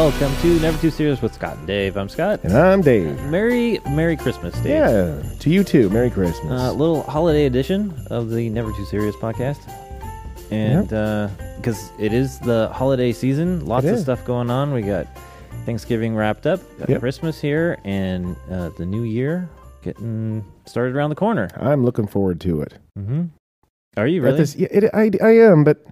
welcome 0.00 0.34
to 0.40 0.58
Never 0.60 0.78
Too 0.78 0.90
Serious 0.90 1.20
with 1.20 1.34
Scott 1.34 1.58
and 1.58 1.66
Dave. 1.66 1.98
I'm 1.98 2.08
Scott. 2.08 2.40
And 2.42 2.56
I'm 2.56 2.80
Dave. 2.80 3.20
Merry 3.24 3.80
Merry 3.90 4.16
Christmas, 4.16 4.54
Dave. 4.60 4.66
Yeah, 4.66 5.22
to 5.40 5.50
you 5.50 5.62
too. 5.62 5.90
Merry 5.90 6.08
Christmas. 6.08 6.50
Uh, 6.50 6.72
little 6.72 7.02
holiday 7.02 7.44
edition 7.44 7.94
of 8.08 8.30
the 8.30 8.48
Never 8.48 8.72
Too 8.72 8.86
Serious 8.86 9.14
podcast. 9.16 9.60
And 10.50 10.88
because 11.58 11.90
it 11.98 12.14
is 12.14 12.38
the 12.40 12.70
holiday 12.72 13.12
season, 13.12 13.66
lots 13.66 13.86
of 13.86 13.98
stuff 13.98 14.24
going 14.24 14.50
on. 14.50 14.72
We 14.72 14.80
got 14.80 15.06
Thanksgiving 15.66 16.16
wrapped 16.16 16.46
up, 16.46 16.60
Yep. 16.88 17.00
Christmas 17.00 17.38
here, 17.38 17.78
and 17.84 18.36
uh, 18.50 18.70
the 18.70 18.86
new 18.86 19.02
year 19.02 19.50
getting 19.82 20.42
started 20.64 20.96
around 20.96 21.10
the 21.10 21.16
corner. 21.16 21.50
I'm 21.56 21.84
looking 21.84 22.06
forward 22.06 22.40
to 22.40 22.62
it. 22.62 22.72
hmm 22.96 23.24
Are 23.98 24.06
you 24.06 24.22
really? 24.22 24.38
this- 24.38 24.56
yeah, 24.56 24.68
it, 24.70 24.84
I, 24.94 25.10
I 25.22 25.30
am, 25.36 25.62
but 25.62 25.84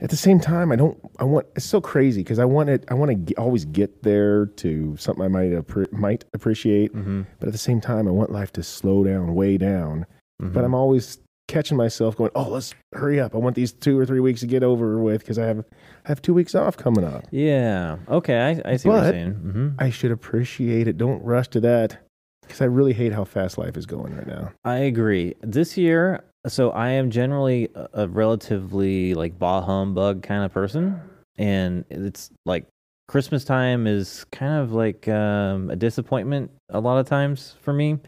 at 0.00 0.10
the 0.10 0.16
same 0.16 0.38
time, 0.40 0.72
I 0.72 0.76
don't. 0.76 0.98
I 1.18 1.24
want. 1.24 1.46
It's 1.56 1.64
so 1.64 1.80
crazy 1.80 2.22
because 2.22 2.38
I 2.38 2.44
want 2.44 2.68
it. 2.68 2.84
I 2.88 2.94
want 2.94 3.26
to 3.28 3.34
always 3.36 3.64
get 3.64 4.02
there 4.02 4.46
to 4.46 4.96
something 4.98 5.24
I 5.24 5.28
might 5.28 5.52
appre- 5.52 5.90
might 5.92 6.24
appreciate, 6.34 6.92
hmm 6.92 7.22
but 7.38 7.46
at 7.48 7.52
the 7.52 7.58
same 7.58 7.80
time, 7.80 8.06
I 8.06 8.10
want 8.10 8.30
life 8.30 8.52
to 8.54 8.62
slow 8.62 9.04
down, 9.04 9.34
way 9.34 9.56
down. 9.58 10.06
Mm-hmm. 10.42 10.52
But 10.52 10.64
I'm 10.64 10.74
always 10.74 11.18
catching 11.48 11.76
myself 11.78 12.16
going, 12.16 12.30
"Oh, 12.34 12.48
let's 12.50 12.74
hurry 12.94 13.18
up! 13.20 13.34
I 13.34 13.38
want 13.38 13.56
these 13.56 13.72
two 13.72 13.98
or 13.98 14.04
three 14.04 14.20
weeks 14.20 14.40
to 14.40 14.46
get 14.46 14.62
over 14.62 14.98
with 15.00 15.20
because 15.20 15.38
I 15.38 15.46
have 15.46 15.60
I 16.04 16.08
have 16.08 16.20
two 16.20 16.34
weeks 16.34 16.54
off 16.54 16.76
coming 16.76 17.04
up. 17.04 17.24
Yeah. 17.30 17.96
Okay. 18.08 18.38
I, 18.64 18.72
I 18.72 18.76
see 18.76 18.88
what 18.88 18.94
you're 18.96 19.02
But- 19.04 19.10
saying. 19.12 19.30
hmm 19.32 19.68
I 19.78 19.88
should 19.90 20.10
appreciate 20.10 20.88
it. 20.88 20.98
Don't 20.98 21.22
rush 21.24 21.48
to 21.48 21.60
that 21.60 21.98
because 22.42 22.60
I 22.60 22.66
really 22.66 22.92
hate 22.92 23.12
how 23.12 23.24
fast 23.24 23.56
life 23.58 23.76
is 23.78 23.86
going 23.86 24.14
right 24.14 24.26
now. 24.26 24.52
I 24.64 24.76
agree. 24.80 25.34
This 25.40 25.76
year, 25.78 26.22
so 26.48 26.70
I 26.70 26.90
am 26.90 27.10
generally 27.10 27.68
a, 27.74 28.08
relatively 28.08 29.14
like 29.14 29.38
bah 29.38 29.62
humbug 29.62 30.22
kind 30.22 30.44
of 30.44 30.52
person, 30.52 31.00
and 31.36 31.84
it's 31.90 32.30
like 32.44 32.66
Christmas 33.08 33.44
time 33.44 33.86
is 33.86 34.24
kind 34.32 34.62
of 34.62 34.72
like 34.72 35.08
um, 35.08 35.70
a 35.70 35.76
disappointment 35.76 36.50
a 36.70 36.80
lot 36.80 36.98
of 36.98 37.06
times 37.06 37.56
for 37.62 37.72
me, 37.72 37.98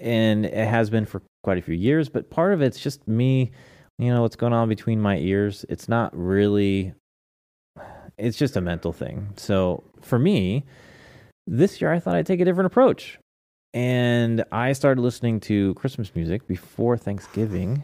and 0.00 0.46
it 0.46 0.68
has 0.68 0.90
been 0.90 1.04
for 1.06 1.22
quite 1.42 1.58
a 1.58 1.62
few 1.62 1.74
years. 1.74 2.08
But 2.08 2.30
part 2.30 2.52
of 2.52 2.62
it's 2.62 2.80
just 2.80 3.06
me, 3.08 3.50
you 3.98 4.12
know, 4.12 4.22
what's 4.22 4.36
going 4.36 4.52
on 4.52 4.68
between 4.68 5.00
my 5.00 5.18
ears. 5.18 5.64
It's 5.68 5.88
not 5.88 6.16
really. 6.16 6.94
It's 8.16 8.38
just 8.38 8.56
a 8.56 8.60
mental 8.60 8.92
thing. 8.92 9.30
So 9.36 9.82
for 10.00 10.18
me, 10.18 10.64
this 11.46 11.80
year 11.80 11.92
I 11.92 11.98
thought 11.98 12.14
I'd 12.14 12.26
take 12.26 12.40
a 12.40 12.44
different 12.44 12.66
approach 12.66 13.18
and 13.74 14.44
I 14.52 14.72
started 14.72 15.02
listening 15.02 15.40
to 15.40 15.74
Christmas 15.74 16.14
music 16.14 16.46
before 16.46 16.96
Thanksgiving. 16.96 17.82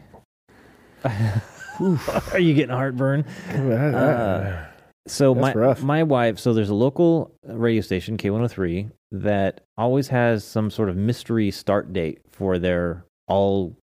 Are 1.03 2.39
you 2.39 2.53
getting 2.53 2.69
heartburn? 2.75 3.23
Uh, 3.23 4.67
So 5.07 5.33
That's 5.33 5.41
my 5.55 5.59
rough. 5.59 5.83
my 5.83 6.03
wife, 6.03 6.39
so 6.39 6.53
there's 6.53 6.69
a 6.69 6.75
local 6.75 7.31
radio 7.43 7.81
station 7.81 8.17
K103 8.17 8.91
that 9.13 9.61
always 9.77 10.07
has 10.09 10.43
some 10.43 10.69
sort 10.69 10.89
of 10.89 10.95
mystery 10.95 11.49
start 11.51 11.91
date 11.91 12.19
for 12.31 12.59
their 12.59 13.03
all 13.27 13.75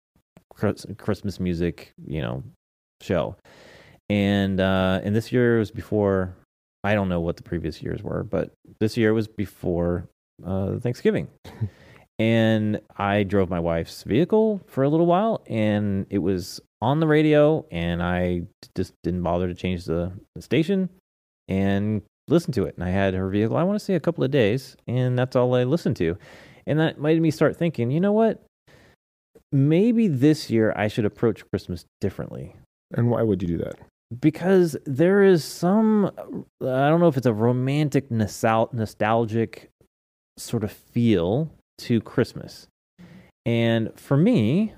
Christmas 0.53 1.39
music, 1.39 1.91
you 2.05 2.21
know, 2.21 2.43
show. 3.01 3.35
And 4.09 4.59
uh 4.59 5.01
and 5.03 5.15
this 5.15 5.31
year 5.31 5.57
was 5.59 5.71
before 5.71 6.35
I 6.83 6.93
don't 6.93 7.09
know 7.09 7.19
what 7.19 7.35
the 7.35 7.43
previous 7.43 7.81
years 7.81 8.01
were, 8.03 8.23
but 8.23 8.51
this 8.79 8.95
year 8.95 9.13
was 9.13 9.27
before 9.27 10.07
uh 10.45 10.77
Thanksgiving. 10.79 11.27
and 12.19 12.81
I 12.95 13.23
drove 13.23 13.49
my 13.49 13.59
wife's 13.59 14.03
vehicle 14.03 14.61
for 14.67 14.83
a 14.83 14.89
little 14.89 15.05
while 15.05 15.43
and 15.47 16.05
it 16.09 16.19
was 16.19 16.59
on 16.81 16.99
the 16.99 17.07
radio 17.07 17.65
and 17.71 18.01
I 18.01 18.43
just 18.75 18.93
didn't 19.03 19.23
bother 19.23 19.47
to 19.47 19.53
change 19.53 19.85
the, 19.85 20.11
the 20.35 20.41
station 20.41 20.89
and 21.47 22.01
listen 22.27 22.51
to 22.53 22.65
it. 22.65 22.75
And 22.75 22.83
I 22.83 22.89
had 22.89 23.13
her 23.13 23.29
vehicle, 23.29 23.57
I 23.57 23.63
want 23.63 23.79
to 23.79 23.85
say 23.85 23.93
a 23.93 23.99
couple 23.99 24.23
of 24.23 24.31
days, 24.31 24.75
and 24.87 25.17
that's 25.17 25.35
all 25.35 25.55
I 25.55 25.63
listened 25.63 25.95
to. 25.97 26.17
And 26.65 26.79
that 26.79 26.99
made 26.99 27.21
me 27.21 27.31
start 27.31 27.55
thinking, 27.55 27.91
you 27.91 27.99
know 27.99 28.11
what? 28.11 28.43
Maybe 29.51 30.07
this 30.07 30.49
year 30.49 30.73
I 30.75 30.87
should 30.87 31.05
approach 31.05 31.47
Christmas 31.49 31.85
differently 32.01 32.55
and 32.93 33.09
why 33.09 33.21
would 33.21 33.41
you 33.41 33.47
do 33.47 33.57
that? 33.59 33.75
because 34.19 34.77
there 34.85 35.23
is 35.23 35.43
some 35.43 36.05
I 36.61 36.89
don't 36.89 36.99
know 36.99 37.07
if 37.07 37.17
it's 37.17 37.25
a 37.25 37.33
romantic 37.33 38.09
nostal- 38.09 38.73
nostalgic 38.73 39.69
sort 40.37 40.63
of 40.63 40.71
feel 40.71 41.51
to 41.79 42.01
Christmas. 42.01 42.67
And 43.45 43.91
for 43.99 44.17
me, 44.17 44.73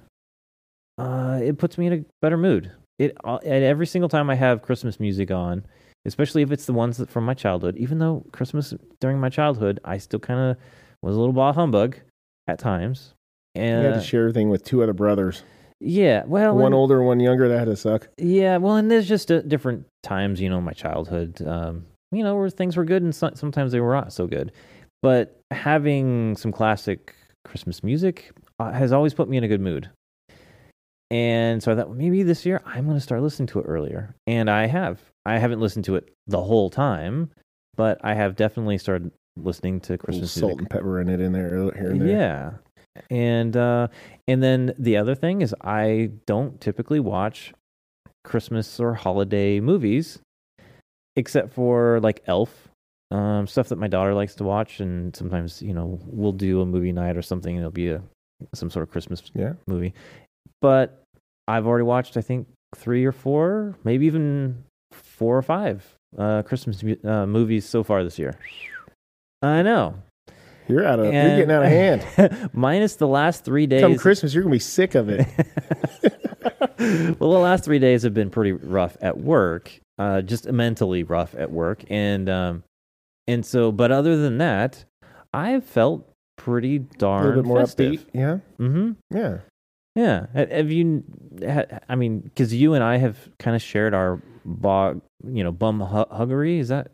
uh, 0.97 1.39
it 1.41 1.57
puts 1.57 1.77
me 1.77 1.87
in 1.87 1.93
a 1.93 2.05
better 2.21 2.37
mood. 2.37 2.71
It 2.97 3.15
uh, 3.23 3.37
at 3.37 3.63
every 3.63 3.87
single 3.87 4.09
time 4.09 4.29
I 4.29 4.35
have 4.35 4.61
Christmas 4.61 4.99
music 4.99 5.31
on, 5.31 5.65
especially 6.05 6.41
if 6.41 6.51
it's 6.51 6.65
the 6.65 6.73
ones 6.73 6.97
that 6.97 7.09
from 7.09 7.23
my 7.25 7.33
childhood. 7.33 7.77
Even 7.77 7.99
though 7.99 8.25
Christmas 8.31 8.73
during 8.99 9.19
my 9.19 9.29
childhood, 9.29 9.79
I 9.85 9.97
still 9.97 10.19
kind 10.19 10.39
of 10.51 10.57
was 11.01 11.15
a 11.15 11.19
little 11.19 11.33
bah 11.33 11.53
humbug 11.53 11.95
at 12.47 12.59
times. 12.59 13.13
And 13.55 13.83
you 13.83 13.89
had 13.89 13.99
to 13.99 14.05
share 14.05 14.21
everything 14.21 14.49
with 14.49 14.63
two 14.63 14.83
other 14.83 14.93
brothers, 14.93 15.43
yeah, 15.79 16.23
well, 16.27 16.53
one 16.55 16.67
and- 16.67 16.75
older, 16.75 17.01
one 17.01 17.19
younger. 17.19 17.47
That 17.47 17.59
had 17.59 17.65
to 17.65 17.75
suck. 17.77 18.09
yeah, 18.17 18.57
well, 18.57 18.75
and 18.75 18.91
there's 18.91 19.07
just 19.07 19.31
uh, 19.31 19.41
different 19.41 19.85
times, 20.03 20.41
you 20.41 20.49
know, 20.49 20.57
in 20.57 20.63
my 20.65 20.73
childhood, 20.73 21.41
um, 21.47 21.85
you 22.11 22.23
know, 22.23 22.35
where 22.35 22.49
things 22.49 22.75
were 22.75 22.83
good 22.85 23.01
and 23.01 23.15
so- 23.15 23.31
sometimes 23.35 23.71
they 23.71 23.79
were 23.79 23.93
not 23.93 24.11
so 24.13 24.27
good. 24.27 24.51
But 25.01 25.41
having 25.51 26.35
some 26.35 26.51
classic 26.51 27.15
Christmas 27.45 27.83
music 27.83 28.31
uh, 28.59 28.71
has 28.71 28.91
always 28.91 29.13
put 29.13 29.29
me 29.29 29.37
in 29.37 29.43
a 29.43 29.47
good 29.47 29.61
mood. 29.61 29.89
And 31.11 31.63
so 31.63 31.71
I 31.71 31.75
thought 31.75 31.87
well, 31.87 31.97
maybe 31.97 32.23
this 32.23 32.45
year 32.45 32.61
I'm 32.65 32.85
going 32.85 32.97
to 32.97 33.01
start 33.01 33.21
listening 33.21 33.47
to 33.47 33.59
it 33.59 33.63
earlier. 33.63 34.15
And 34.27 34.49
I 34.49 34.67
have. 34.67 34.99
I 35.25 35.37
haven't 35.37 35.59
listened 35.59 35.85
to 35.85 35.95
it 35.95 36.13
the 36.27 36.41
whole 36.41 36.69
time, 36.69 37.31
but 37.75 37.99
I 38.03 38.13
have 38.13 38.35
definitely 38.35 38.77
started 38.77 39.11
listening 39.37 39.79
to 39.81 39.97
Christmas 39.97 40.31
salt 40.31 40.51
music. 40.51 40.59
and 40.59 40.69
pepper 40.69 41.01
in 41.01 41.09
it 41.09 41.19
in 41.19 41.31
there, 41.31 41.71
here 41.73 41.91
and 41.91 42.01
there. 42.01 42.07
Yeah. 42.07 42.51
And 43.09 43.55
uh 43.55 43.87
and 44.27 44.43
then 44.43 44.73
the 44.77 44.97
other 44.97 45.15
thing 45.15 45.41
is 45.41 45.55
I 45.61 46.11
don't 46.25 46.59
typically 46.59 46.99
watch 46.99 47.53
Christmas 48.23 48.79
or 48.79 48.93
holiday 48.93 49.59
movies 49.59 50.19
except 51.15 51.53
for 51.53 51.99
like 52.01 52.21
Elf. 52.27 52.68
Um 53.11 53.47
stuff 53.47 53.69
that 53.69 53.77
my 53.77 53.87
daughter 53.87 54.13
likes 54.13 54.35
to 54.35 54.43
watch 54.43 54.79
and 54.79 55.15
sometimes, 55.15 55.61
you 55.61 55.73
know, 55.73 55.99
we'll 56.05 56.31
do 56.31 56.61
a 56.61 56.65
movie 56.65 56.91
night 56.91 57.17
or 57.17 57.21
something 57.23 57.55
and 57.55 57.61
it'll 57.61 57.71
be 57.71 57.89
a 57.89 58.01
some 58.53 58.69
sort 58.69 58.83
of 58.83 58.91
Christmas 58.91 59.21
Yeah. 59.33 59.53
movie. 59.67 59.93
But 60.61 61.03
I've 61.47 61.65
already 61.65 61.83
watched 61.85 62.17
I 62.17 62.21
think 62.21 62.47
3 62.75 63.03
or 63.05 63.11
4, 63.11 63.75
maybe 63.83 64.05
even 64.05 64.63
4 64.91 65.37
or 65.37 65.41
5 65.41 65.95
uh 66.17 66.43
Christmas 66.43 66.83
uh, 67.03 67.25
movies 67.25 67.65
so 67.67 67.83
far 67.83 68.03
this 68.03 68.19
year. 68.19 68.37
I 69.41 69.61
know. 69.63 69.95
You're 70.67 70.85
out 70.85 70.99
of. 70.99 71.05
you're 71.05 71.11
getting 71.13 71.49
out 71.51 71.63
of 71.63 71.69
hand. 71.69 72.49
Minus 72.53 72.95
the 72.97 73.07
last 73.07 73.43
three 73.43 73.65
days. 73.65 73.81
Come 73.81 73.97
Christmas, 73.97 74.35
you're 74.35 74.43
gonna 74.43 74.53
be 74.53 74.59
sick 74.59 74.93
of 74.93 75.09
it. 75.09 75.25
well, 77.19 77.31
the 77.31 77.39
last 77.39 77.63
three 77.65 77.79
days 77.79 78.03
have 78.03 78.13
been 78.13 78.29
pretty 78.29 78.51
rough 78.51 78.95
at 79.01 79.17
work, 79.17 79.71
uh, 79.97 80.21
just 80.21 80.45
mentally 80.51 81.01
rough 81.03 81.33
at 81.35 81.51
work, 81.51 81.83
and 81.89 82.29
um, 82.29 82.63
and 83.29 83.45
so. 83.45 83.71
But 83.71 83.91
other 83.91 84.17
than 84.17 84.37
that, 84.39 84.85
I've 85.33 85.63
felt 85.63 86.11
pretty 86.37 86.77
a 86.77 86.79
darn 86.79 87.25
little 87.25 87.41
bit 87.43 87.47
more 87.47 87.59
festive. 87.59 87.93
upbeat. 87.93 88.05
Yeah. 88.13 88.37
Mm-hmm. 88.59 88.91
Yeah. 89.15 89.37
Yeah. 89.95 90.25
Have 90.33 90.71
you? 90.71 91.03
I 91.89 91.95
mean, 91.95 92.19
because 92.19 92.53
you 92.53 92.73
and 92.73 92.83
I 92.83 92.97
have 92.97 93.17
kind 93.39 93.55
of 93.55 93.61
shared 93.61 93.93
our 93.93 94.21
bog, 94.45 95.01
you 95.25 95.43
know, 95.43 95.51
bum 95.51 95.79
hu- 95.81 96.05
huggery. 96.05 96.59
Is 96.59 96.69
that 96.69 96.91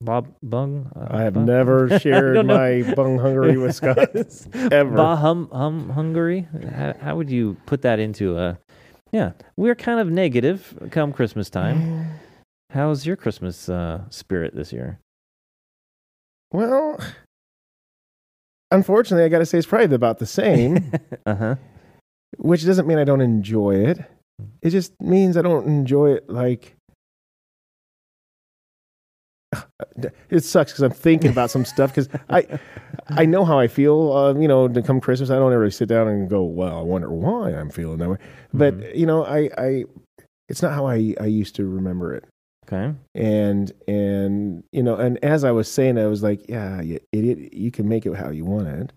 Bob 0.00 0.28
Bung? 0.42 0.90
Uh, 0.96 1.06
I 1.10 1.22
have 1.22 1.34
bum- 1.34 1.44
never 1.46 1.98
shared 2.00 2.44
my 2.46 2.82
bung 2.94 3.18
hungry 3.18 3.56
with 3.58 3.74
Scott 3.80 4.08
ever. 4.72 4.96
Bah 4.96 5.16
hum 5.16 5.48
hum 5.52 5.90
Hungary. 5.90 6.48
How, 6.74 6.94
how 7.00 7.16
would 7.16 7.30
you 7.30 7.56
put 7.66 7.82
that 7.82 7.98
into 7.98 8.38
a? 8.38 8.58
Yeah, 9.12 9.32
we're 9.56 9.74
kind 9.76 10.00
of 10.00 10.10
negative 10.10 10.88
come 10.90 11.12
Christmas 11.12 11.48
time. 11.50 12.06
How's 12.70 13.06
your 13.06 13.16
Christmas 13.16 13.68
uh, 13.68 14.02
spirit 14.10 14.54
this 14.54 14.72
year? 14.72 14.98
Well, 16.56 16.98
unfortunately, 18.70 19.24
I 19.26 19.28
got 19.28 19.40
to 19.40 19.46
say 19.46 19.58
it's 19.58 19.66
probably 19.66 19.94
about 19.94 20.20
the 20.20 20.24
same, 20.26 20.90
uh 21.26 21.34
huh. 21.34 21.56
which 22.38 22.64
doesn't 22.64 22.86
mean 22.86 22.96
I 22.96 23.04
don't 23.04 23.20
enjoy 23.20 23.74
it. 23.74 23.98
It 24.62 24.70
just 24.70 24.98
means 24.98 25.36
I 25.36 25.42
don't 25.42 25.66
enjoy 25.66 26.12
it 26.12 26.30
like. 26.30 26.74
It 30.30 30.44
sucks 30.44 30.72
because 30.72 30.82
I'm 30.82 30.90
thinking 30.92 31.30
about 31.30 31.50
some 31.50 31.64
stuff 31.66 31.90
because 31.94 32.08
I, 32.30 32.46
I 33.10 33.26
know 33.26 33.44
how 33.44 33.58
I 33.58 33.68
feel. 33.68 34.12
Uh, 34.12 34.34
you 34.34 34.48
know, 34.48 34.66
to 34.66 34.80
come 34.80 34.98
Christmas, 34.98 35.28
I 35.28 35.36
don't 35.36 35.52
ever 35.52 35.70
sit 35.70 35.88
down 35.90 36.08
and 36.08 36.28
go, 36.28 36.42
"Well, 36.42 36.78
I 36.78 36.82
wonder 36.82 37.10
why 37.10 37.50
I'm 37.50 37.68
feeling 37.70 37.98
that 37.98 38.08
way." 38.08 38.16
But 38.54 38.78
Mhm. 38.78 38.96
you 38.96 39.04
know, 39.06 39.24
I, 39.26 39.50
I, 39.58 39.84
it's 40.48 40.62
not 40.62 40.72
how 40.72 40.86
I, 40.86 41.14
I 41.20 41.26
used 41.26 41.54
to 41.56 41.66
remember 41.66 42.14
it. 42.14 42.24
Okay. 42.68 42.92
and 43.14 43.72
and 43.86 44.64
you 44.72 44.82
know 44.82 44.96
and 44.96 45.22
as 45.24 45.44
i 45.44 45.50
was 45.52 45.70
saying 45.70 45.98
i 45.98 46.06
was 46.06 46.22
like 46.22 46.48
yeah 46.48 46.80
you 46.80 46.98
idiot 47.12 47.52
you 47.54 47.70
can 47.70 47.88
make 47.88 48.04
it 48.06 48.14
how 48.14 48.30
you 48.30 48.44
want 48.44 48.66
it 48.66 48.92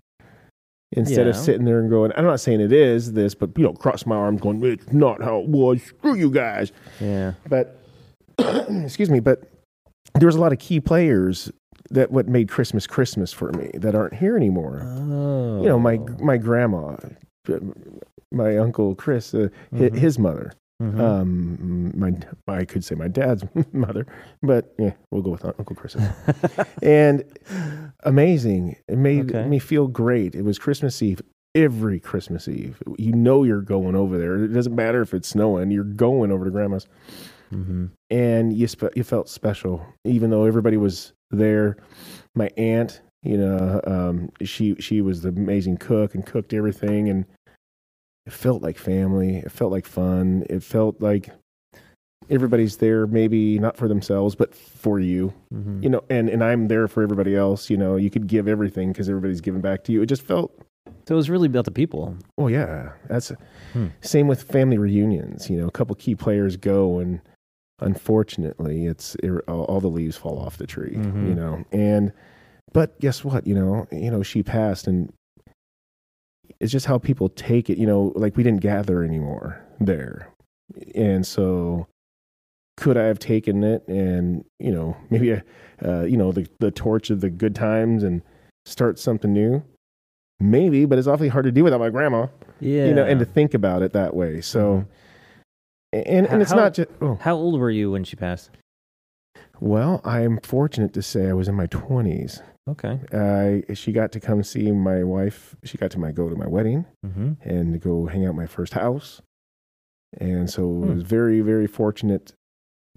instead 0.92 1.28
of 1.28 1.36
sitting 1.36 1.64
there 1.64 1.78
and 1.78 1.88
going 1.88 2.10
i'm 2.16 2.24
not 2.24 2.40
saying 2.40 2.60
it 2.60 2.72
is 2.72 3.12
this 3.12 3.34
but 3.34 3.50
you 3.56 3.62
know 3.62 3.72
cross 3.72 4.04
my 4.06 4.16
arms 4.16 4.40
going 4.40 4.60
it's 4.64 4.92
not 4.92 5.22
how 5.22 5.38
it 5.38 5.46
was 5.48 5.80
screw 5.82 6.14
you 6.16 6.30
guys 6.30 6.72
Yeah. 7.00 7.34
but 7.48 7.80
excuse 8.38 9.08
me 9.10 9.20
but 9.20 9.44
there 10.18 10.26
was 10.26 10.34
a 10.34 10.40
lot 10.40 10.52
of 10.52 10.58
key 10.58 10.80
players 10.80 11.52
that 11.92 12.10
what 12.10 12.26
made 12.28 12.48
Christmas 12.48 12.86
Christmas 12.86 13.32
for 13.32 13.52
me 13.52 13.70
that 13.74 13.94
aren't 13.94 14.14
here 14.14 14.36
anymore. 14.36 14.82
Oh. 14.84 15.60
You 15.62 15.68
know, 15.68 15.78
my 15.78 15.98
my 16.20 16.36
grandma, 16.36 16.96
my 18.32 18.56
uncle 18.58 18.94
Chris, 18.94 19.34
uh, 19.34 19.48
Mhm. 19.72 19.94
his 19.96 20.18
mother. 20.18 20.52
Mhm. 20.80 20.98
Um, 20.98 21.92
my 21.98 22.12
I 22.48 22.64
could 22.64 22.82
say 22.84 22.94
my 22.94 23.08
dad's 23.08 23.44
mother, 23.72 24.06
but 24.42 24.72
yeah, 24.78 24.92
we'll 25.10 25.22
go 25.22 25.30
with 25.30 25.44
Uncle 25.44 25.76
Chris. 25.76 25.94
and 26.82 27.22
amazing. 28.04 28.76
It 28.88 28.98
made 28.98 29.34
Okay. 29.34 29.48
me 29.48 29.58
feel 29.58 29.88
great. 29.88 30.34
It 30.34 30.42
was 30.42 30.58
Christmas 30.58 31.02
Eve. 31.02 31.20
Every 31.54 31.98
Christmas 31.98 32.46
Eve, 32.46 32.80
you 32.96 33.12
know 33.12 33.42
you're 33.42 33.60
going 33.60 33.96
over 33.96 34.16
there. 34.16 34.36
It 34.44 34.48
doesn't 34.52 34.74
matter 34.74 35.02
if 35.02 35.12
it's 35.12 35.28
snowing. 35.28 35.72
You're 35.72 35.82
going 35.82 36.30
over 36.30 36.44
to 36.44 36.50
Grandma's, 36.50 36.86
Mhm. 37.52 37.90
and 38.08 38.52
you 38.52 38.68
spe- 38.68 38.94
you 38.94 39.02
felt 39.02 39.28
special, 39.28 39.84
even 40.04 40.30
though 40.30 40.44
everybody 40.44 40.76
was 40.76 41.12
there. 41.32 41.76
My 42.36 42.50
aunt, 42.56 43.00
you 43.24 43.36
know, 43.36 43.80
um, 43.84 44.30
she 44.42 44.76
she 44.78 45.00
was 45.02 45.22
the 45.22 45.30
amazing 45.30 45.78
cook 45.78 46.14
and 46.14 46.24
cooked 46.24 46.54
everything, 46.54 47.08
and 47.08 47.24
it 48.30 48.36
felt 48.36 48.62
like 48.62 48.78
family. 48.78 49.36
It 49.38 49.50
felt 49.50 49.72
like 49.72 49.86
fun. 49.86 50.44
It 50.48 50.62
felt 50.62 51.00
like 51.02 51.30
everybody's 52.28 52.76
there, 52.76 53.06
maybe 53.08 53.58
not 53.58 53.76
for 53.76 53.88
themselves, 53.88 54.36
but 54.36 54.54
for 54.54 55.00
you 55.00 55.32
Mhm. 55.52 55.82
you 55.82 55.88
know, 55.88 56.02
and 56.08 56.28
and 56.28 56.44
I'm 56.44 56.68
there 56.68 56.86
for 56.86 57.02
everybody 57.02 57.34
else. 57.34 57.68
You 57.70 57.76
know, 57.76 57.96
you 57.96 58.08
could 58.10 58.26
give 58.28 58.46
everything 58.46 58.92
because 58.92 59.08
everybody's 59.08 59.40
giving 59.40 59.60
back 59.60 59.82
to 59.84 59.92
you. 59.92 60.00
It 60.02 60.06
just 60.06 60.22
felt, 60.22 60.52
So 61.08 61.14
it 61.14 61.16
was 61.16 61.28
really 61.28 61.48
about 61.48 61.64
the 61.64 61.72
people. 61.72 62.14
oh 62.38 62.46
yeah, 62.46 62.92
that's 63.08 63.32
Hmm. 63.72 63.86
same 64.00 64.28
with 64.28 64.42
family 64.44 64.78
reunions. 64.78 65.50
You 65.50 65.58
know, 65.60 65.66
a 65.66 65.72
couple 65.72 65.96
key 65.96 66.14
players 66.14 66.56
go, 66.56 66.98
and 67.00 67.20
unfortunately, 67.80 68.86
it's 68.86 69.16
it, 69.16 69.30
all, 69.48 69.80
the 69.80 69.88
leaves 69.88 70.16
fall 70.16 70.38
off 70.38 70.56
the 70.58 70.66
tree. 70.66 70.94
Mhm. 70.96 71.28
You 71.28 71.34
know, 71.34 71.64
and 71.72 72.12
but 72.72 72.98
guess 73.00 73.24
what? 73.24 73.46
You 73.46 73.54
know, 73.56 73.86
you 73.90 74.10
know, 74.10 74.22
she 74.22 74.42
passed, 74.44 74.86
and 74.86 75.12
it's 76.58 76.72
just 76.72 76.86
how 76.86 76.98
people 76.98 77.28
take 77.28 77.70
it. 77.70 77.78
You 77.78 77.86
know, 77.86 78.12
like 78.16 78.36
we 78.36 78.42
didn't 78.42 78.60
gather 78.62 79.02
anymore 79.04 79.60
there, 79.80 80.28
and 80.94 81.26
so 81.26 81.86
could 82.76 82.96
I 82.96 83.04
have 83.04 83.18
taken 83.18 83.62
it 83.62 83.86
and 83.88 84.44
you 84.58 84.72
know 84.72 84.96
maybe 85.10 85.32
uh, 85.34 85.40
uh, 85.84 86.02
you 86.02 86.16
know 86.16 86.32
the 86.32 86.46
the 86.60 86.70
torch 86.70 87.10
of 87.10 87.20
the 87.20 87.30
good 87.30 87.54
times 87.54 88.02
and 88.02 88.22
start 88.66 88.98
something 88.98 89.32
new? 89.32 89.62
Maybe, 90.42 90.86
but 90.86 90.98
it's 90.98 91.06
awfully 91.06 91.28
hard 91.28 91.44
to 91.44 91.52
do 91.52 91.64
without 91.64 91.80
my 91.80 91.90
grandma. 91.90 92.26
Yeah. 92.60 92.86
You 92.86 92.94
know, 92.94 93.04
and 93.04 93.20
to 93.20 93.26
think 93.26 93.52
about 93.52 93.82
it 93.82 93.92
that 93.92 94.16
way. 94.16 94.40
So, 94.40 94.86
and 95.92 96.26
and 96.26 96.40
it's 96.40 96.50
How- 96.52 96.56
not 96.56 96.74
just. 96.74 96.88
Oh, 97.02 97.16
How 97.20 97.34
old 97.34 97.60
were 97.60 97.70
you 97.70 97.90
when 97.90 98.04
she 98.04 98.16
passed? 98.16 98.50
well, 99.60 100.00
I'm 100.04 100.38
fortunate 100.40 100.94
to 100.94 101.02
say 101.02 101.28
I 101.28 101.34
was 101.34 101.46
in 101.48 101.54
my 101.54 101.66
twenties. 101.66 102.40
Okay. 102.70 102.98
I 103.12 103.74
she 103.74 103.92
got 103.92 104.12
to 104.12 104.20
come 104.20 104.42
see 104.42 104.70
my 104.72 105.02
wife. 105.04 105.56
She 105.64 105.76
got 105.78 105.90
to 105.92 105.98
my 105.98 106.12
go 106.12 106.28
to 106.28 106.36
my 106.36 106.46
wedding 106.46 106.86
Mm-hmm. 107.04 107.32
and 107.42 107.80
go 107.80 108.06
hang 108.06 108.26
out 108.26 108.34
my 108.34 108.46
first 108.46 108.74
house. 108.74 109.20
And 110.18 110.50
so 110.50 110.62
Hmm. 110.68 110.90
I 110.90 110.94
was 110.94 111.02
very, 111.02 111.40
very 111.40 111.66
fortunate 111.66 112.32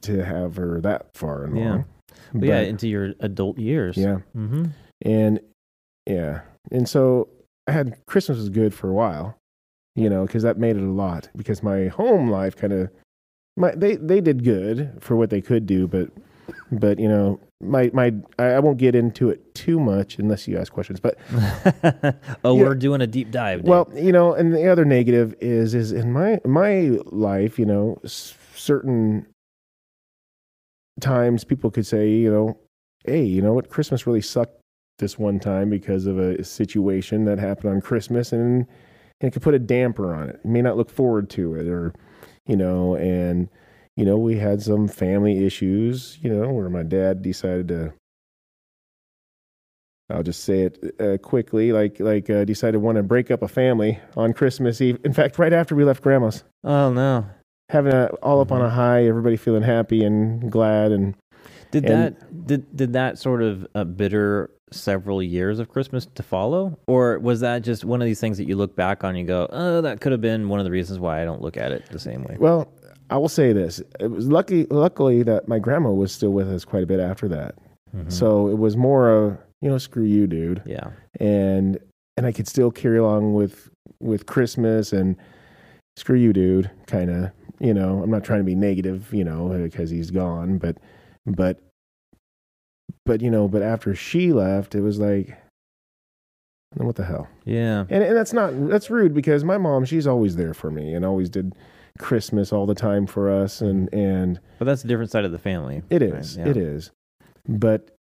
to 0.01 0.23
have 0.25 0.55
her 0.57 0.81
that 0.81 1.15
far 1.15 1.45
along. 1.45 1.57
Yeah. 1.57 1.83
But 2.33 2.47
yeah, 2.49 2.59
into 2.61 2.87
your 2.87 3.13
adult 3.19 3.57
years. 3.57 3.95
yeah. 3.97 4.19
Mm-hmm. 4.35 4.65
And 5.01 5.39
yeah. 6.07 6.41
And 6.71 6.87
so 6.89 7.29
I 7.67 7.71
had 7.71 7.95
Christmas 8.07 8.37
was 8.37 8.49
good 8.49 8.73
for 8.73 8.89
a 8.89 8.93
while, 8.93 9.37
you 9.95 10.09
know, 10.09 10.25
because 10.25 10.43
that 10.43 10.57
made 10.57 10.75
it 10.75 10.83
a 10.83 10.91
lot 10.91 11.29
because 11.35 11.63
my 11.63 11.87
home 11.87 12.29
life 12.29 12.55
kind 12.55 12.73
of 12.73 12.89
my 13.55 13.71
they 13.75 13.95
they 13.95 14.19
did 14.21 14.43
good 14.43 14.97
for 14.99 15.15
what 15.15 15.29
they 15.29 15.41
could 15.41 15.65
do, 15.65 15.87
but 15.87 16.09
but 16.72 17.00
you 17.00 17.07
know 17.07 17.40
my 17.62 17.90
my 17.94 18.13
I, 18.38 18.45
I 18.45 18.60
won't 18.60 18.78
get 18.78 18.95
into 18.95 19.30
it 19.30 19.54
too 19.56 19.80
much 19.80 20.19
unless 20.19 20.48
you 20.48 20.57
ask 20.57 20.72
questions. 20.72 21.00
But 21.00 21.18
oh, 22.44 22.56
we're 22.56 22.75
doing 22.75 23.01
a 23.01 23.07
deep 23.07 23.31
dive. 23.31 23.60
Dave. 23.62 23.68
Well, 23.68 23.90
you 23.95 24.12
know, 24.12 24.34
and 24.34 24.54
the 24.54 24.68
other 24.69 24.86
negative 24.86 25.36
is 25.40 25.74
is 25.74 25.92
in 25.92 26.12
my 26.12 26.40
my 26.45 26.98
life, 27.06 27.57
you 27.57 27.66
know, 27.66 28.00
s- 28.04 28.36
certain 28.56 29.28
times 31.00 31.44
people 31.44 31.72
could 31.72 31.86
say, 31.86 32.10
you 32.10 32.31
know, 32.31 32.57
hey, 33.06 33.24
you 33.24 33.42
know 33.42 33.54
what, 33.54 33.69
Christmas 33.69 34.06
really 34.06 34.22
sucked 34.22 34.60
this 35.00 35.18
one 35.18 35.40
time 35.40 35.69
because 35.69 36.06
of 36.06 36.18
a 36.19 36.44
situation 36.44 37.25
that 37.25 37.40
happened 37.40 37.74
on 37.74 37.81
Christmas, 37.81 38.31
and, 38.31 38.60
and 38.60 39.28
it 39.28 39.31
could 39.31 39.42
put 39.42 39.56
a 39.56 39.60
damper 39.60 40.13
on 40.13 40.30
it. 40.30 40.40
You 40.44 40.51
may 40.51 40.62
not 40.62 40.78
look 40.78 40.90
forward 40.90 41.30
to 41.31 41.56
it, 41.56 41.68
or 41.68 41.94
you 42.45 42.56
know, 42.56 42.95
and 42.95 43.50
you 43.95 44.06
know, 44.06 44.18
we 44.18 44.38
had 44.38 44.62
some 44.62 44.88
family 44.88 45.45
issues, 45.45 46.18
you 46.22 46.34
know, 46.34 46.50
where 46.51 46.69
my 46.69 46.84
dad 46.84 47.22
decided 47.22 47.68
to. 47.69 47.94
I'll 50.10 50.24
just 50.24 50.44
say 50.44 50.63
it 50.63 50.95
uh, 51.00 51.18
quickly, 51.18 51.72
like 51.72 52.00
like 52.00 52.30
uh, 52.30 52.44
decided 52.45 52.74
to 52.74 52.80
want 52.80 52.98
to 52.98 53.04
break 53.04 53.31
up 53.31 53.42
a 53.42 53.48
family 53.48 54.00
on 54.18 54.34
Christmas 54.34 54.81
Eve. 54.81 55.00
In 55.04 55.13
fact, 55.13 55.40
right 55.40 55.54
after 55.54 55.75
we 55.75 55.84
left 55.86 56.04
Grandma's, 56.04 56.44
oh 56.63 56.92
no. 56.92 57.25
having 57.69 57.94
a 57.94 58.07
all 58.22 58.42
up 58.42 58.51
on 58.51 58.62
a 58.62 58.69
high, 58.69 59.06
everybody 59.06 59.38
feeling 59.38 59.63
happy 59.63 60.04
and 60.04 60.51
glad, 60.51 60.92
and 60.92 61.16
Did 61.72 61.86
And- 61.86 62.16
that 62.16 62.48
did 62.48 62.75
did 62.75 62.94
that 62.94 63.18
sort 63.18 63.42
of 63.42 63.66
uh, 63.74 63.86
bitter 63.86 64.51
several 64.72 65.24
years 65.24 65.60
of 65.60 65.69
Christmas 65.69 66.06
to 66.16 66.22
follow, 66.22 66.78
or 66.88 67.18
was 67.19 67.40
that 67.40 67.63
just 67.63 67.86
one 67.86 68.01
of 68.01 68.06
these 68.06 68.19
things 68.19 68.38
that 68.38 68.48
you 68.48 68.56
look 68.57 68.75
back 68.75 69.04
on 69.04 69.12
and 69.12 69.19
you 69.19 69.25
go, 69.25 69.48
oh, 69.51 69.81
that 69.81 70.01
could 70.01 70.12
have 70.12 70.22
been 70.22 70.50
one 70.50 70.60
of 70.60 70.66
the 70.66 70.72
reasons 70.72 71.00
why 71.00 71.22
I 71.22 71.25
don't 71.25 71.42
look 71.42 71.57
at 71.57 71.72
it 71.72 71.86
the 71.92 72.00
same 72.00 72.24
way? 72.25 72.36
well, 72.40 72.72
I 73.09 73.17
will 73.17 73.29
say 73.29 73.53
this: 73.53 73.81
it 74.00 74.07
was 74.11 74.27
lucky, 74.27 74.65
luckily 74.69 75.23
that 75.23 75.47
my 75.47 75.59
grandma 75.59 75.91
was 75.91 76.11
still 76.11 76.31
with 76.31 76.50
us 76.50 76.65
quite 76.65 76.83
a 76.83 76.88
bit 76.88 77.00
after 77.00 77.27
that. 77.29 77.55
Mhm. 77.95 78.11
So 78.11 78.47
it 78.47 78.57
was 78.57 78.75
more 78.77 79.09
of 79.09 79.38
you 79.61 79.69
know, 79.69 79.77
screw 79.77 80.03
you, 80.03 80.27
dude, 80.27 80.61
yeah, 80.65 80.89
and 81.19 81.77
and 82.17 82.25
I 82.25 82.31
could 82.31 82.47
still 82.47 82.71
carry 82.71 82.97
along 82.97 83.33
with 83.33 83.69
with 84.01 84.25
Christmas 84.25 84.91
and 84.94 85.15
screw 85.95 86.17
you, 86.17 86.33
dude, 86.33 86.69
kind 86.88 87.09
of. 87.09 87.31
You 87.59 87.73
know, 87.73 88.03
I'm 88.03 88.09
not 88.11 88.25
trying 88.25 88.39
to 88.39 88.44
be 88.45 88.55
negative, 88.55 89.13
you 89.13 89.23
know, 89.23 89.47
because 89.49 89.89
he's 89.89 90.11
gone, 90.11 90.57
but 90.57 90.77
but 91.25 91.59
but 93.06 93.21
you 93.21 93.29
know, 93.31 93.47
but 93.47 93.61
after 93.61 93.95
she 93.95 94.33
left, 94.33 94.75
it 94.75 94.81
was 94.81 94.99
like, 94.99 95.38
what 96.75 96.95
the 96.95 97.06
hell? 97.06 97.27
yeah, 97.45 97.85
And 97.89 98.03
and 98.03 98.17
that's 98.17 98.33
not 98.33 98.51
that's 98.69 98.89
rude 98.89 99.13
because 99.13 99.44
my 99.44 99.57
mom, 99.57 99.85
she's 99.85 100.07
always 100.07 100.35
there 100.35 100.54
for 100.54 100.71
me 100.71 100.94
and 100.94 101.06
always 101.06 101.30
did 101.30 101.54
Christmas 102.04 102.52
all 102.52 102.66
the 102.66 102.76
time 102.76 103.06
for 103.06 103.30
us, 103.30 103.62
and 103.62 103.92
and 103.94 104.40
but 104.59 104.66
that's 104.66 104.83
a 104.83 104.88
different 104.88 105.12
side 105.12 105.26
of 105.26 105.31
the 105.31 105.38
family. 105.38 105.83
It 105.90 106.02
is, 106.02 106.38
right? 106.38 106.45
yeah. 106.45 106.52
it 106.52 106.57
is, 106.57 106.92
but 107.47 107.92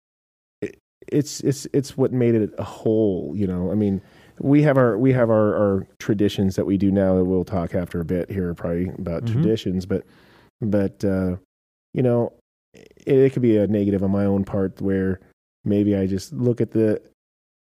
it, 0.63 0.79
it's 1.09 1.41
it's 1.41 1.67
it's 1.75 1.97
what 1.97 2.13
made 2.13 2.35
it 2.35 2.51
a 2.59 2.65
whole. 2.65 3.33
You 3.37 3.47
know, 3.47 3.71
I 3.71 3.75
mean, 3.75 4.01
we 4.41 4.63
have 4.63 4.79
our 4.79 4.97
we 4.97 5.13
have 5.13 5.29
our, 5.31 5.55
our 5.57 5.87
traditions 5.99 6.57
that 6.57 6.65
we 6.65 6.79
do 6.79 6.91
now. 6.91 7.17
that 7.17 7.25
We'll 7.25 7.45
talk 7.45 7.75
after 7.75 8.01
a 8.01 8.05
bit 8.05 8.31
here, 8.31 8.55
probably 8.55 8.89
about 8.89 9.25
Mhm. 9.25 9.33
traditions, 9.33 9.85
but 9.85 10.05
but 10.63 11.05
uh, 11.05 11.37
you 11.93 12.03
know, 12.03 12.33
it, 12.73 12.93
it 13.07 13.33
could 13.35 13.43
be 13.43 13.59
a 13.59 13.67
negative 13.67 14.03
on 14.03 14.11
my 14.11 14.25
own 14.25 14.45
part 14.45 14.81
where 14.81 15.21
maybe 15.67 15.95
I 15.95 16.07
just 16.07 16.33
look 16.33 16.63
at 16.63 16.71
the 16.71 17.01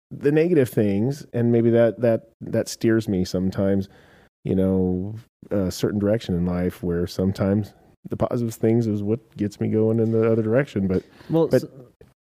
the 0.09 0.31
negative 0.31 0.69
things 0.69 1.25
and 1.33 1.51
maybe 1.51 1.69
that 1.69 2.01
that 2.01 2.29
that 2.41 2.67
steers 2.67 3.07
me 3.07 3.25
sometimes 3.25 3.89
you 4.45 4.55
know 4.55 5.13
a 5.51 5.69
certain 5.69 5.99
direction 5.99 6.33
in 6.35 6.45
life 6.45 6.81
where 6.81 7.05
sometimes 7.05 7.73
the 8.09 8.15
positive 8.15 8.53
things 8.53 8.87
is 8.87 9.03
what 9.03 9.19
gets 9.35 9.59
me 9.59 9.67
going 9.67 9.99
in 9.99 10.11
the 10.11 10.31
other 10.31 10.41
direction 10.43 10.87
but 10.87 11.03
Well, 11.29 11.47
But- 11.49 11.61
so, 11.61 11.69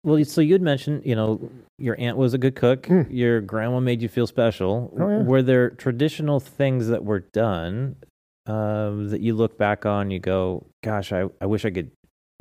well, 0.05 0.25
so 0.25 0.41
you'd 0.41 0.61
mentioned, 0.61 1.05
you 1.05 1.15
know, 1.15 1.39
your 1.77 1.95
aunt 1.97 2.17
was 2.17 2.33
a 2.33 2.37
good 2.37 2.55
cook. 2.57 2.83
Mm. 2.83 3.07
Your 3.09 3.39
grandma 3.39 3.79
made 3.79 4.01
you 4.01 4.09
feel 4.09 4.27
special. 4.27 4.93
Oh, 4.99 5.07
yeah. 5.09 5.23
Were 5.23 5.41
there 5.41 5.69
traditional 5.69 6.41
things 6.41 6.87
that 6.89 7.05
were 7.05 7.21
done 7.31 7.95
um, 8.45 9.07
that 9.09 9.21
you 9.21 9.33
look 9.33 9.57
back 9.57 9.85
on? 9.85 10.11
You 10.11 10.19
go, 10.19 10.65
"Gosh, 10.83 11.13
I, 11.13 11.29
I 11.39 11.45
wish 11.45 11.63
I 11.63 11.69
could 11.71 11.91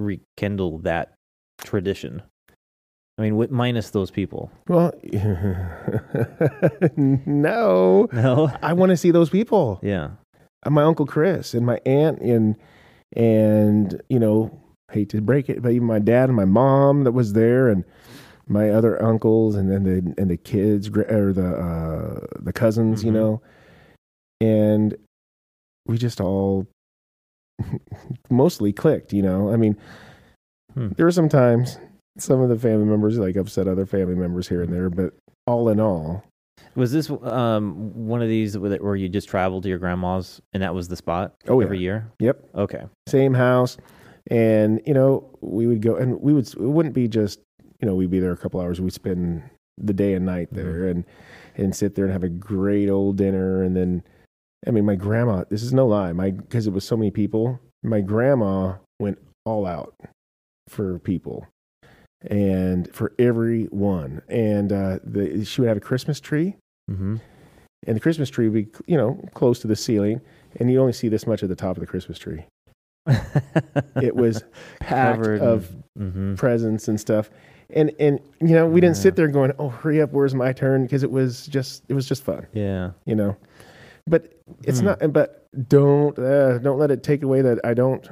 rekindle 0.00 0.78
that 0.78 1.14
tradition." 1.58 2.22
I 3.19 3.23
mean, 3.23 3.37
with, 3.37 3.50
minus 3.50 3.90
those 3.90 4.11
people. 4.11 4.50
well 4.69 4.92
no 6.97 8.09
No. 8.12 8.50
i 8.62 8.73
want 8.73 8.90
to 8.90 8.97
see 8.97 9.11
those 9.11 9.31
people 9.31 9.78
Yeah. 9.83 10.11
and 10.64 10.75
my 10.75 10.83
uncle 10.83 11.07
chris 11.07 11.54
and 11.54 11.64
my 11.66 11.78
aunt 11.87 12.21
and 12.21 12.57
and 13.14 14.00
you 14.09 14.19
know 14.19 14.50
hate 14.90 15.09
to 15.11 15.21
break 15.21 15.49
it 15.49 15.62
but 15.62 15.73
even 15.73 15.87
my 15.87 15.99
dad 15.99 16.28
and 16.28 16.37
my 16.37 16.45
mom 16.45 17.04
that 17.04 17.12
was 17.12 17.33
there 17.35 17.69
and 17.69 17.85
my 18.49 18.71
other 18.71 19.02
uncles 19.02 19.54
and 19.54 19.71
then 19.71 19.85
the 19.85 20.14
and 20.21 20.31
the 20.31 20.37
kids 20.37 20.88
or 20.88 21.33
the 21.33 21.54
uh 21.57 22.26
the 22.40 22.52
cousins 22.52 23.04
you 23.04 23.11
Mhm. 23.11 23.14
know 23.14 23.42
and 24.40 24.97
we 25.87 25.97
just 25.99 26.21
all 26.21 26.66
mostly 28.31 28.73
clicked 28.73 29.12
you 29.12 29.23
know 29.23 29.50
i 29.52 29.57
mean 29.57 29.76
Hmm. 30.75 30.88
there 30.97 31.04
were 31.04 31.12
some 31.12 31.28
times 31.28 31.78
some 32.19 32.40
of 32.40 32.49
the 32.49 32.59
family 32.59 32.85
members 32.85 33.19
like 33.19 33.37
upset 33.37 33.66
other 33.69 33.87
family 33.87 34.14
members 34.14 34.49
here 34.49 34.62
and 34.62 34.73
there 34.73 34.90
but 34.90 35.14
all 35.47 35.69
in 35.69 35.81
all 35.81 36.25
Was 36.75 36.92
this 36.92 37.11
um, 37.11 37.92
one 38.07 38.23
of 38.23 38.28
these 38.28 38.57
where 38.57 38.97
you 38.97 39.09
just 39.09 39.28
traveled 39.28 39.62
to 39.64 39.69
your 39.69 39.78
grandma's 39.78 40.40
and 40.52 40.62
that 40.62 40.75
was 40.75 40.88
the 40.88 40.97
spot 40.97 41.35
Oh, 41.49 41.61
every 41.61 41.78
yeah. 41.78 41.83
year? 41.83 42.12
Yep. 42.21 42.45
Okay. 42.54 42.83
same 43.09 43.35
house 43.35 43.76
And 44.31 44.81
you 44.87 44.95
know, 44.95 45.31
we 45.40 45.66
would 45.66 45.83
go, 45.83 45.97
and 45.97 46.21
we 46.21 46.33
would. 46.33 46.47
It 46.47 46.57
wouldn't 46.61 46.95
be 46.95 47.09
just 47.09 47.40
you 47.81 47.88
know 47.88 47.95
we'd 47.97 48.11
be 48.11 48.21
there 48.21 48.31
a 48.31 48.37
couple 48.37 48.61
hours. 48.61 48.81
We'd 48.81 48.92
spend 48.92 49.42
the 49.78 49.92
day 49.92 50.14
and 50.14 50.25
night 50.25 50.49
there, 50.52 50.87
and 50.87 51.04
and 51.57 51.75
sit 51.75 51.97
there 51.97 52.04
and 52.04 52.12
have 52.12 52.23
a 52.23 52.28
great 52.28 52.88
old 52.88 53.16
dinner, 53.16 53.64
and 53.64 53.75
then. 53.76 54.04
I 54.64 54.71
mean, 54.71 54.87
my 54.87 54.95
grandma. 54.95 55.42
This 55.50 55.64
is 55.64 55.73
no 55.73 55.88
lie. 55.88 56.12
My 56.12 56.31
because 56.31 56.69
it 56.69 56.73
was 56.73 56.85
so 56.85 56.97
many 56.97 57.11
people. 57.11 57.59
My 57.83 58.00
grandma 58.00 58.75
went 59.00 59.19
all 59.45 59.66
out 59.66 59.92
for 60.69 61.00
people 61.00 61.49
and 62.31 62.93
for 62.95 63.12
everyone. 63.19 64.23
And 64.29 64.73
uh, 64.73 64.99
the, 65.05 65.45
she 65.45 65.61
would 65.61 65.69
have 65.69 65.76
a 65.76 65.81
Christmas 65.81 66.21
tree, 66.21 66.57
Mm-hmm. 66.91 67.17
and 67.87 67.97
the 67.97 68.00
Christmas 68.00 68.29
tree 68.31 68.49
would 68.49 68.55
be, 68.73 68.81
you 68.87 68.97
know, 68.97 69.21
close 69.35 69.61
to 69.61 69.69
the 69.69 69.76
ceiling, 69.76 70.21
and 70.59 70.71
you 70.71 70.81
only 70.81 70.93
see 70.93 71.09
this 71.09 71.26
much 71.26 71.43
at 71.43 71.49
the 71.49 71.57
top 71.57 71.76
of 71.76 71.81
the 71.81 71.87
Christmas 71.87 72.19
tree. 72.19 72.45
It 74.00 74.17
was 74.17 74.43
packed 74.81 75.19
Covered 75.23 75.41
of 75.41 75.69
hmm 75.97 76.35
presents 76.35 76.88
and 76.88 76.99
stuff. 77.00 77.31
And 77.71 77.93
and 78.00 78.19
you 78.41 78.49
know, 78.55 78.67
we 78.67 78.81
didn't 78.81 78.97
sit 78.97 79.17
there 79.17 79.29
going, 79.29 79.52
"Oh, 79.59 79.69
hurry 79.69 80.00
up, 80.02 80.12
where's 80.12 80.35
my 80.35 80.52
turn?" 80.52 80.83
because 80.83 81.02
it 81.02 81.11
was 81.11 81.47
just 81.47 81.85
it 81.88 81.95
was 81.95 82.07
just 82.09 82.23
fun, 82.25 82.47
Yeah. 82.52 82.91
you 83.07 83.14
know. 83.14 83.37
But 84.07 84.33
it's 84.64 84.81
Hmm. 84.81 84.87
not. 84.87 85.12
But 85.12 85.47
don't 85.69 86.19
uh, 86.19 86.59
don't 86.59 86.79
let 86.79 86.91
it 86.91 87.02
take 87.02 87.23
away 87.23 87.43
that 87.43 87.61
I 87.64 87.75
don't. 87.75 88.07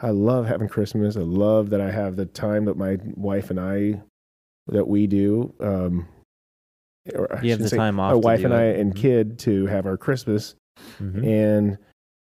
I 0.00 0.10
love 0.10 0.46
having 0.46 0.68
Christmas. 0.68 1.16
I 1.16 1.20
love 1.22 1.70
that 1.70 1.80
I 1.80 1.90
have 1.90 2.16
the 2.16 2.26
time 2.26 2.64
that 2.66 2.76
my 2.76 2.98
wife 3.14 3.50
and 3.50 3.58
I 3.58 4.00
that 4.68 4.86
we 4.86 5.06
do. 5.06 5.52
Um, 5.60 6.06
or 7.14 7.34
I 7.36 7.42
You 7.42 7.50
have 7.52 7.60
the 7.60 7.68
say, 7.68 7.76
time 7.76 7.98
off 7.98 8.12
My 8.12 8.16
wife 8.18 8.44
and 8.44 8.52
I 8.54 8.64
it. 8.64 8.80
and 8.80 8.92
Mhm. 8.94 8.96
kid 8.96 9.38
to 9.40 9.66
have 9.66 9.86
our 9.86 9.96
Christmas, 9.96 10.54
Mhm. 11.00 11.24
and 11.26 11.78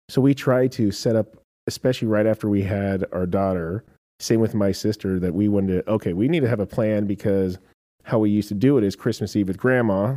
so 0.08 0.20
we 0.20 0.34
try 0.34 0.68
to 0.68 0.90
set 0.90 1.16
up, 1.16 1.36
especially 1.66 2.08
right 2.08 2.26
after 2.26 2.48
we 2.48 2.62
had 2.62 3.04
our 3.12 3.26
daughter. 3.26 3.82
Same 4.20 4.40
with 4.40 4.54
my 4.54 4.70
sister 4.72 5.18
that 5.18 5.34
we 5.34 5.48
wanted 5.48 5.84
to. 5.84 5.90
Okay, 5.92 6.12
we 6.12 6.28
need 6.28 6.40
to 6.40 6.48
have 6.48 6.60
a 6.60 6.66
plan 6.66 7.06
because 7.06 7.58
how 8.04 8.18
we 8.20 8.30
used 8.30 8.48
to 8.48 8.54
do 8.54 8.78
it 8.78 8.84
is 8.84 8.94
Christmas 8.96 9.34
Eve 9.34 9.48
with 9.48 9.58
grandma, 9.58 10.16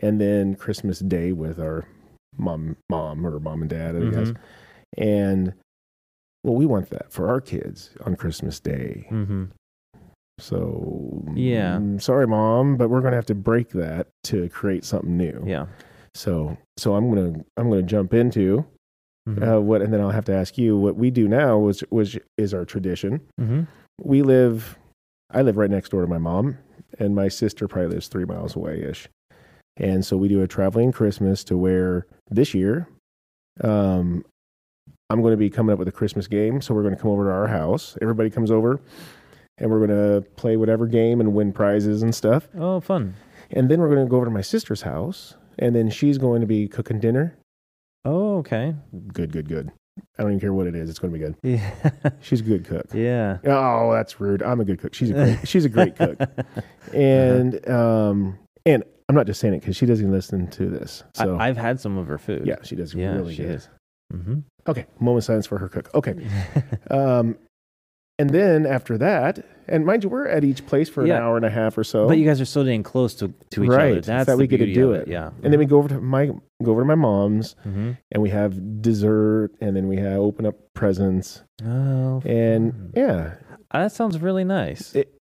and 0.00 0.20
then 0.20 0.54
Christmas 0.54 1.00
Day 1.00 1.32
with 1.32 1.58
our 1.60 1.84
mom, 2.38 2.76
mom 2.88 3.26
or 3.26 3.38
mom 3.38 3.60
and 3.62 3.70
dad, 3.70 3.94
I 3.96 4.00
guess. 4.10 4.30
Mhm. 4.30 4.36
And 4.98 5.52
well, 6.44 6.54
we 6.54 6.66
want 6.66 6.90
that 6.90 7.12
for 7.12 7.28
our 7.28 7.40
kids 7.40 7.90
on 8.04 8.16
Christmas 8.16 8.60
Day. 8.60 9.06
Mhm. 9.10 9.50
So 10.38 11.22
Yeah. 11.34 11.76
mm, 11.78 12.00
sorry, 12.00 12.26
mom, 12.26 12.76
but 12.76 12.88
we're 12.88 13.02
gonna 13.02 13.16
have 13.16 13.26
to 13.26 13.34
break 13.34 13.70
that 13.70 14.08
to 14.24 14.48
create 14.48 14.84
something 14.84 15.16
new. 15.16 15.42
Yeah. 15.46 15.66
So 16.14 16.56
so 16.78 16.94
I'm 16.94 17.08
gonna 17.14 17.44
I'm 17.56 17.68
gonna 17.68 17.82
jump 17.82 18.14
into 18.14 18.64
Mhm. 19.28 19.56
uh, 19.56 19.60
what, 19.60 19.82
and 19.82 19.92
then 19.92 20.00
I'll 20.00 20.10
have 20.10 20.24
to 20.24 20.32
ask 20.34 20.56
you 20.56 20.78
what 20.78 20.96
we 20.96 21.10
do 21.10 21.28
now 21.28 21.58
was 21.58 21.84
was 21.90 22.18
is 22.38 22.54
our 22.54 22.64
tradition. 22.64 23.20
Mhm. 23.38 23.66
We 24.02 24.22
live, 24.22 24.78
I 25.30 25.42
live 25.42 25.58
right 25.58 25.70
next 25.70 25.90
door 25.90 26.00
to 26.00 26.08
my 26.08 26.16
mom, 26.18 26.56
and 26.98 27.14
my 27.14 27.28
sister 27.28 27.68
probably 27.68 27.90
lives 27.92 28.08
three 28.08 28.24
miles 28.24 28.56
away 28.56 28.80
ish, 28.82 29.08
and 29.76 30.04
so 30.06 30.16
we 30.16 30.26
do 30.28 30.40
a 30.40 30.48
traveling 30.48 30.90
Christmas 30.90 31.44
to 31.44 31.58
where 31.58 32.06
this 32.30 32.54
year, 32.54 32.88
um, 33.62 34.24
I'm 35.10 35.20
going 35.22 35.32
to 35.32 35.36
be 35.36 35.50
coming 35.50 35.72
up 35.72 35.78
with 35.78 35.88
a 35.88 35.92
Christmas 35.92 36.26
game. 36.26 36.60
So 36.60 36.72
we're 36.74 36.82
going 36.82 36.94
to 36.94 37.00
come 37.00 37.10
over 37.10 37.24
to 37.24 37.30
our 37.30 37.46
house. 37.48 37.98
Everybody 38.00 38.30
comes 38.30 38.50
over, 38.50 38.80
and 39.58 39.70
we're 39.70 39.84
going 39.86 39.90
to 40.22 40.28
play 40.36 40.56
whatever 40.56 40.86
game 40.86 41.20
and 41.20 41.34
win 41.34 41.52
prizes 41.52 42.02
and 42.02 42.14
stuff. 42.14 42.48
Oh, 42.56 42.80
fun. 42.80 43.14
And 43.50 43.68
then 43.68 43.80
we're 43.80 43.88
going 43.90 44.04
to 44.06 44.08
go 44.10 44.16
over 44.16 44.26
to 44.26 44.30
my 44.30 44.40
sister's 44.42 44.82
house, 44.82 45.34
and 45.58 45.74
then 45.74 45.90
she's 45.90 46.16
going 46.18 46.40
to 46.40 46.46
be 46.46 46.68
cooking 46.68 47.00
dinner. 47.00 47.36
Oh, 48.04 48.38
okay. 48.38 48.74
Good, 49.12 49.32
good, 49.32 49.48
good. 49.48 49.70
I 50.18 50.22
don't 50.22 50.30
even 50.32 50.40
care 50.40 50.54
what 50.54 50.66
it 50.66 50.74
is. 50.74 50.88
It's 50.88 50.98
going 50.98 51.12
to 51.12 51.18
be 51.18 51.24
good. 51.24 51.34
Yeah. 51.42 52.10
She's 52.20 52.40
a 52.40 52.44
good 52.44 52.64
cook. 52.64 52.86
yeah. 52.94 53.36
Oh, 53.44 53.92
that's 53.92 54.18
rude. 54.20 54.42
I'm 54.42 54.60
a 54.60 54.64
good 54.64 54.78
cook. 54.78 54.94
She's 54.94 55.10
a 55.10 55.12
great, 55.12 55.46
she's 55.48 55.64
a 55.66 55.68
great 55.68 55.96
cook. 55.96 56.18
And 56.94 57.68
um 57.68 58.38
and 58.64 58.82
I'm 59.08 59.14
not 59.14 59.26
just 59.26 59.40
saying 59.40 59.54
it 59.54 59.60
because 59.60 59.76
she 59.76 59.84
doesn't 59.86 60.10
listen 60.10 60.48
to 60.52 60.66
this. 60.66 61.02
So 61.14 61.36
I, 61.36 61.48
I've 61.48 61.56
had 61.56 61.78
some 61.80 61.98
of 61.98 62.06
her 62.06 62.16
food. 62.18 62.46
yeah, 62.46 62.56
she 62.62 62.76
does 62.76 62.94
Yeah, 62.94 63.12
really 63.12 63.34
she 63.34 63.42
good. 63.42 63.54
is. 63.56 63.68
Mm-hmm. 64.14 64.38
Okay, 64.68 64.86
moment 65.00 65.18
of 65.18 65.24
silence 65.24 65.46
for 65.46 65.58
her 65.58 65.68
cook. 65.68 65.90
Okay, 65.94 66.14
um, 66.90 67.36
and 68.18 68.30
then 68.30 68.66
after 68.66 68.98
that, 68.98 69.44
and 69.66 69.86
mind 69.86 70.04
you, 70.04 70.10
we're 70.10 70.26
at 70.28 70.44
each 70.44 70.66
place 70.66 70.88
for 70.90 71.04
an 71.04 71.10
hour 71.10 71.36
and 71.36 71.46
a 71.46 71.50
half 71.50 71.78
or 71.78 71.84
so. 71.84 72.06
But 72.06 72.18
you 72.18 72.26
guys 72.26 72.40
are 72.40 72.44
so 72.44 72.62
dang 72.64 72.82
close 72.82 73.14
to, 73.16 73.32
to 73.50 73.64
each 73.64 73.70
Right, 73.70 73.92
other. 73.92 74.00
That's 74.02 74.26
that 74.26 74.36
we 74.36 74.46
get 74.46 74.58
to 74.58 74.72
do 74.72 74.92
of 74.92 75.02
it. 75.02 75.08
Yeah. 75.08 75.30
and 75.42 75.52
then 75.52 75.58
we 75.58 75.64
go 75.64 75.78
over 75.78 75.88
to 75.88 76.00
my 76.00 76.26
go 76.62 76.72
over 76.72 76.82
to 76.82 76.86
my 76.86 76.94
mom's, 76.96 77.56
hmm 77.62 77.92
and 78.12 78.22
we 78.22 78.28
have 78.30 78.82
dessert, 78.82 79.52
and 79.60 79.74
then 79.74 79.88
we 79.88 79.96
have 79.96 80.18
open 80.18 80.44
up 80.44 80.56
presents, 80.74 81.42
Oh, 81.64 82.20
and 82.26 82.72
fun. 82.72 82.92
yeah, 82.94 83.34
that 83.72 83.92
sounds 83.92 84.18
really 84.18 84.44
nice. 84.44 84.94
It- 84.94 85.14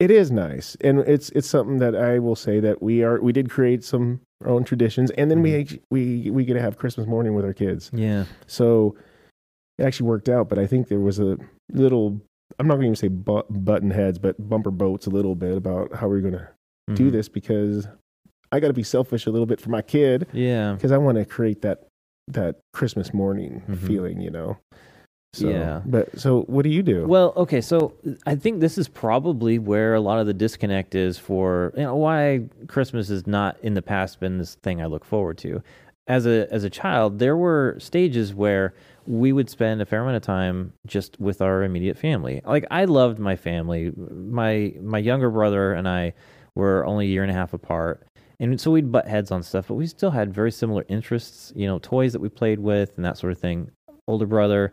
it 0.00 0.10
is 0.10 0.30
nice, 0.30 0.78
and 0.80 1.00
it's 1.00 1.28
it's 1.30 1.46
something 1.46 1.76
that 1.78 1.94
I 1.94 2.18
will 2.20 2.34
say 2.34 2.58
that 2.58 2.82
we 2.82 3.02
are 3.04 3.20
we 3.20 3.32
did 3.34 3.50
create 3.50 3.84
some 3.84 4.20
our 4.42 4.50
own 4.50 4.64
traditions, 4.64 5.10
and 5.12 5.30
then 5.30 5.42
we 5.42 5.50
Mhm. 5.52 5.60
act- 5.60 5.78
we 5.90 6.30
we 6.30 6.44
get 6.44 6.54
to 6.54 6.60
have 6.60 6.76
Christmas 6.78 7.06
morning 7.06 7.34
with 7.34 7.44
our 7.44 7.52
kids. 7.52 7.90
yeah. 7.92 8.24
So 8.46 8.96
it 9.78 9.84
actually 9.84 10.08
worked 10.08 10.28
out, 10.28 10.48
but 10.48 10.58
I 10.58 10.66
think 10.66 10.88
there 10.88 11.00
was 11.00 11.18
a 11.18 11.36
little. 11.72 12.20
I'm 12.58 12.66
not 12.66 12.74
going 12.74 12.82
to 12.82 12.86
even 12.86 12.96
say 12.96 13.08
bu- 13.08 13.44
button 13.48 13.90
heads, 13.90 14.18
but 14.18 14.36
bumper 14.48 14.70
boats 14.72 15.06
a 15.06 15.10
little 15.10 15.34
bit 15.36 15.56
about 15.56 15.94
how 15.94 16.08
we're 16.08 16.20
going 16.20 16.34
to 16.34 16.48
do 16.94 17.08
Mhm. 17.08 17.12
this 17.12 17.28
because 17.28 17.86
I 18.52 18.58
got 18.60 18.66
to 18.68 18.74
be 18.74 18.82
selfish 18.82 19.26
a 19.26 19.30
little 19.30 19.46
bit 19.46 19.60
for 19.60 19.70
my 19.70 19.80
kid 19.82 20.26
Yeah. 20.32 20.72
because 20.74 20.90
I 20.90 20.98
want 20.98 21.16
to 21.18 21.24
create 21.24 21.62
that 21.62 21.86
that 22.28 22.58
Christmas 22.72 23.12
morning 23.14 23.62
Mhm. 23.68 23.76
feeling, 23.76 24.20
you 24.20 24.30
know. 24.30 24.56
So, 25.32 25.48
Yeah. 25.48 25.82
But 25.86 26.18
so, 26.18 26.42
what 26.42 26.62
do 26.62 26.70
you 26.70 26.82
do? 26.82 27.06
Well, 27.06 27.32
okay, 27.36 27.60
so 27.60 27.94
I 28.26 28.34
think 28.34 28.60
this 28.60 28.76
is 28.76 28.88
probably 28.88 29.58
where 29.58 29.94
a 29.94 30.00
lot 30.00 30.18
of 30.18 30.26
the 30.26 30.34
disconnect 30.34 30.94
is 30.94 31.18
for 31.18 31.72
you 31.76 31.84
know 31.84 31.94
why 31.94 32.42
Christmas 32.66 33.08
has 33.08 33.26
not 33.26 33.56
in 33.62 33.74
the 33.74 33.82
past 33.82 34.18
been 34.18 34.38
this 34.38 34.56
thing 34.56 34.82
I 34.82 34.86
look 34.86 35.04
forward 35.04 35.38
to. 35.38 35.62
As 36.08 36.26
a 36.26 36.52
as 36.52 36.64
a 36.64 36.70
child, 36.70 37.20
there 37.20 37.36
were 37.36 37.76
stages 37.78 38.34
where 38.34 38.74
we 39.06 39.32
would 39.32 39.48
spend 39.48 39.80
a 39.80 39.86
fair 39.86 40.02
amount 40.02 40.16
of 40.16 40.22
time 40.22 40.72
just 40.86 41.18
with 41.20 41.40
our 41.40 41.62
immediate 41.62 41.96
family. 41.96 42.40
Like 42.44 42.66
I 42.70 42.84
loved 42.84 43.20
my 43.20 43.36
family. 43.36 43.92
My 43.96 44.74
my 44.82 44.98
younger 44.98 45.30
brother 45.30 45.72
and 45.72 45.88
I 45.88 46.12
were 46.56 46.84
only 46.86 47.06
a 47.06 47.08
year 47.08 47.22
and 47.22 47.30
a 47.30 47.34
half 47.34 47.54
apart. 47.54 48.04
And 48.40 48.60
so 48.60 48.70
we'd 48.70 48.90
butt 48.90 49.06
heads 49.06 49.30
on 49.30 49.42
stuff, 49.42 49.68
but 49.68 49.74
we 49.74 49.86
still 49.86 50.10
had 50.10 50.34
very 50.34 50.50
similar 50.50 50.84
interests, 50.88 51.52
you 51.54 51.66
know, 51.66 51.78
toys 51.78 52.12
that 52.14 52.20
we 52.20 52.30
played 52.30 52.58
with 52.58 52.96
and 52.96 53.04
that 53.04 53.18
sort 53.18 53.32
of 53.32 53.38
thing. 53.38 53.70
Older 54.08 54.26
brother, 54.26 54.72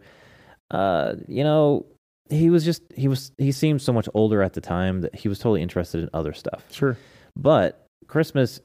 uh, 0.71 1.15
you 1.27 1.43
know, 1.43 1.85
he 2.29 2.49
was 2.49 2.65
just 2.65 2.83
he 2.95 3.07
was 3.07 3.31
he 3.37 3.51
seemed 3.51 3.81
so 3.81 3.93
much 3.93 4.09
older 4.13 4.41
at 4.41 4.53
the 4.53 4.61
time 4.61 5.01
that 5.01 5.15
he 5.15 5.29
was 5.29 5.39
totally 5.39 5.61
interested 5.61 6.03
in 6.03 6.09
other 6.13 6.33
stuff. 6.33 6.63
sure. 6.71 6.97
But 7.35 7.87
Christmas 8.07 8.59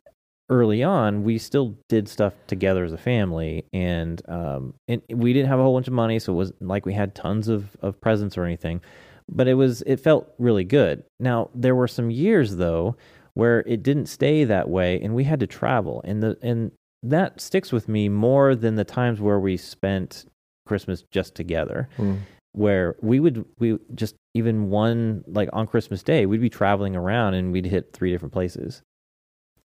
early 0.51 0.83
on, 0.83 1.23
we 1.23 1.39
still 1.39 1.77
did 1.89 2.09
stuff 2.09 2.35
together 2.47 2.85
as 2.85 2.93
a 2.93 2.99
family, 2.99 3.65
and 3.73 4.21
um, 4.29 4.75
and 4.89 5.03
we 5.09 5.33
didn't 5.33 5.49
have 5.49 5.59
a 5.59 5.63
whole 5.63 5.75
bunch 5.75 5.89
of 5.89 5.95
money, 5.95 6.19
so 6.19 6.33
it 6.33 6.37
wasn't 6.37 6.63
like 6.63 6.87
we 6.87 6.95
had 6.95 7.15
tons 7.15 7.49
of 7.49 7.77
of 7.81 8.01
presents 8.01 8.37
or 8.37 8.45
anything. 8.45 8.81
But 9.29 9.49
it 9.49 9.55
was 9.55 9.83
it 9.83 10.01
felt 10.01 10.33
really 10.39 10.65
good. 10.65 11.05
Now 11.21 11.51
there 11.55 11.75
were 11.75 11.89
some 11.89 12.11
years 12.11 12.57
though 12.57 12.97
where 13.35 13.61
it 13.61 13.83
didn't 13.83 14.07
stay 14.07 14.45
that 14.45 14.69
way, 14.69 15.01
and 15.01 15.15
we 15.15 15.25
had 15.25 15.41
to 15.41 15.47
travel, 15.47 16.03
and 16.05 16.23
the 16.23 16.39
and 16.43 16.73
that 17.03 17.41
sticks 17.41 17.73
with 17.73 17.89
me 17.89 18.09
more 18.09 18.55
than 18.55 18.77
the 18.77 18.85
times 18.85 19.21
where 19.21 19.41
we 19.41 19.57
spent 19.57 20.27
Christmas 20.73 21.05
just 21.11 21.35
together 21.35 21.89
Mm. 21.99 22.19
where 22.53 22.97
we 23.01 23.21
would 23.21 23.45
we 23.59 23.79
just 23.95 24.15
even 24.35 24.71
one 24.71 25.25
like 25.27 25.49
on 25.53 25.67
Christmas 25.67 26.03
Day 26.03 26.27
we'd 26.27 26.41
be 26.41 26.51
traveling 26.51 26.97
around 26.97 27.35
and 27.35 27.53
we'd 27.53 27.67
hit 27.67 27.93
three 27.93 28.11
different 28.11 28.33
places, 28.33 28.83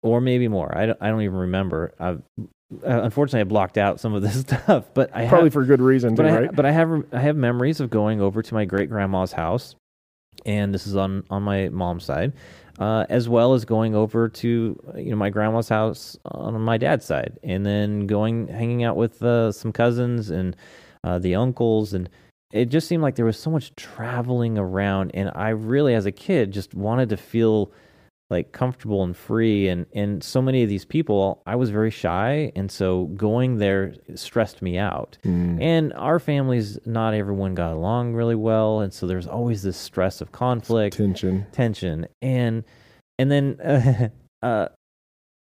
or 0.04 0.22
maybe 0.22 0.48
more. 0.48 0.76
I 0.78 0.86
don't, 0.88 0.98
I 1.02 1.10
don't 1.10 1.22
even 1.22 1.38
remember. 1.38 1.94
I've, 2.00 2.22
uh, 2.86 3.02
unfortunately, 3.04 3.42
I 3.42 3.46
blocked 3.46 3.78
out 3.78 4.00
some 4.00 4.14
of 4.14 4.22
this 4.22 4.40
stuff, 4.48 4.86
but 4.94 5.10
I 5.16 5.28
Probably 5.28 5.48
have, 5.48 5.54
for 5.54 5.64
good 5.64 5.82
reason, 5.82 6.16
too, 6.16 6.24
but 6.24 6.26
I, 6.32 6.40
right? 6.42 6.56
but 6.56 6.66
I 6.66 6.72
have 6.72 7.04
I 7.14 7.20
have 7.20 7.36
memories 7.36 7.80
of 7.80 7.90
going 7.90 8.20
over 8.22 8.42
to 8.42 8.54
my 8.54 8.66
great 8.66 8.90
grandma's 8.90 9.32
house, 9.32 9.76
and 10.46 10.74
this 10.74 10.86
is 10.88 10.96
on 10.96 11.24
on 11.30 11.44
my 11.44 11.70
mom's 11.70 12.04
side, 12.04 12.34
uh, 12.80 13.06
as 13.10 13.30
well 13.30 13.54
as 13.54 13.64
going 13.66 13.96
over 13.96 14.28
to 14.30 14.78
you 14.98 15.10
know 15.12 15.16
my 15.16 15.30
grandma's 15.30 15.70
house 15.70 16.18
on 16.26 16.60
my 16.62 16.78
dad's 16.78 17.06
side, 17.06 17.40
and 17.44 17.66
then 17.66 18.06
going 18.08 18.48
hanging 18.48 18.84
out 18.84 18.98
with 18.98 19.22
uh, 19.24 19.52
some 19.52 19.72
cousins 19.72 20.30
and 20.30 20.56
uh, 21.08 21.20
the 21.20 21.36
uncles, 21.36 21.94
and 21.94 22.10
it 22.52 22.66
just 22.66 22.88
seemed 22.88 23.04
like 23.04 23.16
there 23.16 23.26
was 23.26 23.40
so 23.40 23.50
much 23.52 23.76
traveling 23.76 24.58
around, 24.58 25.12
and 25.14 25.32
I 25.36 25.50
really, 25.50 25.94
as 25.96 26.06
a 26.06 26.12
kid, 26.12 26.52
just 26.52 26.74
wanted 26.74 27.10
to 27.10 27.18
feel 27.18 27.72
like 28.30 28.52
comfortable 28.52 29.04
and 29.04 29.16
free 29.16 29.70
and 29.70 29.86
and 29.94 30.22
so 30.22 30.42
many 30.42 30.62
of 30.62 30.68
these 30.68 30.84
people 30.84 31.42
I 31.46 31.56
was 31.56 31.70
very 31.70 31.90
shy 31.92 32.52
and 32.58 32.70
so 32.70 33.06
going 33.16 33.56
there 33.58 33.94
stressed 34.16 34.62
me 34.62 34.78
out 34.78 35.18
Mm. 35.24 35.62
and 35.62 35.94
our 35.94 36.20
families, 36.20 36.78
not 36.86 37.14
everyone 37.14 37.56
got 37.56 37.72
along 37.72 38.16
really 38.16 38.36
well, 38.36 38.82
and 38.82 38.92
so 38.94 39.08
there's 39.08 39.28
always 39.28 39.64
this 39.64 39.78
stress 39.78 40.20
of 40.20 40.34
conflict, 40.34 40.98
Tension. 40.98 41.46
tension, 41.54 42.06
and 42.22 42.66
and 43.18 43.32
then 43.32 43.62
uh, 43.62 44.10
uh, 44.46 44.68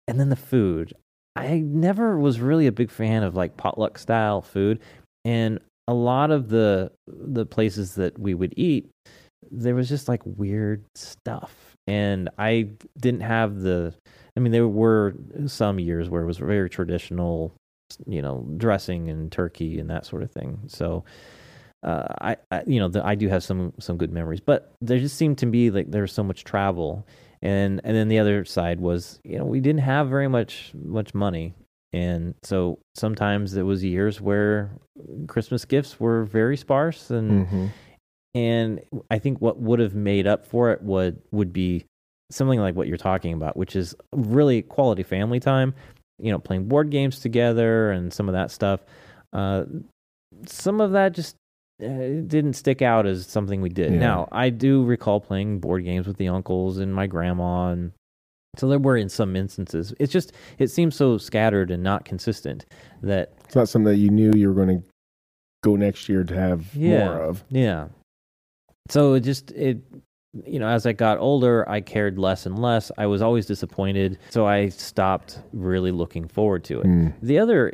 and 0.07 0.19
then 0.19 0.29
the 0.29 0.35
food. 0.35 0.93
I 1.35 1.57
never 1.65 2.19
was 2.19 2.39
really 2.39 2.67
a 2.67 2.71
big 2.71 2.91
fan 2.91 3.23
of 3.23 3.33
like 3.35 3.57
potluck 3.57 3.97
style 3.97 4.43
food, 4.43 4.79
and 5.25 5.59
a 5.87 5.93
lot 5.93 6.31
of 6.31 6.49
the 6.49 6.91
the 7.07 7.45
places 7.45 7.95
that 7.95 8.17
we 8.17 8.33
would 8.33 8.53
eat, 8.55 8.89
there 9.51 9.75
was 9.75 9.89
just 9.89 10.07
like 10.07 10.21
weird 10.25 10.85
stuff, 10.95 11.75
and 11.87 12.29
I 12.37 12.69
didn't 12.97 13.21
have 13.21 13.59
the. 13.59 13.93
I 14.37 14.39
mean, 14.39 14.51
there 14.51 14.67
were 14.67 15.15
some 15.47 15.79
years 15.79 16.09
where 16.09 16.21
it 16.21 16.25
was 16.25 16.37
very 16.37 16.69
traditional, 16.69 17.53
you 18.05 18.21
know, 18.21 18.45
dressing 18.57 19.09
and 19.09 19.31
turkey 19.31 19.79
and 19.79 19.89
that 19.89 20.05
sort 20.05 20.23
of 20.23 20.31
thing. 20.31 20.59
So, 20.67 21.05
uh, 21.83 22.07
I, 22.21 22.37
I, 22.51 22.63
you 22.67 22.79
know, 22.79 22.89
the, 22.89 23.05
I 23.05 23.15
do 23.15 23.29
have 23.29 23.43
some 23.43 23.73
some 23.79 23.97
good 23.97 24.11
memories, 24.11 24.41
but 24.41 24.73
there 24.81 24.99
just 24.99 25.17
seemed 25.17 25.37
to 25.39 25.45
be 25.45 25.71
like 25.71 25.91
there 25.91 26.01
was 26.01 26.11
so 26.11 26.23
much 26.23 26.43
travel, 26.43 27.07
and 27.41 27.81
and 27.83 27.95
then 27.95 28.09
the 28.09 28.19
other 28.19 28.45
side 28.45 28.79
was, 28.79 29.19
you 29.23 29.37
know, 29.37 29.45
we 29.45 29.59
didn't 29.59 29.81
have 29.81 30.09
very 30.09 30.27
much 30.27 30.71
much 30.73 31.13
money, 31.13 31.53
and 31.95 32.35
so 32.43 32.79
sometimes 32.95 33.55
it 33.55 33.63
was 33.63 33.83
years 33.83 34.19
where 34.19 34.71
Christmas 35.27 35.63
gifts 35.65 35.99
were 35.99 36.25
very 36.25 36.57
sparse, 36.57 37.09
and 37.09 37.47
Mhm. 37.47 37.69
and 38.33 38.81
I 39.09 39.17
think 39.19 39.39
what 39.41 39.59
would 39.59 39.79
have 39.79 39.95
made 39.95 40.27
up 40.27 40.45
for 40.45 40.71
it 40.71 40.81
would 40.83 41.21
would 41.31 41.53
be 41.53 41.85
something 42.31 42.59
like 42.59 42.75
what 42.75 42.87
you're 42.87 42.97
talking 42.97 43.33
about, 43.33 43.55
which 43.55 43.75
is 43.75 43.95
really 44.13 44.61
quality 44.61 45.03
family 45.03 45.39
time. 45.39 45.73
You 46.19 46.31
know, 46.31 46.39
playing 46.39 46.67
board 46.67 46.89
games 46.91 47.19
together 47.19 47.91
and 47.91 48.11
some 48.11 48.27
of 48.29 48.33
that 48.33 48.51
stuff. 48.51 48.79
Uh, 49.33 49.65
some 50.47 50.81
of 50.81 50.91
that 50.93 51.13
just 51.13 51.35
uh, 51.83 51.87
didn't 51.87 52.53
stick 52.53 52.81
out 52.81 53.05
as 53.05 53.25
something 53.27 53.61
we 53.61 53.69
did. 53.69 53.91
Yeah. 53.93 53.99
Now, 53.99 54.27
I 54.31 54.49
do 54.49 54.83
recall 54.85 55.19
playing 55.19 55.59
board 55.59 55.83
games 55.83 56.07
with 56.07 56.15
the 56.17 56.29
uncles 56.29 56.77
and 56.77 56.95
my 56.95 57.05
grandma, 57.07 57.71
and 57.71 57.91
so 58.57 58.67
there 58.67 58.79
were 58.79 58.97
in 58.97 59.09
some 59.09 59.35
instances. 59.35 59.93
It's 59.99 60.11
just 60.11 60.33
it 60.57 60.69
seems 60.69 60.95
so 60.95 61.17
scattered 61.17 61.71
and 61.71 61.83
not 61.83 62.05
consistent 62.05 62.65
that 63.01 63.33
It's 63.45 63.55
not 63.55 63.69
something 63.69 63.91
that 63.91 63.97
you 63.97 64.09
knew 64.09 64.31
you 64.35 64.47
were 64.49 64.53
going 64.65 64.81
to 64.81 64.87
go 65.63 65.75
next 65.75 66.07
year 66.09 66.23
to 66.23 66.35
have 66.35 66.73
Yeah. 66.75 67.05
more 67.05 67.21
of. 67.21 67.43
Yeah. 67.49 67.87
So 68.89 69.13
it 69.13 69.21
just 69.21 69.51
it 69.51 69.79
you 70.45 70.59
know, 70.59 70.67
as 70.67 70.85
I 70.85 70.91
got 70.91 71.17
older, 71.17 71.67
I 71.69 71.79
cared 71.79 72.19
less 72.19 72.45
and 72.45 72.59
less. 72.59 72.91
I 72.97 73.05
was 73.05 73.21
always 73.21 73.45
disappointed, 73.45 74.19
so 74.29 74.45
I 74.45 74.67
stopped 74.67 75.39
really 75.53 75.91
looking 75.91 76.27
forward 76.27 76.65
to 76.65 76.81
it. 76.81 76.85
Mm. 76.85 77.13
The 77.21 77.39
other 77.39 77.73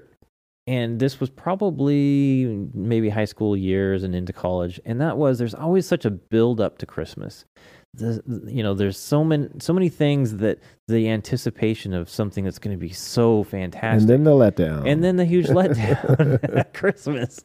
and 0.67 0.99
this 0.99 1.19
was 1.19 1.31
probably 1.31 2.45
maybe 2.73 3.09
high 3.09 3.25
school 3.25 3.57
years 3.57 4.03
and 4.03 4.13
into 4.13 4.31
college, 4.31 4.79
and 4.85 5.01
that 5.01 5.17
was 5.17 5.39
there's 5.39 5.55
always 5.55 5.87
such 5.87 6.05
a 6.05 6.11
build 6.11 6.61
up 6.61 6.77
to 6.79 6.85
Christmas. 6.85 7.45
The, 7.93 8.21
you 8.47 8.63
know, 8.63 8.73
there's 8.73 8.97
so 8.97 9.21
many 9.23 9.49
so 9.59 9.73
many 9.73 9.89
things 9.89 10.37
that 10.37 10.59
the 10.87 11.09
anticipation 11.09 11.93
of 11.93 12.09
something 12.09 12.45
that's 12.45 12.57
going 12.59 12.73
to 12.75 12.79
be 12.79 12.93
so 12.93 13.43
fantastic 13.43 14.01
And 14.01 14.09
then 14.09 14.23
the 14.23 14.31
letdown. 14.31 14.89
and 14.89 15.03
then 15.03 15.17
the 15.17 15.25
huge 15.25 15.47
letdown 15.59 16.39
at 16.57 16.73
Christmas. 16.73 17.43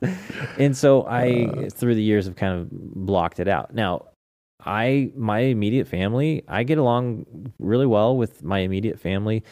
And 0.59 0.77
so 0.77 1.03
I, 1.03 1.47
Uh. 1.47 1.69
through 1.71 1.97
the 1.97 2.03
years, 2.03 2.27
have 2.27 2.37
kind 2.37 2.61
of 2.61 2.69
blocked 2.71 3.41
it 3.41 3.49
out. 3.49 3.75
Now, 3.75 4.07
I, 4.65 5.11
my 5.17 5.41
immediate 5.41 5.89
family, 5.89 6.45
I 6.49 6.63
get 6.63 6.79
along 6.79 7.53
really 7.59 7.87
well 7.87 8.17
with 8.17 8.43
my 8.45 8.61
immediate 8.61 9.01
family. 9.01 9.43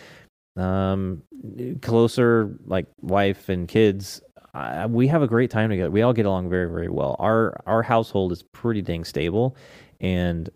Um, 0.56 1.22
closer, 1.82 2.56
like 2.66 2.86
wife 3.00 3.48
and 3.48 3.66
kids. 3.66 4.22
I, 4.54 4.86
we 4.86 5.08
have 5.08 5.22
a 5.22 5.26
great 5.26 5.50
time 5.50 5.70
together. 5.70 5.90
We 5.90 6.02
all 6.02 6.12
get 6.12 6.26
along 6.26 6.48
very, 6.50 6.68
very 6.70 6.88
well. 6.88 7.16
Our 7.18 7.60
our 7.66 7.82
household 7.82 8.30
is 8.30 8.44
pretty 8.52 8.80
dang 8.80 9.04
stable, 9.04 9.56
and 10.00 10.48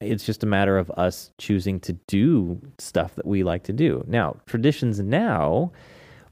it's 0.00 0.24
just 0.24 0.42
a 0.42 0.46
matter 0.46 0.78
of 0.78 0.90
us 0.92 1.30
choosing 1.38 1.78
to 1.80 1.92
do 2.08 2.60
stuff 2.78 3.14
that 3.16 3.26
we 3.26 3.42
like 3.42 3.64
to 3.64 3.72
do. 3.72 4.04
Now, 4.08 4.36
traditions 4.46 4.98
now, 5.00 5.72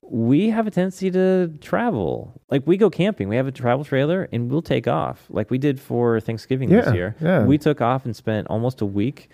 we 0.02 0.48
have 0.50 0.66
a 0.66 0.70
tendency 0.70 1.10
to 1.10 1.48
travel. 1.60 2.40
Like 2.50 2.66
we 2.66 2.76
go 2.78 2.88
camping, 2.88 3.28
we 3.28 3.36
have 3.36 3.46
a 3.46 3.52
travel 3.52 3.84
trailer 3.84 4.26
and 4.32 4.50
we'll 4.50 4.62
take 4.62 4.88
off. 4.88 5.26
Like 5.28 5.50
we 5.50 5.58
did 5.58 5.78
for 5.78 6.18
Thanksgiving 6.20 6.70
Yeah, 6.70 6.80
this 6.82 6.94
year. 6.94 7.16
yeah. 7.20 7.44
We 7.44 7.58
took 7.58 7.80
off 7.82 8.04
and 8.06 8.16
spent 8.16 8.46
almost 8.48 8.80
a 8.80 8.86
week 8.86 9.28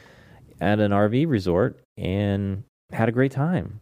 at 0.61 0.81
an 0.81 0.91
RV 0.91 1.29
resort 1.29 1.79
and 1.97 2.65
had 2.93 3.09
a 3.09 3.13
great 3.13 3.31
time. 3.33 3.81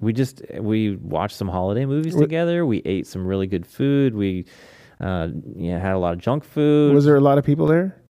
We 0.00 0.12
just 0.14 0.42
we 0.58 0.96
watched 0.96 1.36
some 1.36 1.48
holiday 1.48 1.84
movies 1.84 2.14
Wh- 2.14 2.20
together. 2.20 2.64
We 2.64 2.78
ate 2.86 3.06
some 3.06 3.26
really 3.26 3.46
good 3.46 3.66
food. 3.66 4.14
We 4.14 4.46
uh 5.00 5.28
yeah, 5.54 5.78
had 5.78 5.92
a 5.92 5.98
lot 5.98 6.14
of 6.14 6.18
junk 6.18 6.44
food. 6.44 6.94
was 6.94 7.04
there 7.04 7.16
a 7.16 7.20
lot 7.20 7.36
of 7.36 7.44
people 7.44 7.66
there? 7.66 8.01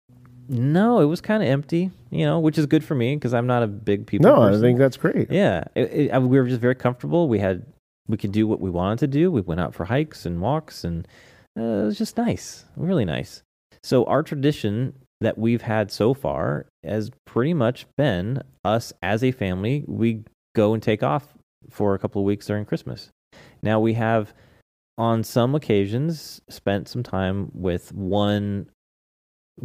No, 0.52 1.00
it 1.00 1.06
was 1.06 1.22
kind 1.22 1.42
of 1.42 1.48
empty, 1.50 1.92
you 2.10 2.26
know, 2.26 2.40
which 2.40 2.58
is 2.58 2.66
good 2.66 2.84
for 2.84 2.94
me 2.94 3.16
because 3.16 3.34
I'm 3.34 3.48
not 3.48 3.64
a 3.64 3.68
big 3.68 4.06
people. 4.06 4.30
No, 4.30 4.36
person. 4.42 4.60
I 4.60 4.62
think 4.62 4.80
that's 4.80 4.98
great. 4.98 5.32
Yeah, 5.32 5.64
it, 5.76 5.92
it, 5.94 6.12
I- 6.12 6.20
we 6.20 6.38
were 6.40 6.48
just 6.48 6.60
very 6.62 6.76
comfortable. 6.76 7.28
We 7.30 7.40
had 7.40 7.66
we 8.08 8.18
could 8.18 8.32
do 8.34 8.48
what 8.48 8.60
we 8.60 8.70
wanted 8.70 9.00
to 9.00 9.08
do. 9.08 9.32
We 9.32 9.42
went 9.42 9.62
out 9.62 9.74
for 9.74 9.86
hikes 9.86 10.26
and 10.26 10.42
walks, 10.42 10.84
and 10.84 11.08
uh, 11.58 11.62
it 11.64 11.86
was 11.86 11.98
just 11.98 12.18
nice, 12.18 12.66
really 12.76 13.06
nice. 13.06 13.44
So 13.84 14.04
our 14.06 14.24
tradition 14.24 14.94
that 15.22 15.38
we've 15.38 15.62
had 15.62 15.90
so 15.92 16.14
far 16.14 16.66
has 16.84 17.12
pretty 17.26 17.54
much 17.54 17.86
been 17.98 18.42
us 18.66 18.92
as 19.02 19.24
a 19.24 19.32
family. 19.32 19.86
We 19.88 20.24
go 20.56 20.74
and 20.74 20.84
take 20.84 21.02
off 21.04 21.34
for 21.70 21.94
a 21.94 22.00
couple 22.00 22.22
of 22.22 22.26
weeks 22.26 22.46
during 22.48 22.66
Christmas. 22.66 23.10
Now 23.64 23.80
we 23.80 23.94
have, 23.94 24.34
on 24.98 25.24
some 25.24 25.56
occasions, 25.56 26.42
spent 26.50 26.90
some 26.90 27.04
time 27.04 27.52
with 27.54 27.94
one 27.94 28.70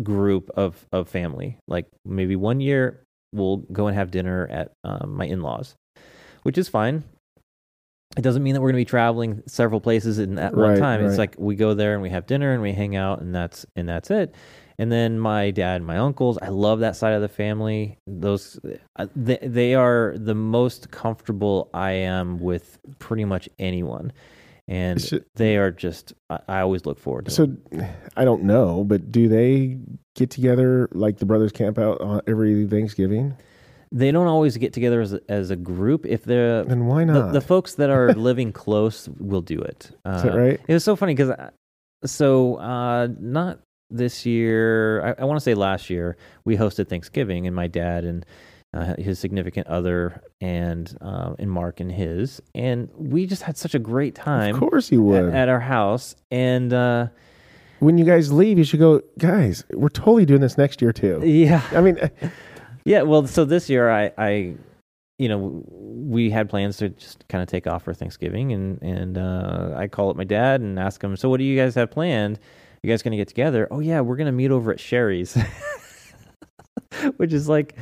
group 0.03 0.51
of 0.57 0.87
of 0.93 1.09
family. 1.09 1.59
Like 1.69 1.87
maybe 2.05 2.37
one 2.37 2.61
year 2.61 3.03
we'll 3.33 3.59
go 3.59 3.87
and 3.87 3.97
have 3.97 4.11
dinner 4.11 4.47
at 4.51 4.73
um, 4.85 5.15
my 5.17 5.27
in 5.27 5.43
laws, 5.43 5.75
which 6.43 6.59
is 6.59 6.69
fine. 6.69 7.05
It 8.17 8.23
doesn't 8.23 8.43
mean 8.43 8.55
that 8.55 8.63
we're 8.63 8.69
going 8.69 8.81
to 8.81 8.87
be 8.87 8.91
traveling 8.91 9.43
several 9.47 9.81
places 9.81 10.19
in 10.19 10.37
that 10.37 10.55
one 10.55 10.71
Right, 10.71 10.79
time. 10.79 11.05
It's 11.05 11.19
like 11.19 11.35
we 11.39 11.55
go 11.55 11.75
there 11.75 11.93
and 11.93 12.03
we 12.03 12.09
have 12.11 12.27
dinner 12.27 12.53
and 12.53 12.63
we 12.63 12.73
hang 12.73 12.97
out 12.97 13.21
and 13.21 13.35
that's 13.35 13.67
and 13.77 13.87
that's 13.89 14.11
it. 14.11 14.35
And 14.79 14.93
then 14.93 15.19
my 15.19 15.51
dad 15.51 15.77
and 15.77 15.87
my 15.87 15.99
uncles, 15.99 16.39
I 16.41 16.49
love 16.49 16.81
that 16.81 16.97
side 16.97 17.15
of 17.15 17.21
the 17.23 17.29
family. 17.29 17.99
Those 18.07 18.59
uh, 18.97 19.07
they, 19.15 19.39
they 19.43 19.75
are 19.75 20.15
the 20.17 20.35
most 20.35 20.91
comfortable 20.91 21.69
I 21.75 21.93
am 21.93 22.39
with 22.39 22.79
pretty 22.99 23.25
much 23.27 23.49
anyone. 23.59 24.13
And 24.69 24.99
It's 24.99 25.11
ju- 25.11 25.25
they 25.37 25.57
are 25.59 25.71
just 25.71 26.13
I, 26.29 26.39
I 26.49 26.61
always 26.61 26.87
look 26.87 26.99
forward 26.99 27.27
to 27.27 27.31
So. 27.31 27.57
I 28.17 28.25
don't 28.25 28.45
know, 28.45 28.83
but 28.85 29.13
do 29.13 29.29
they 29.29 29.79
get 30.15 30.31
together 30.31 30.89
like 30.93 31.19
the 31.19 31.27
brothers 31.27 31.53
camp 31.53 31.79
out 31.79 32.01
on 32.01 32.21
every 32.27 32.67
Thanksgiving? 32.67 33.37
They 33.93 34.11
don't 34.11 34.27
always 34.27 34.57
get 34.57 34.73
together 34.73 35.01
as 35.01 35.13
a, 35.13 35.21
as 35.29 35.51
a 35.51 35.57
group. 35.57 36.05
If 36.07 36.25
they're 36.25 36.65
Then 36.65 36.87
why 36.87 37.05
the, 37.05 37.13
not? 37.13 37.33
the 37.33 37.41
folks 37.41 37.75
that 37.77 37.91
are 37.91 38.13
living 38.15 38.53
close 38.53 39.09
will 39.21 39.43
do 39.43 39.61
it. 39.61 39.93
Uh, 40.05 40.11
Is 40.17 40.23
that 40.25 40.35
right? 40.35 40.61
It 40.67 40.73
was 40.75 40.83
so 40.83 40.97
funny 40.97 41.15
because 41.15 41.33
so 42.05 42.57
uh, 42.57 43.09
not 43.21 43.61
this 43.91 44.27
year. 44.27 45.03
I, 45.17 45.23
I 45.23 45.25
want 45.25 45.37
to 45.39 45.45
say 45.45 45.55
last 45.55 45.89
year 45.91 46.17
we 46.45 46.57
hosted 46.57 46.89
Thanksgiving, 46.89 47.47
and 47.47 47.55
my 47.55 47.69
dad 47.69 48.05
and 48.05 48.27
uh, 48.75 48.95
his 48.99 49.19
significant 49.19 49.67
other 49.69 50.23
and 50.41 50.97
uh, 51.01 51.35
and 51.39 51.51
Mark 51.51 51.81
and 51.81 51.91
his, 51.91 52.41
and 52.55 52.89
we 52.97 53.27
just 53.27 53.43
had 53.43 53.57
such 53.57 53.75
a 53.75 53.79
great 53.79 54.15
time 54.15 54.55
Of 54.55 54.61
course 54.61 54.93
you 54.93 55.01
at, 55.17 55.25
would. 55.25 55.35
at 55.35 55.49
our 55.49 55.61
house. 55.61 56.15
And 56.31 56.73
uh, 56.73 57.07
when 57.81 57.97
you 57.99 58.05
guys 58.05 58.33
leave, 58.33 58.59
you 58.59 58.65
should 58.65 58.81
go, 58.81 59.01
guys. 59.19 59.65
We're 59.73 59.89
totally 59.89 60.27
doing 60.27 60.41
this 60.41 60.59
next 60.59 60.81
year 60.83 60.93
too. 60.93 61.21
yeah, 61.25 61.63
I 61.73 61.81
mean, 61.81 61.99
Yeah, 62.85 63.03
well, 63.03 63.27
so 63.27 63.45
this 63.45 63.69
year 63.69 63.91
I, 63.91 64.13
I, 64.17 64.55
you 65.19 65.29
know, 65.29 65.65
we 65.69 66.31
had 66.31 66.49
plans 66.49 66.77
to 66.77 66.91
just 66.91 67.27
kind 67.29 67.43
of 67.43 67.49
take 67.49 67.67
off 67.67 67.83
for 67.83 67.93
Thanksgiving, 67.95 68.53
and 68.53 68.81
and 68.83 69.19
uh, 69.19 69.73
I 69.77 69.89
call 69.89 70.11
up 70.11 70.17
my 70.17 70.23
dad 70.25 70.61
and 70.61 70.79
ask 70.79 71.03
him, 71.03 71.17
so 71.17 71.29
what 71.29 71.39
do 71.39 71.45
you 71.45 71.57
guys 71.59 71.75
have 71.75 71.91
planned? 71.91 72.39
You 72.83 72.91
guys 72.93 73.03
gonna 73.03 73.17
get 73.17 73.27
together? 73.29 73.67
Oh 73.71 73.81
yeah, 73.81 74.01
we're 74.03 74.15
gonna 74.17 74.31
meet 74.31 74.51
over 74.53 74.71
at 74.71 74.79
Shari's, 74.79 75.37
which 77.17 77.33
is 77.33 77.49
like, 77.49 77.77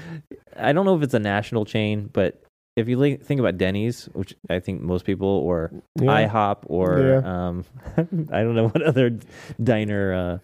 I 0.56 0.72
don't 0.72 0.84
know 0.86 0.96
if 0.96 1.02
it's 1.02 1.14
a 1.14 1.18
national 1.18 1.64
chain, 1.64 2.10
but 2.12 2.40
if 2.76 2.88
you 2.88 3.16
think 3.18 3.38
about 3.40 3.56
Denny's, 3.56 4.06
which 4.14 4.34
I 4.50 4.58
think 4.58 4.80
most 4.82 5.04
people, 5.04 5.28
or 5.28 5.70
yeah. 6.00 6.28
IHOP, 6.28 6.58
or 6.66 6.98
Yeah. 7.22 7.48
um, 7.48 7.64
I 8.32 8.42
don't 8.42 8.54
know 8.56 8.68
what 8.68 8.82
other 8.82 9.16
diner. 9.62 10.12
Uh, 10.12 10.38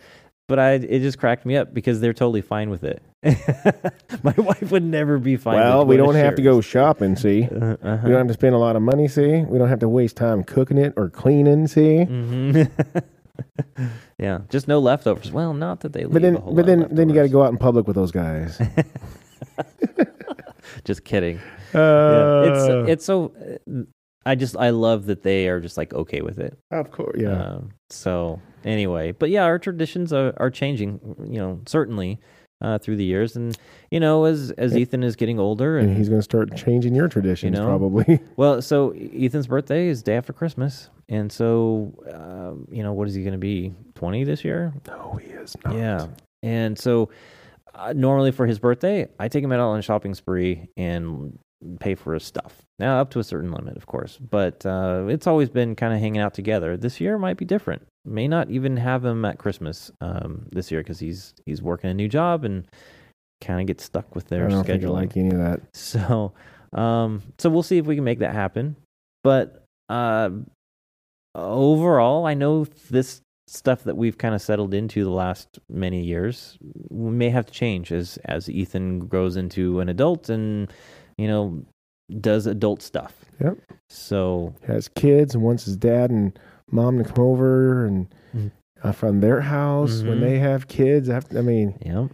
but 0.48 0.58
I, 0.58 0.72
it 0.72 1.00
just 1.00 1.18
cracked 1.18 1.46
me 1.46 1.56
up 1.56 1.72
because 1.72 2.00
they're 2.00 2.12
totally 2.12 2.40
fine 2.42 2.70
with 2.70 2.82
it. 2.84 3.02
My 4.24 4.34
wife 4.36 4.70
would 4.72 4.82
never 4.82 5.18
be 5.18 5.36
fine. 5.36 5.54
With 5.56 5.62
it. 5.64 5.68
Well, 5.68 5.86
we 5.86 5.96
don't 5.96 6.14
have 6.16 6.34
to 6.36 6.42
go 6.42 6.60
shopping. 6.60 7.14
See, 7.16 7.44
Uh, 7.44 7.76
uh-huh. 7.82 7.98
we 8.04 8.10
don't 8.10 8.18
have 8.18 8.26
to 8.28 8.32
spend 8.34 8.54
a 8.54 8.58
lot 8.58 8.74
of 8.76 8.82
money. 8.82 9.06
See, 9.08 9.42
we 9.42 9.58
don't 9.58 9.68
have 9.68 9.78
to 9.80 9.88
waste 9.88 10.16
time 10.16 10.42
cooking 10.42 10.78
it 10.78 10.94
or 10.96 11.08
cleaning. 11.10 11.66
See, 11.68 12.04
hmm 12.04 12.62
yeah, 14.18 14.40
just 14.48 14.68
no 14.68 14.78
leftovers. 14.78 15.30
Well, 15.32 15.54
not 15.54 15.80
that 15.80 15.92
they. 15.92 16.04
Leave 16.04 16.12
but 16.12 16.22
then, 16.22 16.36
a 16.36 16.40
whole 16.40 16.54
but 16.54 16.66
lot 16.66 16.78
then, 16.78 16.88
then 16.94 17.08
you 17.08 17.14
got 17.14 17.22
to 17.22 17.28
go 17.28 17.42
out 17.42 17.50
in 17.50 17.58
public 17.58 17.86
with 17.86 17.96
those 17.96 18.12
guys. 18.12 18.60
Just 20.84 21.04
kidding. 21.04 21.38
uh, 21.74 21.78
yeah. 21.78 22.52
It's 22.52 22.88
it's 22.90 23.04
so. 23.04 23.32
uh, 23.68 23.82
I 24.26 24.34
just 24.34 24.54
I 24.56 24.70
love 24.70 25.06
that 25.06 25.22
they 25.22 25.48
are 25.48 25.60
just 25.60 25.78
like 25.78 25.94
okay 25.94 26.20
with 26.20 26.38
it. 26.38 26.56
of 26.70 26.90
course, 26.90 27.18
yeah. 27.18 27.42
Um, 27.42 27.70
so 27.88 28.40
anyway, 28.64 29.12
but 29.12 29.30
yeah, 29.30 29.44
our 29.44 29.58
traditions 29.58 30.12
are, 30.12 30.34
are 30.36 30.50
changing. 30.50 31.00
You 31.24 31.38
know, 31.38 31.60
certainly 31.66 32.20
uh, 32.60 32.78
through 32.78 32.96
the 32.96 33.04
years, 33.04 33.36
and 33.36 33.56
you 33.90 34.00
know, 34.00 34.24
as 34.24 34.50
as. 34.52 34.76
Ethan 34.76 35.02
is 35.02 35.16
getting 35.16 35.38
older, 35.38 35.78
and 35.78 35.88
and 35.88 35.96
he's 35.96 36.08
going 36.08 36.20
to 36.20 36.24
start 36.24 36.54
changing 36.56 36.94
your 36.94 37.08
traditions, 37.08 37.58
know, 37.58 37.66
probably. 37.66 38.20
well, 38.36 38.62
so 38.62 38.92
Ethan's 38.92 39.46
birthday 39.46 39.88
is 39.88 40.02
day 40.02 40.16
after 40.16 40.32
Christmas, 40.32 40.90
and 41.08 41.30
so 41.30 41.92
um, 42.12 42.66
you 42.70 42.82
know 42.82 42.92
what 42.92 43.08
is 43.08 43.14
he 43.14 43.22
going 43.22 43.32
to 43.32 43.38
be 43.38 43.74
20 43.94 44.24
this 44.24 44.44
year? 44.44 44.72
No, 44.86 45.18
he 45.22 45.28
is 45.28 45.56
not. 45.64 45.74
yeah. 45.74 46.06
And 46.42 46.78
so 46.78 47.10
uh, 47.74 47.92
normally 47.94 48.32
for 48.32 48.46
his 48.46 48.58
birthday 48.58 49.06
i 49.18 49.28
take 49.28 49.44
him 49.44 49.52
out 49.52 49.60
on 49.60 49.78
a 49.78 49.82
shopping 49.82 50.14
spree 50.14 50.68
and 50.76 51.38
pay 51.78 51.94
for 51.94 52.14
his 52.14 52.24
stuff. 52.24 52.62
Now 52.78 53.00
up 53.00 53.10
to 53.10 53.18
a 53.18 53.24
certain 53.24 53.52
limit 53.52 53.76
of 53.76 53.86
course. 53.86 54.18
But 54.18 54.64
uh, 54.64 55.06
it's 55.08 55.26
always 55.26 55.50
been 55.50 55.76
kind 55.76 55.92
of 55.92 56.00
hanging 56.00 56.20
out 56.20 56.34
together. 56.34 56.76
This 56.76 57.00
year 57.00 57.18
might 57.18 57.36
be 57.36 57.44
different 57.44 57.86
may 58.04 58.26
not 58.26 58.50
even 58.50 58.76
have 58.76 59.04
him 59.04 59.24
at 59.24 59.38
christmas 59.38 59.90
um, 60.00 60.46
this 60.52 60.70
year 60.70 60.80
because 60.80 60.98
he's 60.98 61.34
he's 61.44 61.62
working 61.62 61.90
a 61.90 61.94
new 61.94 62.08
job 62.08 62.44
and 62.44 62.66
kind 63.40 63.60
of 63.60 63.66
gets 63.66 63.84
stuck 63.84 64.14
with 64.14 64.26
I 64.26 64.36
their 64.36 64.48
don't 64.48 64.64
schedule 64.64 64.92
like 64.92 65.16
any 65.16 65.30
of 65.30 65.38
that. 65.38 65.60
so, 65.74 66.32
um, 66.72 67.22
so 67.38 67.50
we'll 67.50 67.62
see 67.62 67.78
if 67.78 67.86
we 67.86 67.94
can 67.94 68.04
make 68.04 68.20
that 68.20 68.34
happen. 68.34 68.76
But 69.24 69.64
uh, 69.88 70.30
overall, 71.34 72.26
I 72.26 72.34
know 72.34 72.64
this 72.90 73.22
stuff 73.46 73.82
that 73.84 73.96
we've 73.96 74.16
kind 74.16 74.34
of 74.34 74.40
settled 74.40 74.72
into 74.74 75.02
the 75.02 75.10
last 75.10 75.58
many 75.68 76.02
years 76.02 76.56
may 76.90 77.30
have 77.30 77.46
to 77.46 77.52
change 77.52 77.90
as 77.90 78.16
as 78.26 78.48
Ethan 78.48 79.00
grows 79.00 79.36
into 79.36 79.80
an 79.80 79.88
adult 79.88 80.28
and 80.28 80.72
you 81.18 81.26
know 81.26 81.64
does 82.20 82.46
adult 82.46 82.82
stuff. 82.82 83.24
Yep. 83.40 83.58
So 83.88 84.54
Has 84.66 84.88
kids 84.88 85.34
and 85.34 85.42
wants 85.42 85.64
his 85.64 85.76
dad 85.76 86.10
and 86.10 86.38
mom 86.70 86.98
to 86.98 87.04
come 87.04 87.24
over 87.24 87.84
and 87.86 88.06
Mhm. 88.34 88.50
uh, 88.82 88.92
from 88.92 89.20
their 89.20 89.40
house 89.40 90.02
when 90.02 90.18
Mhm. 90.18 90.20
they 90.20 90.38
have 90.38 90.68
kids. 90.68 91.08
After, 91.08 91.38
I 91.38 91.42
mean, 91.42 91.74
yeah, 91.84 92.06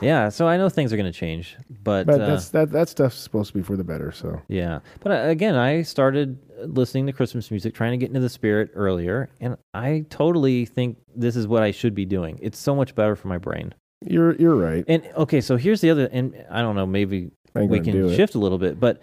yeah. 0.00 0.28
So 0.28 0.46
I 0.46 0.56
know 0.56 0.68
things 0.68 0.92
are 0.92 0.96
going 0.96 1.10
to 1.10 1.18
change, 1.18 1.56
but, 1.82 2.06
but 2.06 2.20
uh, 2.20 2.26
that's 2.26 2.50
that 2.50 2.70
that 2.72 2.88
stuff's 2.88 3.16
supposed 3.16 3.52
to 3.52 3.58
be 3.58 3.62
for 3.62 3.76
the 3.76 3.84
better. 3.84 4.12
So 4.12 4.40
Yeah. 4.48 4.80
But 5.00 5.12
uh, 5.12 5.28
again, 5.28 5.54
I 5.54 5.82
started 5.82 6.38
listening 6.66 7.06
to 7.06 7.12
Christmas 7.12 7.50
music, 7.50 7.74
trying 7.74 7.92
to 7.92 7.96
get 7.96 8.08
into 8.08 8.20
the 8.20 8.28
spirit 8.28 8.70
earlier, 8.74 9.28
and 9.40 9.56
I 9.72 10.04
totally 10.10 10.64
think 10.66 10.98
this 11.16 11.36
is 11.36 11.46
what 11.46 11.62
I 11.62 11.70
should 11.70 11.94
be 11.94 12.04
doing. 12.04 12.38
It's 12.42 12.58
so 12.58 12.74
much 12.74 12.94
better 12.94 13.16
for 13.16 13.28
my 13.28 13.38
brain. 13.38 13.74
you're 14.06 14.34
you're 14.34 14.56
right. 14.56 14.84
And 14.86 15.02
okay, 15.16 15.40
so 15.40 15.56
here's 15.56 15.80
the 15.80 15.88
other, 15.88 16.08
and 16.12 16.34
I 16.50 16.60
don't 16.60 16.76
know, 16.76 16.84
maybe 16.86 17.30
we 17.54 17.80
can 17.80 18.14
shift 18.14 18.34
a 18.34 18.38
little 18.38 18.58
bit, 18.58 18.78
but 18.78 19.00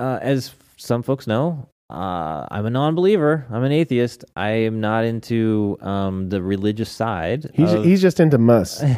uh, 0.00 0.18
as 0.20 0.52
some 0.76 1.02
folks 1.04 1.28
know, 1.28 1.68
uh, 1.90 2.46
I'm 2.50 2.66
a 2.66 2.70
non-believer. 2.70 3.46
I'm 3.50 3.64
an 3.64 3.72
atheist. 3.72 4.24
I 4.36 4.50
am 4.50 4.80
not 4.80 5.04
into 5.04 5.76
um, 5.80 6.28
the 6.28 6.40
religious 6.40 6.90
side. 6.90 7.50
He's 7.54 7.72
of- 7.72 7.84
he's 7.84 8.00
just 8.00 8.20
into 8.20 8.38
muss. 8.38 8.80
he 8.80 8.96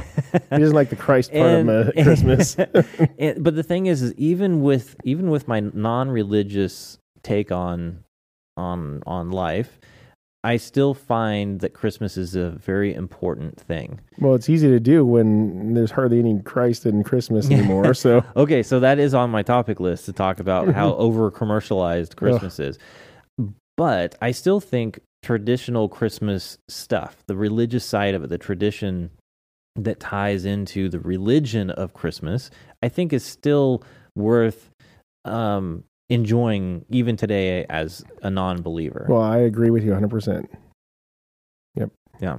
doesn't 0.51 0.75
like 0.75 0.91
the 0.91 0.97
Christ 0.97 1.33
part 1.33 1.47
And- 1.47 1.71
of 1.71 1.87
mu- 1.97 2.03
Christmas. 2.05 2.57
and, 3.19 3.43
but 3.43 3.55
the 3.57 3.63
thing 3.63 3.87
is, 3.87 4.03
is 4.03 4.13
even 4.15 4.61
with 4.63 4.95
even 5.05 5.31
with 5.31 5.49
my 5.49 5.61
non-religious 5.61 6.99
take 7.23 7.51
on 7.51 8.05
on 8.57 9.03
on 9.07 9.31
life, 9.31 9.81
I 10.45 10.57
still 10.57 10.93
find 10.93 11.61
that 11.61 11.73
Christmas 11.73 12.17
is 12.17 12.35
a 12.35 12.51
very 12.51 12.93
important 12.93 13.61
thing. 13.61 14.01
well, 14.19 14.35
it's 14.35 14.49
easy 14.49 14.69
to 14.69 14.81
do 14.81 15.05
when 15.05 15.75
there's 15.75 15.93
hardly 15.93 16.19
any 16.19 16.41
Christ 16.41 16.85
in 16.85 17.05
Christmas 17.05 17.49
anymore. 17.51 17.95
so 17.95 18.25
Okay, 18.35 18.63
so 18.63 18.81
that 18.81 18.99
is 18.99 19.15
on 19.15 19.31
my 19.31 19.43
topic 19.43 19.79
list 19.79 20.05
to 20.07 20.13
talk 20.13 20.41
about 20.41 20.69
how 20.75 20.95
over 20.97 21.31
commercialized 21.31 22.17
Christmas 22.17 22.59
is. 22.59 22.79
But 23.77 24.17
I 24.21 24.33
still 24.33 24.61
think 24.61 25.01
traditional 25.23 25.89
Christmas 25.89 26.59
stuff, 26.69 27.23
the 27.27 27.37
religious 27.37 27.85
side 27.85 28.15
of 28.15 28.25
it, 28.25 28.29
the 28.29 28.39
tradition 28.39 29.11
that 29.77 30.01
ties 30.01 30.45
into 30.45 30.89
the 30.89 31.01
religion 31.01 31.71
of 31.71 31.95
Christmas, 31.95 32.51
I 32.83 32.89
think 32.89 33.13
is 33.13 33.25
still 33.25 33.83
worth 34.15 34.71
um, 35.25 35.85
enjoying 36.11 36.85
even 36.91 37.17
today 37.17 37.65
as 37.69 38.05
a 38.23 38.31
non 38.31 38.63
believer. 38.63 39.07
well, 39.09 39.23
I 39.23 39.39
agree 39.39 39.71
with 39.71 39.83
you 39.85 39.91
100. 39.91 40.09
percent 40.09 40.51
Yep. 41.75 41.91
yeah. 42.21 42.39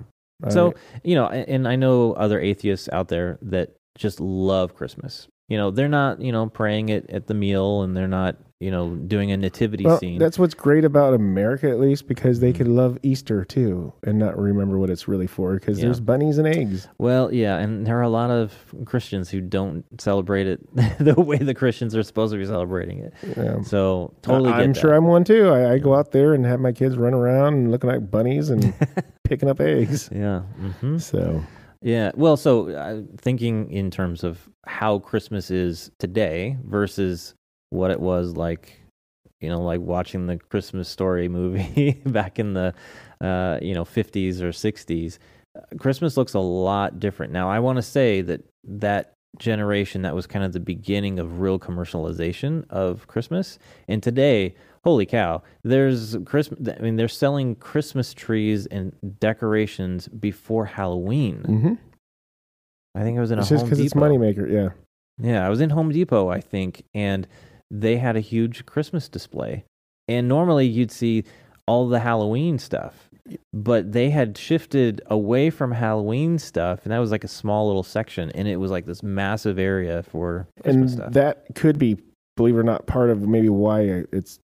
So, 0.50 0.74
you 1.04 1.16
know, 1.16 1.28
and 1.28 1.68
I 1.68 1.78
know 1.78 2.14
other 2.14 2.40
atheists 2.40 2.90
out 2.92 3.08
there 3.08 3.40
that 3.44 3.76
just 3.98 4.20
love 4.20 4.76
Christmas. 4.76 5.28
You 5.54 5.60
know, 5.60 5.70
they're 5.70 5.88
not, 6.02 6.20
you 6.20 6.32
know, 6.32 6.48
praying 6.50 6.90
it 6.90 7.10
at 7.12 7.28
the 7.28 7.36
meal 7.36 7.84
and 7.84 7.96
they're 7.96 8.08
not, 8.08 8.38
you 8.60 8.72
know, 8.72 8.96
doing 8.96 9.32
a 9.32 9.38
nativity 9.38 9.84
well, 9.84 10.00
scene. 10.00 10.18
that's 10.18 10.40
what's 10.40 10.54
great 10.56 10.84
about 10.84 11.14
America, 11.14 11.70
at 11.70 11.80
least, 11.80 12.08
because 12.08 12.40
they 12.40 12.52
Mhm. 12.52 12.56
could 12.58 12.68
love 12.70 12.98
Easter 13.04 13.46
too 13.46 13.94
and 14.04 14.18
not 14.18 14.36
remember 14.40 14.80
what 14.80 14.90
it's 14.90 15.08
really 15.08 15.28
for. 15.28 15.54
Because 15.54 15.78
Yeah. 15.78 15.86
there's 15.86 16.00
bunnies 16.00 16.38
and 16.40 16.48
eggs. 16.48 16.88
Well, 16.98 17.32
yeah, 17.32 17.58
and 17.60 17.86
there 17.86 18.00
are 18.00 18.02
a 18.02 18.10
lot 18.10 18.32
of 18.32 18.54
Christians 18.86 19.30
who 19.30 19.42
don't 19.42 19.84
celebrate 20.02 20.48
it 20.48 20.60
the 21.00 21.14
way 21.22 21.38
the 21.38 21.54
Christians 21.54 21.96
are 21.96 22.04
supposed 22.04 22.34
to 22.34 22.40
be 22.40 22.46
celebrating 22.46 22.98
it. 23.00 23.14
Yeah. 23.38 23.62
So, 23.62 24.14
totally 24.24 24.52
I- 24.52 24.66
that. 24.66 24.76
sure 24.78 24.94
I'm 24.94 25.06
one 25.06 25.24
too. 25.24 25.50
I, 25.50 25.74
I 25.74 25.78
go 25.78 25.94
out 25.94 26.12
there 26.12 26.34
and 26.34 26.46
have 26.46 26.60
my 26.62 26.72
kids 26.72 26.98
run 26.98 27.14
around 27.14 27.54
and 27.54 27.70
looking 27.72 27.90
like 27.92 28.10
bunnies 28.10 28.50
and 28.50 28.74
picking 29.24 29.50
up 29.50 29.60
eggs. 29.62 30.10
yeah. 30.12 30.40
hmm 30.82 30.98
So 30.98 31.44
Yeah. 31.82 32.12
Well, 32.16 32.38
so 32.38 32.70
uh, 32.70 33.02
thinking 33.18 33.70
in 33.70 33.92
terms 33.92 34.24
of 34.24 34.50
how 34.66 35.00
Christmas 35.00 35.52
is 35.52 35.92
today 36.00 36.58
versus 36.64 37.34
what 37.70 37.92
it 37.92 38.00
was 38.00 38.36
like, 38.38 38.80
you 39.40 39.50
know, 39.50 39.62
like 39.62 39.82
watching 39.82 40.28
the 40.28 40.38
Christmas 40.38 40.88
Story 40.88 41.28
movie 41.28 42.02
back 42.06 42.40
in 42.40 42.54
the, 42.54 42.74
uh, 43.22 43.60
you 43.62 43.74
know, 43.74 43.84
50s 43.84 44.42
or 44.42 44.50
60s, 44.50 45.18
uh, 45.58 45.62
Christmas 45.78 46.18
looks 46.18 46.34
a 46.34 46.40
lot 46.40 47.00
different. 47.00 47.34
Now, 47.34 47.50
I 47.50 47.60
want 47.60 47.78
to 47.78 47.82
say 47.82 48.22
that 48.22 48.42
that 48.64 49.14
generation, 49.40 50.04
that 50.04 50.16
was 50.16 50.28
kind 50.28 50.46
of 50.46 50.54
the 50.54 50.60
beginning 50.60 51.20
of 51.20 51.40
real 51.40 51.60
commercialization 51.60 52.66
of 52.70 53.08
Christmas. 53.08 53.58
And 53.88 54.02
today, 54.02 54.56
holy 54.84 55.06
cow, 55.06 55.42
there's 55.64 56.16
Christmas. 56.26 56.70
I 56.78 56.82
mean, 56.82 56.96
they're 56.96 57.08
selling 57.08 57.56
Christmas 57.56 58.14
trees 58.14 58.66
and 58.68 58.96
decorations 59.20 60.08
before 60.08 60.66
Halloween. 60.66 61.44
hmm 61.44 61.74
I 62.96 63.02
think 63.02 63.18
I 63.18 63.22
was 63.22 63.32
in 63.32 63.40
it's 63.40 63.48
a 63.48 63.56
just 63.56 63.62
Home 63.62 63.70
because 63.70 63.80
Depot. 63.80 63.86
it's 63.86 63.94
moneymaker. 63.96 64.52
Yeah. 64.52 64.70
Yeah, 65.20 65.46
I 65.46 65.50
was 65.50 65.62
in 65.62 65.70
Home 65.72 65.92
Depot, 65.92 66.30
I 66.30 66.42
think, 66.42 66.84
and 66.94 67.28
they 67.72 67.98
had 67.98 68.16
a 68.16 68.20
huge 68.20 68.66
Christmas 68.66 69.08
display. 69.10 69.64
And 70.08 70.28
normally 70.28 70.68
you'd 70.68 70.92
see 70.92 71.24
all 71.68 71.88
the 71.88 72.00
Halloween 72.00 72.60
stuff, 72.60 73.10
but 73.54 73.92
they 73.94 74.10
had 74.10 74.38
shifted 74.38 75.02
away 75.08 75.50
from 75.50 75.72
Halloween 75.72 76.38
stuff, 76.40 76.82
and 76.84 76.92
that 76.92 77.00
was 77.00 77.10
like 77.12 77.24
a 77.24 77.28
small 77.30 77.68
little 77.68 77.84
section, 77.84 78.30
and 78.32 78.48
it 78.48 78.58
was 78.58 78.70
like 78.70 78.86
this 78.86 79.02
massive 79.04 79.58
area 79.58 80.04
for 80.04 80.48
Christmas 80.62 80.92
and 80.94 81.00
stuff. 81.02 81.14
that 81.14 81.46
could 81.56 81.80
be, 81.80 81.98
believe 82.36 82.56
it 82.56 82.60
or 82.60 82.64
not, 82.64 82.86
part 82.86 83.10
of 83.10 83.28
maybe 83.28 83.50
why 83.50 84.04
it's 84.12 84.40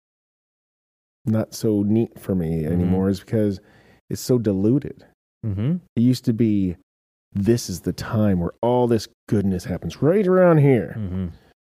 not 1.26 1.54
so 1.54 1.82
neat 1.82 2.18
for 2.18 2.34
me 2.34 2.62
Mm-hmm. 2.62 2.72
anymore 2.72 3.08
is 3.08 3.20
because 3.20 3.60
it's 4.10 4.20
so 4.20 4.38
diluted. 4.38 5.04
mm-hmm. 5.46 5.76
It 5.96 6.00
used 6.00 6.24
to 6.26 6.32
be, 6.32 6.76
this 7.34 7.68
is 7.68 7.80
the 7.80 7.92
time 7.92 8.40
where 8.40 8.52
all 8.62 8.86
this 8.86 9.08
goodness 9.28 9.64
happens 9.64 10.00
right 10.02 10.26
around 10.26 10.58
here. 10.58 10.94
Mm-hmm. 10.96 11.26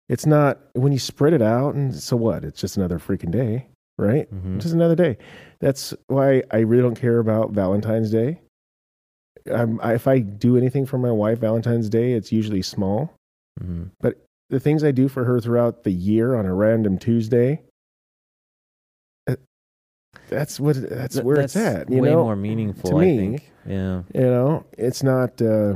It's 0.09 0.25
not 0.25 0.59
when 0.73 0.93
you 0.93 0.99
spread 0.99 1.33
it 1.33 1.41
out, 1.41 1.75
and 1.75 1.93
so 1.93 2.15
what? 2.15 2.45
It's 2.45 2.61
just 2.61 2.77
another 2.77 2.99
freaking 2.99 3.31
day, 3.31 3.67
right? 3.97 4.33
Mm-hmm. 4.33 4.59
Just 4.59 4.73
another 4.73 4.95
day. 4.95 5.17
That's 5.59 5.93
why 6.07 6.43
I 6.51 6.59
really 6.59 6.83
don't 6.83 6.99
care 6.99 7.19
about 7.19 7.51
Valentine's 7.51 8.11
Day. 8.11 8.39
I, 9.53 9.93
if 9.93 10.07
I 10.07 10.19
do 10.19 10.57
anything 10.57 10.85
for 10.85 10.97
my 10.97 11.11
wife 11.11 11.39
Valentine's 11.39 11.89
Day, 11.89 12.13
it's 12.13 12.31
usually 12.31 12.61
small. 12.61 13.13
Mm-hmm. 13.61 14.09
the 14.49 14.59
things 14.59 14.83
I 14.83 14.91
do 14.91 15.07
for 15.07 15.23
her 15.25 15.39
throughout 15.39 15.83
the 15.83 15.91
year 15.91 16.35
on 16.35 16.45
a 16.45 16.53
random 16.53 16.99
Tuesday, 16.99 17.63
that's 20.29 20.59
what 20.59 20.75
that's 20.89 21.15
Th- 21.15 21.25
where 21.25 21.37
that's 21.37 21.55
it's 21.55 21.65
at. 21.65 21.89
You 21.89 22.01
way 22.01 22.09
know, 22.09 22.23
more 22.23 22.35
meaningful, 22.35 22.91
to 22.91 22.97
I 22.97 23.01
me, 23.01 23.17
think. 23.17 23.51
Yeah. 23.65 24.03
you 24.13 24.21
know, 24.21 24.65
it's 24.77 25.03
not. 25.03 25.41
Uh, 25.41 25.73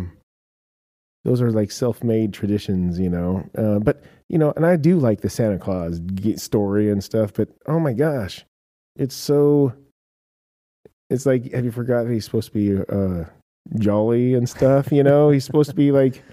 those 1.23 1.41
are 1.41 1.51
like 1.51 1.71
self-made 1.71 2.33
traditions, 2.33 2.99
you 2.99 3.09
know. 3.09 3.47
Uh, 3.57 3.79
but 3.79 4.03
you 4.27 4.37
know, 4.37 4.53
and 4.55 4.65
I 4.65 4.75
do 4.75 4.97
like 4.97 5.21
the 5.21 5.29
Santa 5.29 5.59
Claus 5.59 5.99
story 6.37 6.89
and 6.89 7.03
stuff. 7.03 7.33
But 7.33 7.49
oh 7.67 7.79
my 7.79 7.93
gosh, 7.93 8.45
it's 8.95 9.15
so. 9.15 9.73
It's 11.09 11.25
like, 11.25 11.51
have 11.51 11.65
you 11.65 11.71
forgot 11.71 12.03
that 12.05 12.13
he's 12.13 12.23
supposed 12.23 12.53
to 12.53 12.53
be 12.53 12.81
uh, 12.89 13.25
jolly 13.79 14.33
and 14.33 14.47
stuff? 14.47 14.91
You 14.91 15.03
know, 15.03 15.29
he's 15.29 15.43
supposed 15.43 15.69
to 15.69 15.75
be 15.75 15.91
like 15.91 16.23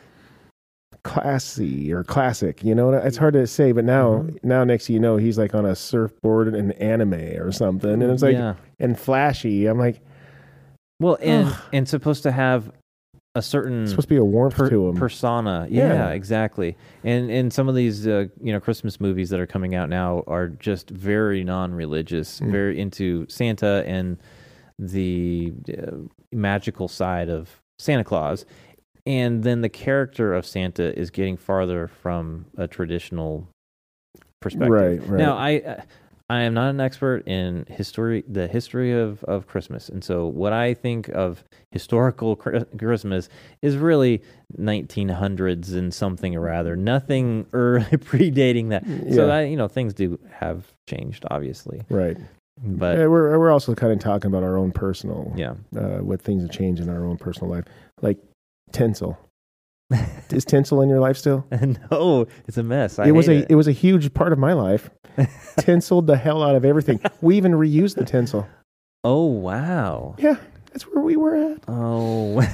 classy 1.04 1.92
or 1.92 2.04
classic. 2.04 2.62
You 2.64 2.74
know, 2.74 2.92
it's 2.92 3.16
hard 3.16 3.34
to 3.34 3.46
say. 3.46 3.72
But 3.72 3.84
now, 3.84 4.18
Mhm. 4.24 4.38
now 4.44 4.64
next 4.64 4.88
you 4.90 4.98
know, 5.00 5.16
he's 5.16 5.38
like 5.38 5.54
on 5.54 5.64
a 5.66 5.74
surfboard 5.74 6.54
in 6.54 6.72
anime 6.72 7.14
or 7.40 7.52
something, 7.52 7.90
and 7.90 8.02
it's 8.04 8.22
like 8.22 8.34
yeah. 8.36 8.54
and 8.78 8.98
flashy. 8.98 9.66
I'm 9.66 9.78
like, 9.78 10.00
Well, 11.00 11.16
and 11.22 11.46
Ugh. 11.48 11.56
and 11.72 11.88
supposed 11.88 12.22
to 12.24 12.32
have 12.32 12.70
a 13.34 13.42
certain 13.42 13.82
it's 13.82 13.92
supposed 13.92 14.08
to 14.08 14.14
be 14.14 14.18
a 14.18 14.24
warmth 14.24 14.56
per- 14.56 14.68
to 14.68 14.88
him. 14.88 14.96
persona. 14.96 15.66
Yeah, 15.70 15.92
Yeah. 15.92 16.08
exactly. 16.10 16.76
And 17.04 17.30
and 17.30 17.52
some 17.52 17.68
of 17.68 17.74
these 17.76 18.06
uh, 18.06 18.26
you 18.42 18.52
know 18.52 18.58
Christmas 18.58 19.00
movies 19.00 19.30
that 19.30 19.38
are 19.38 19.46
coming 19.46 19.74
out 19.76 19.88
now 19.88 20.24
are 20.26 20.48
just 20.48 20.90
very 20.90 21.44
non-religious, 21.44 22.40
Mm. 22.40 22.50
very 22.50 22.80
into 22.80 23.26
Santa 23.28 23.84
and 23.86 24.16
the 24.80 25.52
uh, 25.76 25.92
magical 26.32 26.88
side 26.88 27.28
of 27.28 27.60
Santa 27.78 28.02
Claus. 28.04 28.44
And 29.08 29.42
then 29.42 29.62
the 29.62 29.70
character 29.70 30.34
of 30.34 30.44
Santa 30.44 30.96
is 30.98 31.10
getting 31.10 31.38
farther 31.38 31.88
from 31.88 32.44
a 32.58 32.68
traditional 32.68 33.48
perspective. 34.40 34.70
Right, 34.70 35.00
right. 35.00 35.18
Now, 35.18 35.36
I 35.36 35.82
I 36.30 36.42
am 36.42 36.52
not 36.52 36.68
an 36.68 36.80
expert 36.80 37.26
in 37.26 37.64
history, 37.70 38.22
the 38.28 38.46
history 38.46 38.92
of, 38.92 39.24
of 39.24 39.46
Christmas. 39.46 39.88
And 39.88 40.04
so, 40.04 40.26
what 40.26 40.52
I 40.52 40.74
think 40.74 41.08
of 41.08 41.42
historical 41.72 42.36
Chri- 42.36 42.78
Christmas 42.78 43.30
is 43.62 43.78
really 43.78 44.20
1900s 44.58 45.72
and 45.72 45.92
something 45.92 46.36
or 46.36 46.42
rather, 46.42 46.76
nothing 46.76 47.46
early 47.54 47.84
predating 47.92 48.68
that. 48.68 48.84
So, 49.14 49.26
Yeah. 49.26 49.34
I, 49.36 49.42
you 49.44 49.56
know, 49.56 49.68
things 49.68 49.94
do 49.94 50.18
have 50.32 50.66
changed, 50.86 51.24
obviously. 51.30 51.80
Right. 51.88 52.18
But 52.62 52.98
Yeah, 52.98 53.06
we're 53.06 53.38
we're 53.38 53.52
also 53.52 53.74
kind 53.74 53.92
of 53.92 54.00
talking 54.00 54.30
about 54.30 54.42
our 54.42 54.58
own 54.58 54.72
personal, 54.72 55.32
yeah, 55.34 55.54
uh, 55.74 55.98
what 55.98 56.20
things 56.20 56.42
have 56.42 56.50
changed 56.50 56.82
in 56.82 56.90
our 56.90 57.06
own 57.06 57.16
personal 57.16 57.50
life, 57.50 57.64
like 58.02 58.18
tinsel. 58.72 59.18
Is 60.30 60.44
tinsel 60.44 60.82
in 60.82 60.88
your 60.88 61.00
life 61.00 61.16
still? 61.16 61.46
no, 61.90 62.26
it's 62.46 62.58
a 62.58 62.62
mess. 62.62 62.98
I 62.98 63.08
it 63.08 63.12
was 63.12 63.28
a 63.28 63.38
it. 63.38 63.46
it. 63.50 63.54
was 63.54 63.68
a 63.68 63.72
huge 63.72 64.12
part 64.14 64.32
of 64.32 64.38
my 64.38 64.52
life. 64.52 64.90
Tinseled 65.58 66.06
the 66.06 66.16
hell 66.16 66.42
out 66.42 66.54
of 66.54 66.64
everything. 66.64 67.00
We 67.22 67.36
even 67.36 67.52
reused 67.52 67.94
the 67.96 68.04
tinsel. 68.04 68.46
oh, 69.04 69.24
wow. 69.26 70.14
Yeah, 70.18 70.36
that's 70.72 70.84
where 70.84 71.02
we 71.02 71.16
were 71.16 71.34
at. 71.34 71.58
Oh, 71.68 72.46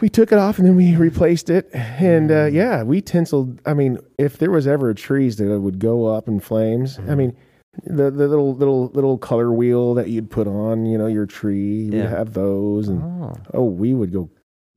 We 0.00 0.08
took 0.08 0.32
it 0.32 0.38
off 0.38 0.58
and 0.58 0.66
then 0.66 0.76
we 0.76 0.96
replaced 0.96 1.48
it. 1.48 1.70
And 1.72 2.30
uh, 2.30 2.34
Mm. 2.48 2.52
yeah, 2.52 2.82
we 2.82 3.00
tinseled. 3.00 3.60
I 3.64 3.72
mean, 3.74 3.98
if 4.18 4.38
there 4.38 4.50
was 4.50 4.66
ever 4.66 4.92
trees 4.92 5.36
that 5.36 5.60
would 5.60 5.78
go 5.78 6.06
up 6.06 6.26
in 6.28 6.40
flames, 6.40 6.98
I 6.98 7.02
Mhm. 7.02 7.16
mean, 7.16 7.36
the 7.84 8.10
the 8.10 8.26
little 8.26 8.54
little 8.54 8.88
little 8.88 9.16
color 9.18 9.52
wheel 9.52 9.94
that 9.94 10.08
you'd 10.08 10.30
put 10.30 10.48
on, 10.48 10.84
you 10.86 10.98
know, 10.98 11.06
your 11.06 11.26
tree, 11.26 11.84
we'd 11.90 11.94
Yeah. 11.98 12.08
have 12.08 12.32
those, 12.34 12.88
and 12.88 13.02
oh. 13.02 13.34
oh, 13.54 13.64
we 13.64 13.94
would 13.94 14.12
go. 14.12 14.28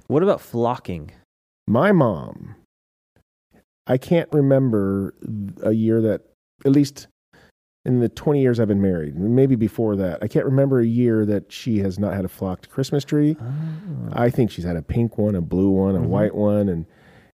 What 0.09 0.23
about 0.23 0.41
flocking? 0.41 1.11
My 1.67 1.91
mom, 1.91 2.55
I 3.85 3.97
can't 3.99 4.27
remember 4.33 5.13
a 5.63 5.71
year 5.71 6.01
that, 6.01 6.21
at 6.65 6.71
least 6.71 7.07
in 7.85 7.99
the 7.99 8.09
20 8.09 8.41
years 8.41 8.59
I've 8.59 8.67
been 8.67 8.81
married, 8.81 9.15
maybe 9.15 9.55
before 9.55 9.95
that, 9.97 10.23
I 10.23 10.27
can't 10.27 10.45
remember 10.45 10.79
a 10.79 10.85
year 10.85 11.25
that 11.27 11.51
she 11.51 11.77
has 11.79 11.99
not 11.99 12.15
had 12.15 12.25
a 12.25 12.27
flocked 12.27 12.69
Christmas 12.71 13.05
tree. 13.05 13.37
Oh. 13.39 14.09
I 14.13 14.31
think 14.31 14.49
she's 14.49 14.65
had 14.65 14.75
a 14.75 14.81
pink 14.81 15.19
one, 15.19 15.35
a 15.35 15.41
blue 15.41 15.69
one, 15.69 15.95
a 15.95 15.99
Mhm. 15.99 16.07
white 16.07 16.33
one, 16.35 16.69
and 16.69 16.85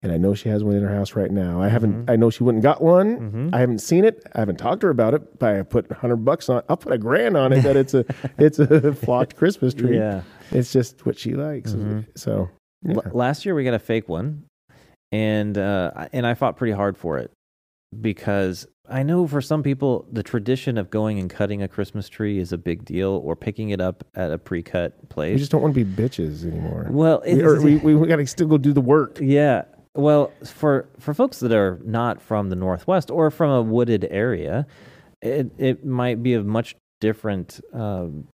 and 0.03 0.11
I 0.13 0.17
know 0.17 0.33
she 0.33 0.49
has 0.49 0.65
one 0.65 0.75
in 0.77 0.83
her 0.83 0.95
house 0.95 1.15
right 1.15 1.31
now. 1.31 1.61
I 1.61 1.69
haven't. 1.69 2.07
Mhm. 2.07 2.11
I 2.11 2.17
know 2.17 2.31
she 2.31 2.43
wouldn't 2.43 2.63
got 2.63 2.81
one. 2.81 3.19
Mhm. 3.33 3.51
I 3.55 3.59
haven't 3.59 3.81
seen 3.81 4.07
it. 4.07 4.23
I 4.35 4.39
haven't 4.39 4.57
talked 4.57 4.81
to 4.81 4.87
her 4.87 4.91
about 4.91 5.13
it. 5.13 5.39
But 5.39 5.57
I 5.57 5.63
put 5.63 5.93
hundred 5.93 6.25
bucks 6.25 6.49
on. 6.49 6.63
I'll 6.71 6.79
put 6.79 6.93
a 6.95 6.97
grand 6.97 7.37
on 7.37 7.53
it 7.53 7.61
that 7.65 7.77
it's 7.77 7.93
a 7.93 8.07
it's 8.39 8.59
a 8.59 8.95
flocked 8.95 9.37
Christmas 9.37 9.75
tree. 9.75 9.99
Yeah. 9.99 10.23
It's 10.53 10.73
just 10.73 11.05
what 11.05 11.19
she 11.19 11.35
likes. 11.35 11.75
Mhm. 11.75 12.07
So 12.17 12.49
yeah. 12.83 12.95
L- 12.95 13.11
last 13.13 13.45
year 13.45 13.55
we 13.55 13.65
got 13.65 13.75
a 13.75 13.79
fake 13.79 14.09
one, 14.09 14.45
and 15.13 15.57
uh, 15.59 15.91
I- 15.95 16.09
and 16.13 16.27
I 16.27 16.35
fought 16.35 16.57
pretty 16.57 16.73
hard 16.73 16.97
for 16.97 17.19
it 17.19 17.31
because 18.01 18.67
I 18.89 19.03
know 19.03 19.27
for 19.27 19.41
some 19.41 19.63
people 19.63 20.07
the 20.13 20.23
tradition 20.23 20.79
of 20.79 20.91
going 20.91 21.19
and 21.19 21.29
cutting 21.31 21.63
a 21.63 21.69
Christmas 21.69 22.09
tree 22.09 22.39
is 22.39 22.53
a 22.53 22.59
big 22.59 22.85
deal, 22.85 23.21
or 23.25 23.37
picking 23.37 23.71
it 23.71 23.81
up 23.81 24.05
at 24.15 24.31
a 24.33 24.39
pre-cut 24.39 25.09
place. 25.09 25.35
we 25.35 25.39
just 25.39 25.51
don't 25.53 25.63
want 25.63 25.75
to 25.75 25.85
be 25.85 26.03
bitches 26.03 26.45
anymore. 26.45 26.87
well, 26.91 27.23
We, 27.25 27.43
or 27.43 27.61
we, 27.61 27.77
we, 27.77 27.95
we 27.95 28.07
got 28.09 28.17
to 28.17 28.27
still 28.27 28.47
go 28.49 28.59
do 28.59 28.73
the 28.73 28.81
work. 28.81 29.19
yeah. 29.21 29.65
Well, 29.97 30.33
for 30.45 30.89
for 31.01 31.15
folks 31.15 31.41
that 31.41 31.51
are 31.53 31.81
not 31.85 32.23
from 32.23 32.49
the 32.49 32.55
Northwest 32.57 33.11
or 33.11 33.29
from 33.33 33.51
a 33.51 33.61
wooded 33.61 34.07
area, 34.09 34.65
it 35.21 35.51
it 35.59 35.85
might 35.85 36.23
be 36.23 36.35
a 36.35 36.45
much 36.45 36.77
different 37.01 37.61
um, 37.73 38.29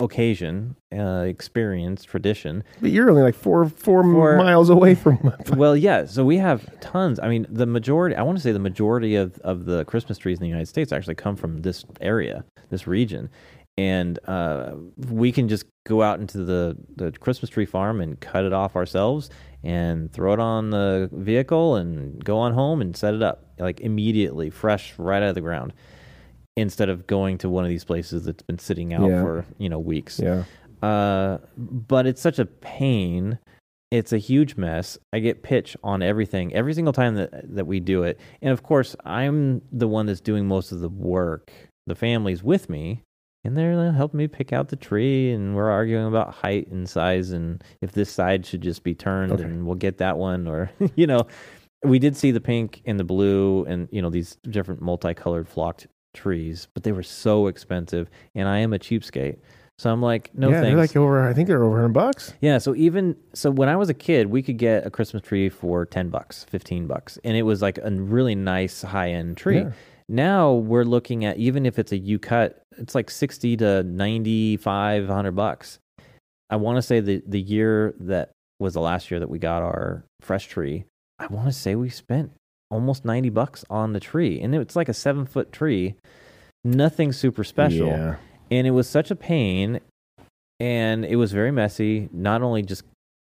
occasion, 0.00 0.76
uh, 0.92 1.24
experience, 1.26 2.04
tradition. 2.04 2.64
But 2.80 2.90
you're 2.90 3.08
only 3.08 3.22
like 3.22 3.34
four 3.34 3.68
four 3.68 4.02
miles 4.36 4.70
away 4.70 4.94
from. 4.94 5.32
well, 5.56 5.76
yeah. 5.76 6.06
So 6.06 6.24
we 6.24 6.38
have 6.38 6.80
tons. 6.80 7.20
I 7.20 7.28
mean, 7.28 7.46
the 7.48 7.66
majority. 7.66 8.16
I 8.16 8.22
want 8.22 8.38
to 8.38 8.42
say 8.42 8.52
the 8.52 8.58
majority 8.58 9.16
of 9.16 9.38
of 9.40 9.64
the 9.64 9.84
Christmas 9.84 10.18
trees 10.18 10.38
in 10.38 10.42
the 10.42 10.48
United 10.48 10.66
States 10.66 10.92
actually 10.92 11.14
come 11.14 11.36
from 11.36 11.62
this 11.62 11.84
area, 12.00 12.44
this 12.70 12.86
region, 12.86 13.30
and 13.76 14.18
uh, 14.26 14.74
we 14.96 15.32
can 15.32 15.48
just 15.48 15.66
go 15.84 16.02
out 16.02 16.20
into 16.20 16.38
the 16.38 16.76
the 16.96 17.12
Christmas 17.12 17.50
tree 17.50 17.66
farm 17.66 18.00
and 18.00 18.20
cut 18.20 18.44
it 18.44 18.52
off 18.52 18.76
ourselves 18.76 19.30
and 19.62 20.12
throw 20.12 20.32
it 20.34 20.40
on 20.40 20.70
the 20.70 21.08
vehicle 21.12 21.76
and 21.76 22.22
go 22.22 22.38
on 22.38 22.52
home 22.52 22.80
and 22.80 22.96
set 22.96 23.14
it 23.14 23.22
up 23.22 23.46
like 23.58 23.80
immediately, 23.80 24.50
fresh 24.50 24.94
right 24.98 25.22
out 25.22 25.30
of 25.30 25.34
the 25.34 25.40
ground. 25.40 25.72
Instead 26.56 26.88
of 26.88 27.06
going 27.08 27.36
to 27.38 27.48
one 27.50 27.64
of 27.64 27.68
these 27.70 27.84
places 27.84 28.24
that's 28.24 28.42
been 28.44 28.58
sitting 28.60 28.94
out 28.94 29.08
Yeah. 29.10 29.22
for 29.22 29.44
you 29.58 29.68
know 29.68 29.78
weeks, 29.80 30.20
yeah. 30.22 30.44
uh, 30.82 31.38
but 31.56 32.06
it's 32.06 32.20
such 32.20 32.38
a 32.38 32.44
pain. 32.46 33.38
It's 33.90 34.12
a 34.12 34.18
huge 34.18 34.56
mess. 34.56 34.96
I 35.12 35.18
get 35.18 35.42
pitch 35.42 35.76
on 35.82 36.00
everything 36.02 36.52
every 36.54 36.74
single 36.74 36.92
time 36.92 37.16
that 37.16 37.54
that 37.56 37.66
we 37.66 37.80
do 37.80 38.04
it, 38.04 38.20
and 38.40 38.52
of 38.52 38.62
course, 38.62 38.94
I'm 39.04 39.62
the 39.72 39.88
one 39.88 40.06
that's 40.06 40.20
doing 40.20 40.46
most 40.46 40.70
of 40.70 40.80
the 40.80 40.88
work. 40.88 41.50
The 41.88 41.94
family's 41.96 42.42
with 42.44 42.68
me, 42.70 43.02
and 43.44 43.56
they're 43.56 43.90
helping 43.92 44.18
me 44.18 44.28
pick 44.28 44.52
out 44.52 44.68
the 44.68 44.76
tree, 44.76 45.32
and 45.32 45.56
we're 45.56 45.70
arguing 45.70 46.06
about 46.06 46.34
height 46.34 46.68
and 46.68 46.88
size, 46.88 47.30
and 47.32 47.62
if 47.82 47.92
this 47.92 48.10
side 48.10 48.46
should 48.46 48.60
just 48.62 48.84
be 48.84 48.94
turned, 48.94 49.32
Okay. 49.32 49.42
and 49.42 49.66
we'll 49.66 49.74
get 49.74 49.98
that 49.98 50.18
one, 50.18 50.46
or 50.46 50.70
you 50.94 51.06
know, 51.08 51.26
we 51.84 51.98
did 51.98 52.16
see 52.16 52.30
the 52.30 52.40
pink 52.40 52.80
and 52.86 52.98
the 52.98 53.04
blue, 53.04 53.64
and 53.64 53.88
you 53.90 54.00
know 54.00 54.10
these 54.10 54.36
different 54.48 54.80
multicolored 54.82 55.48
flocked 55.48 55.88
trees, 56.14 56.68
but 56.72 56.82
they 56.82 56.92
were 56.92 57.02
so 57.02 57.48
expensive, 57.48 58.08
and 58.34 58.48
I 58.48 58.58
am 58.58 58.72
a 58.72 58.78
cheapskate. 58.78 59.38
So 59.78 59.90
I'm 59.90 60.00
like, 60.00 60.30
no 60.34 60.50
yeah, 60.50 60.60
thanks. 60.60 60.68
they're 60.68 60.76
like 60.76 60.96
over. 60.96 61.28
I 61.28 61.32
think 61.32 61.48
they're 61.48 61.64
over 61.64 61.76
hundred 61.76 61.94
bucks. 61.94 62.32
Yeah, 62.40 62.58
so 62.58 62.74
even 62.76 63.16
so 63.32 63.50
when 63.50 63.68
I 63.68 63.76
was 63.76 63.88
a 63.88 63.94
kid, 63.94 64.28
we 64.28 64.40
could 64.40 64.56
get 64.56 64.86
a 64.86 64.90
Christmas 64.90 65.22
tree 65.22 65.48
for 65.48 65.84
10 65.84 66.10
bucks, 66.10 66.44
15 66.48 66.86
bucks, 66.86 67.18
and 67.24 67.36
it 67.36 67.42
was 67.42 67.60
like 67.60 67.78
a 67.78 67.90
really 67.90 68.36
nice 68.36 68.82
high-end 68.82 69.36
tree. 69.36 69.58
Yeah. 69.58 69.72
Now 70.08 70.52
we're 70.52 70.84
looking 70.84 71.24
at 71.24 71.38
even 71.38 71.66
if 71.66 71.78
it's 71.78 71.90
a 71.90 71.98
U 71.98 72.18
cut, 72.18 72.62
it's 72.78 72.94
like 72.94 73.10
60 73.10 73.56
to 73.58 73.82
95 73.82 75.08
100 75.08 75.32
bucks. 75.32 75.78
I 76.50 76.56
want 76.56 76.76
to 76.76 76.82
say 76.82 77.00
the 77.00 77.22
the 77.26 77.40
year 77.40 77.94
that 78.00 78.30
was 78.60 78.74
the 78.74 78.80
last 78.80 79.10
year 79.10 79.18
that 79.18 79.30
we 79.30 79.38
got 79.38 79.62
our 79.62 80.04
fresh 80.20 80.46
tree, 80.46 80.84
I 81.18 81.26
want 81.26 81.46
to 81.46 81.52
say 81.52 81.74
we 81.74 81.88
spent 81.88 82.32
almost 82.74 83.04
90 83.04 83.30
bucks 83.30 83.64
on 83.70 83.92
the 83.92 84.00
tree. 84.00 84.40
And 84.40 84.54
it's 84.54 84.76
like 84.76 84.88
a 84.88 84.92
7-foot 84.92 85.52
tree. 85.52 85.94
Nothing 86.64 87.12
super 87.12 87.44
special 87.44 87.86
Yeah. 87.88 88.16
and 88.50 88.66
it 88.66 88.70
was 88.72 88.88
such 88.88 89.10
a 89.10 89.16
pain 89.16 89.80
and 90.60 91.04
it 91.04 91.16
was 91.16 91.32
very 91.32 91.50
messy 91.50 92.08
not 92.12 92.40
only 92.42 92.62
just 92.62 92.84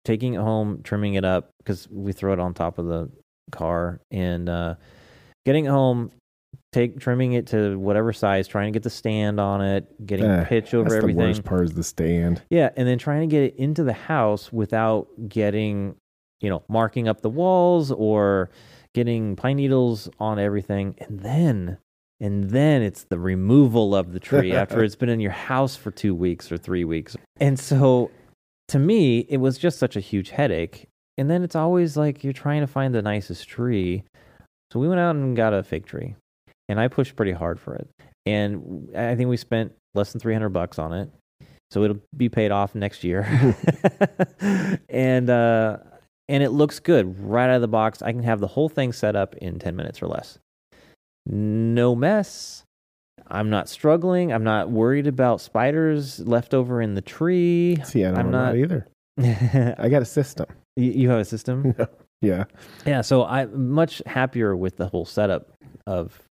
taking 0.04 0.34
it 0.34 0.40
home 0.40 0.80
trimming 0.82 1.14
it 1.14 1.24
up 1.24 1.48
because 1.58 1.88
we 1.90 2.12
throw 2.12 2.32
it 2.32 2.38
on 2.40 2.52
top 2.52 2.78
of 2.78 2.86
the 2.86 3.08
car 3.50 4.00
and 4.10 4.48
uh, 4.48 4.74
getting 5.46 5.64
it 5.66 5.68
home 5.70 6.10
take 6.72 6.98
trimming 7.00 7.32
it 7.32 7.46
to 7.46 7.78
whatever 7.78 8.12
size 8.12 8.46
trying 8.48 8.70
to 8.70 8.76
get 8.76 8.82
the 8.82 8.90
stand 8.90 9.38
on 9.40 9.62
it 9.62 9.86
getting 10.06 10.26
Eh, 10.26 10.44
pitch 10.44 10.74
over 10.74 10.84
That's 10.84 10.92
the 10.94 10.98
everything 10.98 11.22
worst 11.28 11.44
part 11.44 11.64
is 11.64 11.72
the 11.72 11.84
stand. 11.84 12.42
yeah 12.50 12.70
and 12.76 12.86
then 12.86 12.98
trying 12.98 13.20
to 13.26 13.26
get 13.34 13.42
it 13.44 13.56
into 13.56 13.82
the 13.84 13.92
house 13.94 14.52
without 14.52 15.08
getting 15.28 15.94
you 16.40 16.50
know 16.50 16.62
marking 16.68 17.08
up 17.08 17.20
the 17.22 17.30
walls 17.30 17.90
or 17.92 18.50
getting 18.94 19.36
pine 19.36 19.56
needles 19.56 20.08
on 20.18 20.38
everything 20.38 20.94
and 20.98 21.20
then 21.20 21.78
and 22.20 22.50
then 22.50 22.82
it's 22.82 23.04
the 23.04 23.18
removal 23.18 23.96
of 23.96 24.12
the 24.12 24.20
tree 24.20 24.52
after 24.54 24.84
it's 24.84 24.94
been 24.94 25.08
in 25.08 25.20
your 25.20 25.32
house 25.32 25.74
for 25.74 25.90
2 25.90 26.14
weeks 26.14 26.52
or 26.52 26.56
3 26.56 26.84
weeks. 26.84 27.16
And 27.40 27.58
so 27.58 28.10
to 28.68 28.78
me 28.78 29.20
it 29.28 29.38
was 29.38 29.58
just 29.58 29.78
such 29.78 29.96
a 29.96 30.00
huge 30.00 30.30
headache. 30.30 30.86
And 31.18 31.28
then 31.28 31.42
it's 31.42 31.56
always 31.56 31.96
like 31.96 32.24
you're 32.24 32.32
trying 32.32 32.60
to 32.60 32.66
find 32.66 32.94
the 32.94 33.02
nicest 33.02 33.48
tree. 33.48 34.04
So 34.72 34.80
we 34.80 34.88
went 34.88 35.00
out 35.00 35.16
and 35.16 35.36
got 35.36 35.52
a 35.52 35.62
fig 35.62 35.84
tree 35.84 36.14
and 36.68 36.80
I 36.80 36.88
pushed 36.88 37.16
pretty 37.16 37.32
hard 37.32 37.58
for 37.58 37.74
it. 37.74 37.88
And 38.24 38.88
I 38.96 39.16
think 39.16 39.28
we 39.28 39.36
spent 39.36 39.72
less 39.94 40.12
than 40.12 40.20
300 40.20 40.50
bucks 40.50 40.78
on 40.78 40.92
it. 40.92 41.10
So 41.70 41.82
it'll 41.82 42.00
be 42.16 42.28
paid 42.28 42.50
off 42.50 42.74
next 42.74 43.02
year. 43.02 43.26
And 44.88 45.28
uh 45.28 45.78
and 46.32 46.42
it 46.42 46.50
looks 46.50 46.80
good 46.80 47.18
right 47.20 47.48
out 47.50 47.56
of 47.56 47.60
the 47.60 47.68
box 47.68 48.00
i 48.02 48.10
can 48.10 48.22
have 48.22 48.40
the 48.40 48.46
whole 48.48 48.68
thing 48.68 48.92
set 48.92 49.14
up 49.14 49.34
in 49.36 49.58
10 49.58 49.76
minutes 49.76 50.02
or 50.02 50.06
less 50.08 50.38
no 51.26 51.94
mess 51.94 52.64
i'm 53.28 53.50
not 53.50 53.68
struggling 53.68 54.32
i'm 54.32 54.42
not 54.44 54.70
worried 54.70 55.06
about 55.06 55.40
spiders 55.40 56.18
left 56.20 56.54
over 56.54 56.80
in 56.82 56.94
the 56.94 57.00
tree 57.02 57.76
See, 57.84 58.04
I 58.04 58.10
don't 58.10 58.18
I'm 58.18 58.30
not- 58.30 58.56
either. 58.56 58.86
I 59.78 59.88
got 59.90 60.02
a 60.02 60.06
system. 60.06 60.46
you 60.76 61.08
have 61.10 61.20
a 61.20 61.24
system 61.24 61.74
Yeah. 62.22 62.44
yeah 62.86 63.00
so 63.00 63.24
i'm 63.24 63.70
much 63.70 64.00
happier 64.06 64.56
with 64.56 64.76
the 64.76 64.86
whole 64.86 65.04
setup 65.04 65.52
of 65.86 66.22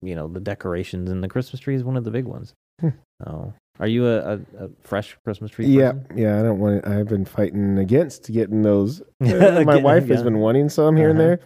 you 0.00 0.14
know 0.14 0.28
the 0.28 0.38
decorations 0.40 1.10
and 1.10 1.22
the 1.24 1.28
christmas 1.28 1.60
tree 1.60 1.74
is 1.74 1.82
one 1.84 1.96
of 1.96 2.04
the 2.04 2.10
big 2.10 2.24
ones 2.24 2.54
Hmm. 2.80 2.88
oh 3.26 3.52
are 3.80 3.88
you 3.88 4.06
a, 4.06 4.18
a, 4.34 4.40
a 4.64 4.68
fresh 4.82 5.16
christmas 5.24 5.50
tree 5.50 5.66
Yeah, 5.66 5.92
person? 5.92 6.18
yeah. 6.18 6.38
I 6.38 6.42
don't 6.42 6.58
want. 6.60 6.86
I've 6.86 7.08
been 7.08 7.24
fighting 7.24 7.78
against 7.78 8.30
getting 8.30 8.62
those. 8.62 9.02
Uh, 9.20 9.26
my 9.26 9.64
Getting- 9.64 9.82
wife 9.82 10.06
has 10.08 10.22
been 10.22 10.38
wanting 10.38 10.68
some 10.68 10.96
here 10.96 11.10
and 11.10 11.18
Uh-huh. 11.20 11.36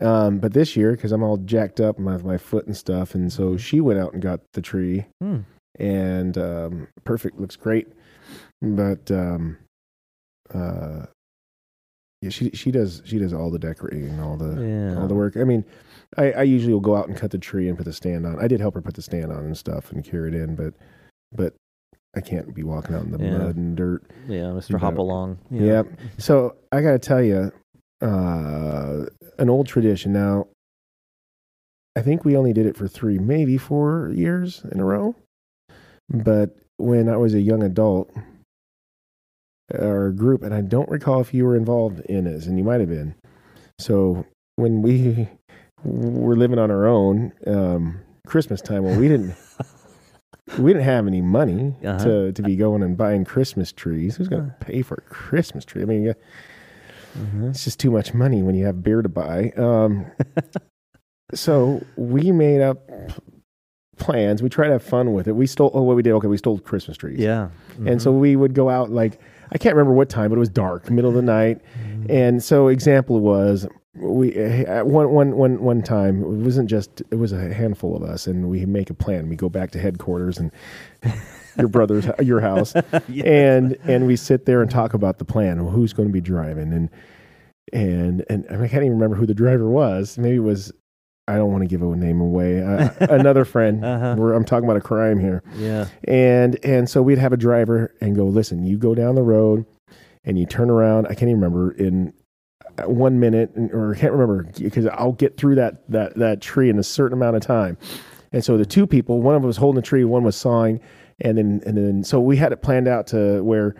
there, 0.00 0.08
um, 0.08 0.38
but 0.38 0.52
this 0.52 0.76
year 0.76 0.92
because 0.92 1.12
I'm 1.12 1.22
all 1.22 1.36
jacked 1.38 1.80
up 1.80 1.98
with 1.98 2.24
my 2.24 2.36
foot 2.38 2.66
and 2.66 2.76
stuff, 2.76 3.14
and 3.14 3.32
so 3.32 3.56
she 3.56 3.80
went 3.80 3.98
out 4.00 4.12
and 4.12 4.20
got 4.22 4.40
the 4.54 4.60
tree, 4.62 5.06
Hmm. 5.22 5.38
and 5.78 6.36
um, 6.38 6.88
perfect, 7.04 7.38
looks 7.38 7.56
great. 7.56 7.88
But 8.62 9.10
um, 9.10 9.58
uh, 10.54 11.06
yeah, 12.22 12.30
she 12.30 12.50
she 12.50 12.70
does 12.70 13.02
she 13.04 13.18
does 13.18 13.32
all 13.32 13.50
the 13.50 13.58
decorating, 13.58 14.18
all 14.20 14.36
the 14.36 14.60
Yeah. 14.62 14.98
all 15.00 15.06
the 15.08 15.14
work. 15.14 15.36
I 15.36 15.44
mean, 15.44 15.64
I, 16.16 16.32
I 16.32 16.42
usually 16.42 16.72
will 16.72 16.80
go 16.80 16.96
out 16.96 17.08
and 17.08 17.16
cut 17.16 17.30
the 17.30 17.38
tree 17.38 17.68
and 17.68 17.76
put 17.76 17.84
the 17.84 17.92
stand 17.92 18.26
on. 18.26 18.38
I 18.40 18.48
did 18.48 18.60
help 18.60 18.74
her 18.74 18.80
put 18.82 18.94
the 18.94 19.02
stand 19.02 19.30
on 19.32 19.44
and 19.44 19.56
stuff 19.56 19.92
and 19.92 20.02
cure 20.04 20.26
it 20.26 20.34
in, 20.34 20.54
but 20.56 20.74
but 21.32 21.54
I 22.16 22.20
can't 22.20 22.54
be 22.54 22.62
walking 22.62 22.94
out 22.94 23.04
in 23.04 23.12
the 23.12 23.22
Yeah. 23.22 23.38
mud 23.38 23.56
and 23.56 23.76
dirt. 23.76 24.02
Yeah, 24.26 24.44
Mr. 24.46 24.78
Hop 24.80 24.96
Along. 24.98 25.38
Yep. 25.50 25.86
So 26.18 26.56
I 26.72 26.80
got 26.80 26.92
to 26.92 26.98
tell 26.98 27.22
you, 27.22 27.52
uh, 28.00 29.04
an 29.38 29.50
old 29.50 29.66
tradition. 29.66 30.12
Now, 30.12 30.46
I 31.94 32.02
think 32.02 32.24
we 32.24 32.36
only 32.36 32.52
did 32.52 32.66
it 32.66 32.76
for 32.76 32.88
three, 32.88 33.18
maybe 33.18 33.58
four 33.58 34.10
years 34.14 34.62
in 34.72 34.80
a 34.80 34.84
row. 34.84 35.14
But 36.08 36.56
when 36.78 37.08
I 37.08 37.16
was 37.16 37.34
a 37.34 37.40
young 37.40 37.62
adult, 37.62 38.10
our 39.78 40.10
group, 40.10 40.42
and 40.42 40.54
I 40.54 40.60
don't 40.60 40.88
recall 40.88 41.20
if 41.20 41.34
you 41.34 41.44
were 41.44 41.56
involved 41.56 42.00
in 42.00 42.24
this, 42.24 42.46
and 42.46 42.56
you 42.58 42.64
might 42.64 42.80
have 42.80 42.88
been. 42.88 43.14
So 43.78 44.24
when 44.56 44.80
we 44.82 45.28
were 45.84 46.36
living 46.36 46.58
on 46.58 46.70
our 46.70 46.86
own, 46.86 47.32
um, 47.46 48.00
Christmas 48.26 48.60
time, 48.60 48.84
well, 48.84 48.98
we 48.98 49.08
didn't. 49.08 49.34
We 50.58 50.72
didn't 50.72 50.84
have 50.84 51.06
any 51.06 51.20
money 51.22 51.74
Uh-huh. 51.84 52.04
to, 52.04 52.32
to 52.32 52.42
be 52.42 52.56
going 52.56 52.82
and 52.82 52.96
buying 52.96 53.24
Christmas 53.24 53.72
trees. 53.72 54.16
Who's 54.16 54.28
going 54.28 54.46
to 54.46 54.54
pay 54.60 54.82
for 54.82 54.94
a 54.94 55.00
Christmas 55.12 55.64
tree? 55.64 55.82
I 55.82 55.84
mean, 55.86 56.14
Mhm. 57.18 57.50
it's 57.50 57.64
just 57.64 57.80
too 57.80 57.90
much 57.90 58.14
money 58.14 58.42
when 58.42 58.54
you 58.54 58.64
have 58.66 58.82
beer 58.82 59.02
to 59.02 59.08
buy. 59.08 59.50
Um, 59.56 60.06
so 61.34 61.82
we 61.96 62.30
made 62.30 62.60
up 62.60 62.88
plans. 63.98 64.42
We 64.42 64.48
tried 64.48 64.66
to 64.68 64.74
have 64.74 64.82
fun 64.82 65.12
with 65.14 65.26
it. 65.26 65.32
We 65.34 65.46
stole. 65.46 65.70
Oh, 65.74 65.82
what 65.82 65.96
we 65.96 66.02
did? 66.02 66.12
Okay, 66.12 66.28
we 66.28 66.36
stole 66.36 66.58
Christmas 66.58 66.96
trees. 66.96 67.18
Yeah. 67.18 67.48
And 67.86 68.00
so 68.00 68.12
we 68.12 68.36
would 68.36 68.54
go 68.54 68.68
out 68.68 68.90
like 68.90 69.18
I 69.52 69.58
can't 69.58 69.74
remember 69.74 69.94
what 69.94 70.08
time, 70.08 70.28
but 70.30 70.36
it 70.36 70.40
was 70.40 70.48
dark, 70.48 70.90
middle 70.90 71.10
of 71.10 71.16
the 71.16 71.22
night. 71.22 71.60
Mhm. 71.88 72.10
And 72.10 72.42
so 72.42 72.68
example 72.68 73.20
was 73.20 73.66
we 73.96 74.34
at 74.34 74.86
one 74.86 75.10
one 75.10 75.36
one 75.36 75.62
one 75.62 75.82
time 75.82 76.22
it 76.22 76.26
wasn't 76.28 76.68
just 76.68 77.02
it 77.10 77.16
was 77.16 77.32
a 77.32 77.52
handful 77.52 77.96
of 77.96 78.02
us, 78.02 78.26
and 78.26 78.48
we 78.50 78.64
make 78.66 78.90
a 78.90 78.94
plan. 78.94 79.28
We 79.28 79.36
go 79.36 79.48
back 79.48 79.70
to 79.72 79.78
headquarters 79.78 80.38
and 80.38 80.50
your 81.58 81.68
brother's 81.68 82.06
your 82.22 82.40
house, 82.40 82.74
Yeah. 83.08 83.24
and 83.24 83.76
and 83.84 84.06
we 84.06 84.16
sit 84.16 84.46
there 84.46 84.62
and 84.62 84.70
talk 84.70 84.94
about 84.94 85.18
the 85.18 85.24
plan. 85.24 85.62
Well, 85.64 85.72
who's 85.72 85.92
going 85.92 86.08
to 86.08 86.12
be 86.12 86.20
driving 86.20 86.72
and 86.72 86.90
and 87.72 88.24
and 88.28 88.44
I 88.50 88.68
can't 88.68 88.84
even 88.84 88.92
remember 88.92 89.16
who 89.16 89.26
the 89.26 89.34
driver 89.34 89.68
was. 89.68 90.18
Maybe 90.18 90.36
it 90.36 90.40
was. 90.40 90.72
I 91.28 91.34
don't 91.38 91.50
want 91.50 91.62
to 91.62 91.66
give 91.68 91.82
a 91.82 91.86
name 91.96 92.20
away. 92.20 92.62
Uh, 92.62 92.88
another 93.00 93.44
friend. 93.44 93.84
Uh-huh. 93.84 94.14
We're, 94.16 94.32
I'm 94.34 94.44
talking 94.44 94.64
about 94.64 94.76
a 94.76 94.80
crime 94.80 95.18
here 95.18 95.42
Yeah. 95.56 95.86
and 96.04 96.56
and 96.64 96.88
so 96.88 97.02
we'd 97.02 97.18
have 97.18 97.32
a 97.32 97.36
driver 97.36 97.92
and 98.00 98.14
go 98.14 98.26
listen 98.26 98.64
you 98.64 98.78
go 98.78 98.94
down 98.94 99.16
the 99.16 99.24
road 99.24 99.66
and 100.24 100.38
you 100.38 100.46
turn 100.46 100.70
around 100.70 101.06
i 101.06 101.10
can't 101.10 101.22
even 101.22 101.36
remember 101.40 101.72
in 101.72 102.08
uh, 102.08 102.12
one 102.84 103.18
minute 103.20 103.50
or 103.72 103.94
i 103.94 103.98
can't 103.98 104.12
remember 104.12 104.44
because 104.58 104.86
i'll 104.86 105.12
get 105.12 105.36
through 105.36 105.54
that 105.54 105.88
that 105.90 106.14
that 106.16 106.40
tree 106.40 106.68
in 106.68 106.78
a 106.78 106.82
certain 106.84 107.16
amount 107.16 107.36
of 107.36 107.42
time. 107.42 107.76
And 108.32 108.44
so 108.44 108.56
the 108.58 108.66
two 108.66 108.86
people 108.86 109.22
one 109.22 109.34
of 109.34 109.42
them 109.42 109.46
was 109.46 109.56
holding 109.56 109.76
the 109.80 109.86
tree 109.86 110.04
one 110.04 110.22
was 110.24 110.36
sawing 110.36 110.80
and 111.20 111.38
then 111.38 111.62
and 111.64 111.76
then 111.78 112.04
so 112.04 112.20
we 112.20 112.36
had 112.36 112.52
it 112.52 112.60
planned 112.62 112.88
out 112.88 113.06
to 113.08 113.42
where 113.42 113.74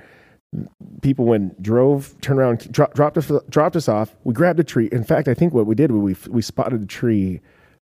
people 1.02 1.24
went 1.26 1.60
drove 1.62 2.14
turned 2.20 2.38
around 2.38 2.72
dro- 2.72 2.90
dropped 2.94 3.18
us 3.18 3.30
dropped 3.50 3.76
us 3.76 3.88
off. 3.88 4.16
We 4.24 4.32
grabbed 4.32 4.60
a 4.60 4.64
tree. 4.64 4.88
In 4.92 5.04
fact 5.04 5.28
i 5.28 5.34
think 5.34 5.52
what 5.52 5.66
we 5.66 5.74
did 5.74 5.90
we 5.92 6.16
we 6.28 6.40
spotted 6.42 6.80
the 6.82 6.86
tree 6.86 7.40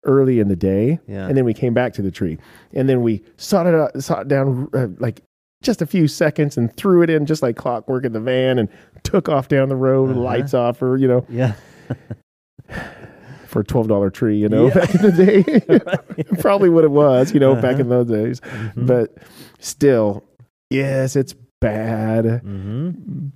early 0.04 0.38
in 0.40 0.48
the 0.48 0.56
day 0.56 0.98
Yeah. 1.08 1.26
and 1.28 1.36
then 1.36 1.44
we 1.44 1.52
came 1.54 1.74
back 1.74 1.92
to 1.94 2.02
the 2.02 2.10
tree. 2.10 2.38
And 2.72 2.88
then 2.88 3.02
we 3.02 3.22
sawed 3.36 3.66
it, 3.66 3.74
out, 3.74 4.02
sawed 4.02 4.22
it 4.22 4.28
down 4.28 4.68
uh, 4.72 4.86
like 4.98 5.20
just 5.62 5.80
a 5.82 5.86
few 5.86 6.06
seconds 6.06 6.56
and 6.56 6.74
threw 6.76 7.02
it 7.02 7.10
in 7.10 7.26
just 7.26 7.42
like 7.42 7.56
clockwork 7.56 8.04
in 8.04 8.12
the 8.12 8.20
van 8.20 8.58
and 8.58 8.68
took 9.02 9.28
off 9.28 9.48
down 9.48 9.68
the 9.68 9.76
road 9.76 10.10
Uh-huh. 10.10 10.20
lights 10.20 10.54
off 10.54 10.80
or 10.82 10.96
you 10.96 11.08
know 11.08 11.24
Yeah. 11.28 11.54
for 13.46 13.60
a 13.60 13.64
$12 13.64 14.12
tree 14.12 14.36
you 14.36 14.48
know 14.48 14.66
Yeah. 14.68 14.74
back 14.74 14.94
in 14.94 15.02
the 15.02 15.12
day 15.12 16.22
probably 16.40 16.68
what 16.68 16.84
it 16.84 16.90
was 16.90 17.32
you 17.32 17.40
know 17.40 17.54
back 17.54 17.74
Uh-huh. 17.74 17.80
in 17.82 17.88
those 17.88 18.06
days 18.06 18.40
Mhm. 18.40 18.86
but 18.86 19.16
still 19.60 20.24
yes 20.70 21.16
it's 21.16 21.34
bad 21.60 22.24
Mhm. 22.44 23.30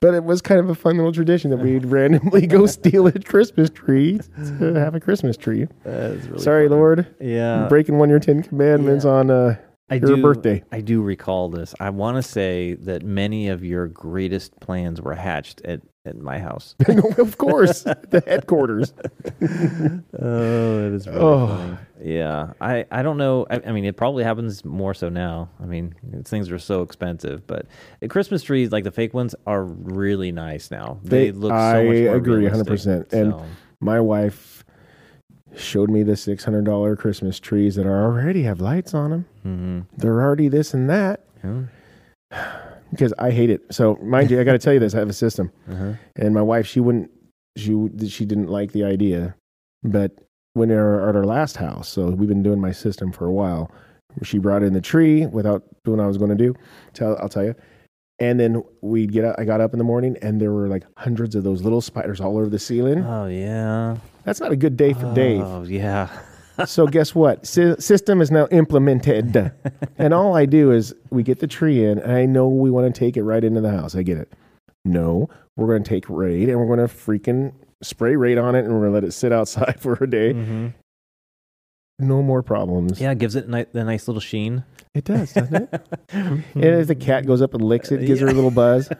but 0.00 0.14
it 0.14 0.24
was 0.24 0.40
kind 0.42 0.60
of 0.60 0.68
a 0.70 0.74
fun 0.74 0.96
little 0.96 1.12
tradition 1.12 1.50
that 1.50 1.58
we'd 1.58 1.84
randomly 1.86 2.46
go 2.46 2.66
steal 2.66 3.06
a 3.08 3.12
Christmas 3.12 3.70
tree 3.70 4.20
to 4.58 4.74
have 4.74 4.94
a 4.94 5.00
Christmas 5.00 5.36
tree. 5.38 5.66
Really 5.84 6.38
Sorry, 6.38 6.68
fun. 6.68 6.76
Lord, 6.78 7.06
Yeah. 7.18 7.66
breaking 7.68 7.98
one 7.98 8.08
of 8.08 8.10
your 8.10 8.20
Ten 8.20 8.42
Commandments 8.42 9.04
on 9.06 9.30
uh, 9.30 9.56
I 9.88 9.94
your 9.96 10.16
do, 10.16 10.22
birthday. 10.22 10.64
I 10.72 10.80
do 10.80 11.00
recall 11.00 11.48
this. 11.48 11.74
I 11.78 11.90
want 11.90 12.16
to 12.16 12.22
say 12.22 12.74
that 12.74 13.04
many 13.04 13.48
of 13.48 13.64
your 13.64 13.86
greatest 13.86 14.58
plans 14.60 15.00
were 15.00 15.14
hatched 15.14 15.60
at, 15.64 15.80
at 16.04 16.16
my 16.18 16.40
house. 16.40 16.74
of 17.18 17.38
course, 17.38 17.82
the 18.10 18.22
headquarters. 18.26 18.92
oh, 20.20 20.86
it 20.86 20.92
is 20.92 21.06
really 21.06 21.20
Oh. 21.20 21.46
funny. 21.48 21.78
Yeah, 22.02 22.52
I, 22.60 22.84
I 22.90 23.02
don't 23.02 23.16
know. 23.16 23.46
I, 23.48 23.60
I 23.66 23.72
mean, 23.72 23.84
it 23.84 23.96
probably 23.96 24.24
happens 24.24 24.64
more 24.64 24.92
so 24.92 25.08
now. 25.08 25.48
I 25.62 25.66
mean, 25.66 25.94
things 26.24 26.50
are 26.50 26.58
so 26.58 26.82
expensive, 26.82 27.46
but 27.46 27.66
Christmas 28.10 28.42
trees, 28.42 28.70
like 28.72 28.84
the 28.84 28.90
fake 28.90 29.14
ones, 29.14 29.34
are 29.46 29.64
really 29.64 30.32
nice 30.32 30.70
now. 30.70 30.98
They, 31.04 31.30
They- 31.30 31.32
look 31.38 31.52
so 31.52 31.56
I 31.56 31.84
more 31.84 32.16
agree 32.16 32.44
100%. 32.48 33.12
And- 33.12 33.32
So, 33.32 33.44
My 33.80 34.00
wife 34.00 34.55
showed 35.56 35.90
me 35.90 36.02
the 36.02 36.16
six 36.16 36.44
hundred 36.44 36.64
dollar 36.64 36.96
Christmas 36.96 37.40
trees 37.40 37.74
that 37.76 37.86
are 37.86 38.04
already 38.04 38.42
have 38.42 38.60
lights 38.60 38.94
on 38.94 39.10
them. 39.10 39.24
mhm. 39.44 39.86
They're 39.96 40.20
already 40.20 40.48
this 40.48 40.74
and 40.74 40.88
that 40.90 41.24
Yeah. 41.42 41.62
because 42.90 43.12
I 43.18 43.30
hate 43.30 43.50
it. 43.50 43.62
So 43.70 43.96
mind 44.02 44.30
you, 44.30 44.40
I 44.40 44.44
got 44.44 44.52
to 44.52 44.58
tell 44.58 44.72
you 44.72 44.80
this: 44.80 44.94
I 44.94 44.98
have 44.98 45.08
a 45.08 45.12
system. 45.14 45.50
Uh-huh. 45.70 45.92
and 46.16 46.34
my 46.34 46.42
wife 46.42 46.66
she 46.66 46.80
wouldn't 46.80 47.10
she 47.56 47.88
she 48.08 48.24
didn't 48.26 48.48
like 48.48 48.72
the 48.72 48.84
idea 48.84 49.34
but 49.82 50.12
when 50.54 50.68
we 50.68 50.74
were 50.74 51.08
at 51.08 51.16
our 51.16 51.24
last 51.24 51.56
house 51.56 51.88
so 51.88 52.10
we've 52.10 52.28
been 52.28 52.42
doing 52.42 52.60
my 52.60 52.70
system 52.72 53.10
for 53.12 53.24
a 53.26 53.32
while 53.32 53.70
she 54.22 54.36
brought 54.38 54.62
in 54.62 54.74
the 54.74 54.80
tree 54.80 55.24
without 55.26 55.62
doing 55.84 55.96
what 55.98 56.04
i 56.04 56.06
was 56.06 56.18
going 56.18 56.28
to 56.30 56.36
do 56.36 56.54
tell 56.92 57.16
i'll 57.18 57.28
tell 57.30 57.44
you 57.44 57.54
and 58.18 58.40
then 58.40 58.62
we'd 58.80 59.12
get 59.12 59.24
up 59.24 59.36
i 59.38 59.44
got 59.44 59.60
up 59.60 59.72
in 59.74 59.78
the 59.78 59.84
morning 59.84 60.16
and 60.22 60.40
there 60.40 60.52
were 60.52 60.68
like 60.68 60.84
hundreds 60.96 61.34
of 61.34 61.44
those 61.44 61.62
little 61.62 61.80
spiders 61.80 62.20
all 62.20 62.36
over 62.38 62.48
the 62.48 62.58
ceiling. 62.58 63.04
Oh 63.04 63.26
yeah. 63.26 63.96
that's 64.24 64.40
not 64.40 64.52
a 64.52 64.56
good 64.56 64.76
day 64.76 64.92
for 64.92 65.12
dave. 65.14 65.42
Oh 65.42 65.62
yeah. 65.64 66.08
so 66.64 66.86
guess 66.86 67.14
what? 67.14 67.46
Sy- 67.46 67.76
system 67.76 68.20
is 68.22 68.30
now 68.30 68.46
implemented. 68.50 69.52
And 69.98 70.12
all 70.14 70.36
i 70.36 70.44
do 70.46 70.72
is 70.72 70.94
we 71.10 71.22
get 71.22 71.38
the 71.40 71.46
tree 71.46 71.84
in 71.84 71.98
and 71.98 72.12
i 72.12 72.26
know 72.26 72.46
we 72.48 72.70
want 72.70 72.92
to 72.94 72.98
take 72.98 73.16
it 73.16 73.22
right 73.22 73.42
into 73.44 73.60
the 73.60 73.70
house. 73.70 73.94
I 73.94 74.02
get 74.02 74.18
it. 74.18 74.32
No 74.84 75.28
we're 75.56 75.66
going 75.68 75.82
to 75.82 75.88
take 75.88 76.04
raid 76.10 76.48
and 76.50 76.58
we're 76.60 76.66
going 76.76 76.86
to 76.86 76.94
freaking 76.94 77.52
spray 77.82 78.14
raid 78.14 78.36
on 78.38 78.54
it 78.54 78.64
and 78.64 78.72
we're 78.74 78.80
going 78.80 78.90
to 78.90 78.94
let 78.94 79.04
it 79.04 79.12
sit 79.12 79.32
outside 79.32 79.76
for 79.80 79.94
a 80.02 80.06
day. 80.08 80.32
Mhm. 80.34 80.74
No 81.98 82.22
more 82.22 82.42
problems. 82.42 83.00
Yeah, 83.00 83.10
it 83.12 83.18
gives 83.18 83.34
it 83.36 83.48
ni- 83.48 83.66
the 83.72 83.84
nice 83.84 84.06
little 84.08 84.20
sheen. 84.20 84.64
it 84.94 85.04
does 85.04 85.32
doesn't 85.32 85.54
it? 85.72 85.86
And 86.12 86.44
if 86.54 86.86
the 86.86 86.94
cat 86.94 87.26
goes 87.26 87.42
up 87.42 87.54
and 87.54 87.62
licks 87.62 87.90
it 87.92 88.06
gives 88.06 88.20
her 88.20 88.28
a 88.28 88.32
little 88.32 88.50
buzz. 88.50 88.88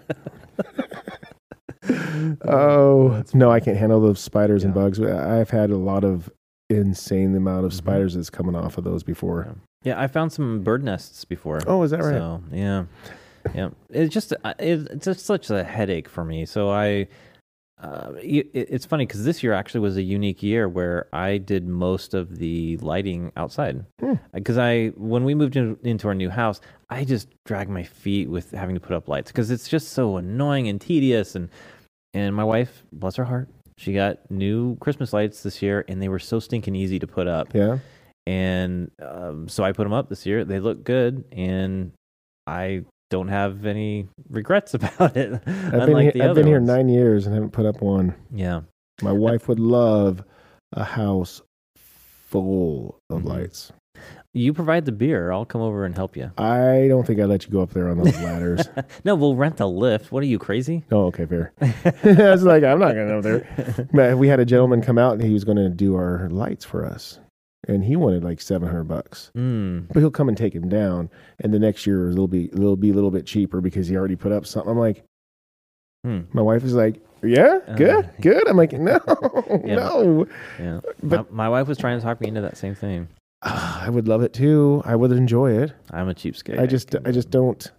Oh 2.45 3.23
no 3.33 3.51
i 3.53 3.61
can't 3.61 3.77
handle 3.77 4.01
those 4.01 4.19
spiders 4.19 4.65
and 4.65 4.75
bugs. 4.75 5.01
I've 5.01 5.51
had 5.51 5.71
a 5.71 5.77
lot 5.77 6.03
of 6.05 6.29
insane 6.69 7.35
amount 7.37 7.65
of 7.65 7.73
Mhm. 7.73 7.77
spiders 7.77 8.15
that's 8.15 8.31
coming 8.31 8.57
off 8.57 8.77
of 8.79 8.83
those 8.85 9.03
before. 9.05 9.55
Yeah, 9.85 10.01
I 10.01 10.09
found 10.09 10.33
some 10.33 10.63
bird 10.65 10.83
nests 10.83 11.25
before. 11.25 11.61
oh 11.67 11.83
is 11.85 11.93
that 11.93 12.01
right? 12.03 12.15
So 12.15 12.43
yeah, 12.51 12.85
yeah. 13.55 13.69
It's 13.91 14.13
just 14.13 14.33
uh, 14.45 14.55
it, 14.59 14.89
it's 14.91 15.05
just 15.05 15.25
such 15.25 15.49
a 15.51 15.63
headache 15.63 16.09
for 16.09 16.25
me. 16.25 16.45
So 16.45 16.71
I, 16.71 17.07
uh, 17.79 18.13
it, 18.17 18.51
it's 18.55 18.87
funny 18.87 19.07
because 19.07 19.25
this 19.25 19.43
year 19.43 19.53
actually 19.53 19.81
was 19.81 19.97
a 19.97 20.03
unique 20.03 20.43
year 20.43 20.69
where 20.69 21.09
I 21.13 21.39
did 21.39 21.67
most 21.67 22.15
of 22.15 22.39
the 22.39 22.77
lighting 22.79 23.33
outside. 23.37 23.85
Hmm. 24.01 24.15
Because 24.33 24.59
I 24.59 24.89
when 24.97 25.25
we 25.25 25.35
moved 25.35 25.57
in, 25.57 25.77
into 25.83 26.09
our 26.09 26.15
new 26.15 26.31
house, 26.31 26.61
I 26.89 27.05
just 27.05 27.29
dragged 27.45 27.71
my 27.71 27.83
feet 27.83 28.31
with 28.31 28.51
having 28.53 28.75
to 28.75 28.81
put 28.81 28.97
up 28.97 29.09
lights 29.09 29.31
because 29.31 29.51
it's 29.51 29.69
just 29.69 29.91
so 29.91 30.17
annoying 30.17 30.69
and 30.69 30.81
tedious. 30.81 31.35
And 31.35 31.51
and 32.15 32.35
my 32.35 32.45
wife, 32.45 32.85
bless 32.93 33.17
her 33.17 33.25
heart, 33.25 33.49
she 33.77 33.93
got 33.93 34.31
new 34.31 34.77
Christmas 34.77 35.13
lights 35.13 35.43
this 35.43 35.61
year, 35.61 35.85
and 35.89 36.01
they 36.01 36.09
were 36.09 36.19
so 36.19 36.41
stinking 36.41 36.75
easy 36.75 36.99
to 36.99 37.07
put 37.07 37.27
up 37.27 37.55
yeah 37.55 37.79
and 38.27 38.91
um, 39.01 39.49
so 39.49 39.63
I 39.63 39.73
put 39.73 39.85
them 39.85 39.93
up 39.93 40.09
this 40.09 40.27
year. 40.27 40.45
They 40.45 40.59
look 40.59 40.85
good, 40.85 41.25
and 41.31 41.93
I 42.47 42.85
don't 43.11 43.29
have 43.29 43.67
any 43.67 44.09
regrets 44.29 44.75
about 44.79 45.17
it. 45.17 45.33
I've 45.47 45.87
been, 45.87 45.99
here, 45.99 46.13
I've 46.23 46.35
been 46.35 46.47
here 46.47 46.61
nine 46.61 46.89
years 46.89 47.27
and 47.27 47.35
haven't 47.35 47.53
put 47.53 47.67
up 47.67 47.81
one. 47.81 48.15
Yeah, 48.33 48.63
My 49.03 49.13
wife 49.13 49.49
would 49.49 49.61
love 49.61 50.23
a 50.73 50.85
house 50.85 51.43
full 52.29 52.99
of 53.11 53.23
Mhm. 53.23 53.29
lights. 53.29 53.73
you 54.35 54.53
provide 54.53 54.85
the 54.85 54.93
beer. 54.93 55.33
I'll 55.33 55.47
come 55.47 55.63
over 55.63 55.87
and 55.87 55.95
help 55.95 56.15
you. 56.17 56.31
I 56.37 56.87
don't 56.89 57.07
think 57.07 57.19
I'd 57.19 57.25
let 57.31 57.47
you 57.47 57.51
go 57.51 57.63
up 57.63 57.71
there 57.71 57.89
on 57.89 57.97
those 57.97 58.15
ladders. 58.21 58.69
no, 59.05 59.15
we'll 59.15 59.35
rent 59.35 59.61
a 59.61 59.67
lift. 59.67 60.13
What 60.13 60.23
are 60.23 60.27
you 60.27 60.39
crazy? 60.39 60.85
oh, 60.93 61.07
okay, 61.07 61.25
fair. 61.25 61.53
I 61.63 62.31
was 62.31 62.43
like, 62.45 62.63
I'm 62.63 62.79
not 62.79 62.93
going 62.95 63.09
to 63.09 63.15
go 63.15 63.21
there. 63.23 63.89
But 63.95 64.19
we 64.19 64.29
had 64.29 64.39
a 64.41 64.45
gentleman 64.45 64.83
come 64.83 64.99
out 64.99 65.15
and 65.15 65.23
he 65.23 65.33
was 65.33 65.45
going 65.45 65.57
to 65.57 65.71
do 65.71 65.95
our 65.97 66.29
lights 66.31 66.67
for 66.67 66.85
us. 66.85 67.19
And 67.69 67.85
he 67.85 67.97
wanted 67.97 68.23
like 68.23 68.41
700 68.41 68.85
bucks. 68.85 69.31
Mm. 69.37 69.89
But 69.89 69.99
he'll 70.01 70.11
come 70.11 70.29
and 70.29 70.37
take 70.39 70.55
him 70.55 70.69
down. 70.69 71.11
And 71.41 71.53
the 71.53 71.59
next 71.59 71.87
year 71.87 72.11
it'll 72.11 72.29
be, 72.29 72.45
it'll 72.53 72.77
be 72.77 72.91
a 72.91 72.95
little 72.95 73.11
bit 73.11 73.27
cheaper 73.27 73.61
because 73.61 73.89
he 73.89 73.97
already 73.97 74.15
put 74.17 74.31
up 74.33 74.47
something. 74.47 74.71
I'm 74.71 74.79
like, 74.79 75.05
Hmm. 76.05 76.21
my 76.33 76.43
wife 76.43 76.63
is 76.63 76.75
like, 76.75 77.01
Yeah, 77.23 77.59
good, 77.77 78.05
Uh, 78.05 78.09
good. 78.21 78.47
I'm 78.47 78.57
like, 78.57 78.73
no, 78.73 79.01
Yeah, 79.65 79.75
no. 79.75 80.27
Yeah. 80.61 80.81
But- 81.03 81.33
my, 81.33 81.45
my 81.45 81.49
wife 81.49 81.67
was 81.67 81.79
trying 81.79 81.99
to 81.99 82.05
talk 82.05 82.21
me 82.21 82.29
into 82.29 82.43
that 82.43 82.57
same 82.57 82.75
thing. 82.77 83.09
Ah, 83.43 83.85
I 83.85 83.91
would 83.91 84.07
love 84.07 84.23
it 84.23 84.33
too. 84.33 84.83
I 84.85 84.95
would 84.97 85.11
enjoy 85.13 85.53
it. 85.63 85.73
I'm 85.91 86.09
a 86.09 86.15
cheapskate. 86.15 86.59
I 86.61 86.67
just, 86.67 86.91
can- 86.93 87.07
I 87.07 87.11
just 87.11 87.31
don't. 87.31 87.71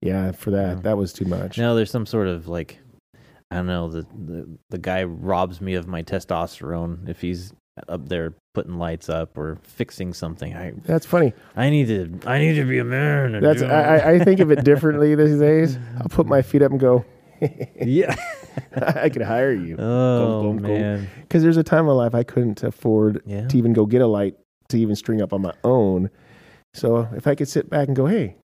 Yeah, 0.00 0.32
for 0.32 0.50
that, 0.50 0.76
Yeah. 0.76 0.82
that 0.82 0.96
was 0.96 1.12
too 1.12 1.26
much. 1.26 1.58
No, 1.58 1.74
there's 1.74 1.90
some 1.90 2.06
sort 2.06 2.26
of 2.28 2.48
like, 2.48 2.78
I 3.50 3.56
don't 3.56 3.66
know. 3.66 3.88
The, 3.88 4.02
the 4.02 4.48
the 4.70 4.78
guy 4.78 5.04
robs 5.04 5.60
me 5.60 5.74
of 5.74 5.86
my 5.86 6.02
testosterone 6.02 7.08
if 7.08 7.20
he's 7.20 7.52
up 7.88 8.08
there 8.08 8.34
putting 8.54 8.74
lights 8.78 9.08
up 9.08 9.36
or 9.38 9.58
fixing 9.62 10.12
something. 10.12 10.54
I 10.54 10.72
That's 10.84 11.06
funny. 11.06 11.32
I 11.56 11.70
need 11.70 11.86
to 11.88 12.28
I 12.28 12.38
need 12.38 12.54
to 12.54 12.64
be 12.64 12.78
a 12.78 12.84
man. 12.84 13.34
And 13.36 13.44
That's 13.44 13.62
I, 13.62 13.96
I- 13.96 14.10
I 14.12 14.18
think 14.18 14.40
of 14.40 14.50
it 14.50 14.62
differently 14.64 15.14
these 15.16 15.38
days. 15.38 15.78
I'll 15.98 16.08
put 16.08 16.26
my 16.26 16.42
feet 16.42 16.62
up 16.62 16.70
and 16.70 16.80
go. 16.80 17.04
yeah. 17.80 18.14
I 18.76 19.08
could 19.08 19.22
hire 19.22 19.52
you 19.52 19.76
Oh 19.78 20.42
boom, 20.42 20.56
boom. 20.58 20.62
man. 20.62 21.10
because 21.22 21.42
there's 21.42 21.56
a 21.56 21.62
time 21.64 21.80
in 21.80 21.86
my 21.86 21.92
life 21.92 22.14
I 22.14 22.22
couldn't 22.22 22.62
afford 22.62 23.22
Yeah. 23.26 23.48
to 23.48 23.56
even 23.58 23.72
go 23.72 23.86
get 23.86 24.02
a 24.02 24.06
light 24.06 24.36
to 24.68 24.78
even 24.78 24.94
string 24.94 25.22
up 25.22 25.32
on 25.32 25.40
my 25.42 25.54
own. 25.64 26.10
So 26.74 27.08
if 27.16 27.26
I 27.26 27.34
could 27.34 27.48
sit 27.48 27.68
back 27.70 27.88
and 27.88 27.96
go, 27.96 28.06
hey, 28.06 28.36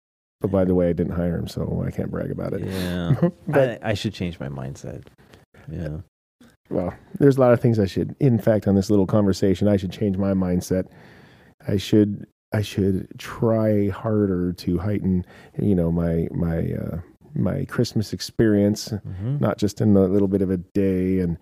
but 0.41 0.51
by 0.51 0.65
the 0.65 0.73
way, 0.75 0.89
I 0.89 0.93
didn't 0.93 1.13
hire 1.13 1.37
him, 1.37 1.47
so 1.47 1.83
I 1.85 1.91
can't 1.91 2.11
brag 2.11 2.31
about 2.31 2.53
it. 2.53 2.61
Yeah. 2.65 3.29
but 3.47 3.81
I, 3.83 3.91
I 3.91 3.93
should 3.93 4.13
change 4.13 4.39
my 4.39 4.49
mindset. 4.49 5.03
Yeah. 5.69 5.97
Well, 6.69 6.93
there's 7.19 7.37
a 7.37 7.39
lot 7.39 7.53
of 7.53 7.59
things 7.61 7.79
I 7.79 7.85
should. 7.85 8.15
In 8.19 8.39
fact, 8.39 8.67
on 8.67 8.75
this 8.75 8.89
little 8.89 9.05
conversation, 9.07 9.67
I 9.67 9.77
should 9.77 9.91
change 9.91 10.17
my 10.17 10.33
mindset. 10.33 10.85
I 11.67 11.77
should 11.77 12.27
I 12.53 12.61
should 12.61 13.07
try 13.17 13.89
harder 13.89 14.53
to 14.53 14.77
heighten, 14.77 15.25
you 15.59 15.75
know, 15.75 15.91
my 15.91 16.27
my 16.31 16.71
uh, 16.73 16.99
my 17.35 17.65
Christmas 17.65 18.13
experience, 18.13 18.87
hmm 18.89 19.37
not 19.39 19.57
just 19.57 19.81
in 19.81 19.95
a 19.95 20.05
little 20.05 20.27
bit 20.27 20.41
of 20.41 20.49
a 20.49 20.57
day. 20.57 21.19
And 21.19 21.37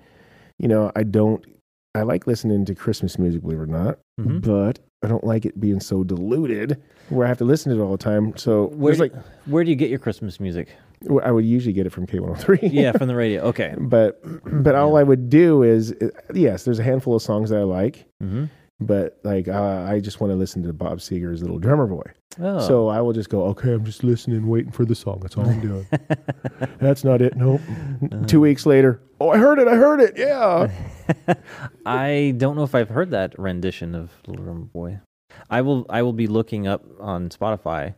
you 0.57 0.67
know, 0.67 0.91
I 0.95 1.03
don't. 1.03 1.45
I 1.93 2.01
like 2.01 2.27
listening 2.27 2.65
to 2.65 2.75
Christmas 2.75 3.17
music, 3.17 3.41
believe 3.41 3.59
it 3.59 3.61
or 3.61 3.65
not, 3.67 3.99
hmm 4.19 4.39
but 4.39 4.79
I 5.03 5.07
don't 5.07 5.23
like 5.23 5.45
it 5.45 5.59
being 5.59 5.79
so 5.79 6.03
diluted 6.03 6.81
where 7.09 7.25
I 7.25 7.29
have 7.29 7.37
to 7.37 7.45
listen 7.45 7.71
to 7.73 7.79
it 7.79 7.83
all 7.83 7.91
the 7.91 7.97
time. 7.97 8.35
So 8.37 8.67
Where 8.67 8.93
do, 8.93 8.99
like 8.99 9.13
where 9.45 9.63
do 9.63 9.69
you 9.69 9.75
get 9.75 9.89
your 9.89 9.99
Christmas 9.99 10.39
music? 10.39 10.75
I 11.23 11.31
would 11.31 11.45
usually 11.45 11.73
get 11.73 11.85
it 11.85 11.91
from 11.91 12.07
K103. 12.07 12.69
Yeah, 12.73 12.91
from 12.93 13.07
the 13.13 13.15
radio. 13.15 13.41
Okay. 13.43 13.75
but 13.77 14.19
but 14.63 14.75
all 14.75 14.93
Yeah. 14.93 14.99
I 14.99 15.03
would 15.03 15.29
do 15.29 15.63
is 15.63 15.93
yes, 16.33 16.63
there's 16.63 16.79
a 16.79 16.83
handful 16.83 17.15
of 17.15 17.21
songs 17.21 17.49
that 17.51 17.59
I 17.59 17.63
like, 17.63 18.05
hmm 18.21 18.45
but 18.81 19.17
like 19.23 19.47
uh, 19.47 19.85
I 19.87 20.01
just 20.01 20.19
want 20.19 20.31
to 20.31 20.35
listen 20.35 20.61
to 20.63 20.73
Bob 20.73 20.97
Seger's 20.99 21.41
Little 21.41 21.59
Drummer 21.59 21.87
Boy. 21.87 22.11
Oh. 22.41 22.59
So 22.59 22.87
I 22.89 22.99
will 22.99 23.13
just 23.13 23.29
go, 23.29 23.43
okay, 23.45 23.71
I'm 23.71 23.85
just 23.85 24.03
listening, 24.03 24.47
waiting 24.47 24.73
for 24.73 24.83
the 24.83 24.93
song. 24.95 25.19
That's 25.21 25.37
all 25.37 25.47
I'm 25.47 25.61
doing. 25.61 25.87
That's 26.79 27.05
not 27.05 27.21
it. 27.21 27.37
Nope. 27.37 27.61
Uh. 28.11 28.25
Two 28.25 28.41
weeks 28.41 28.65
later, 28.65 28.99
oh, 29.21 29.29
I 29.29 29.37
heard 29.37 29.59
it. 29.59 29.69
I 29.69 29.75
heard 29.75 30.01
it. 30.01 30.15
Yeah. 30.17 30.69
I 31.85 32.33
don't 32.35 32.57
know 32.57 32.63
if 32.63 32.75
I've 32.75 32.89
heard 32.89 33.11
that 33.11 33.37
rendition 33.39 33.95
of 33.95 34.11
Little 34.27 34.43
Drummer 34.43 34.65
Boy. 34.65 34.99
I 35.49 35.61
will. 35.61 35.85
I 35.89 36.01
will 36.01 36.11
be 36.13 36.27
looking 36.27 36.67
up 36.67 36.83
on 36.99 37.29
Spotify. 37.29 37.95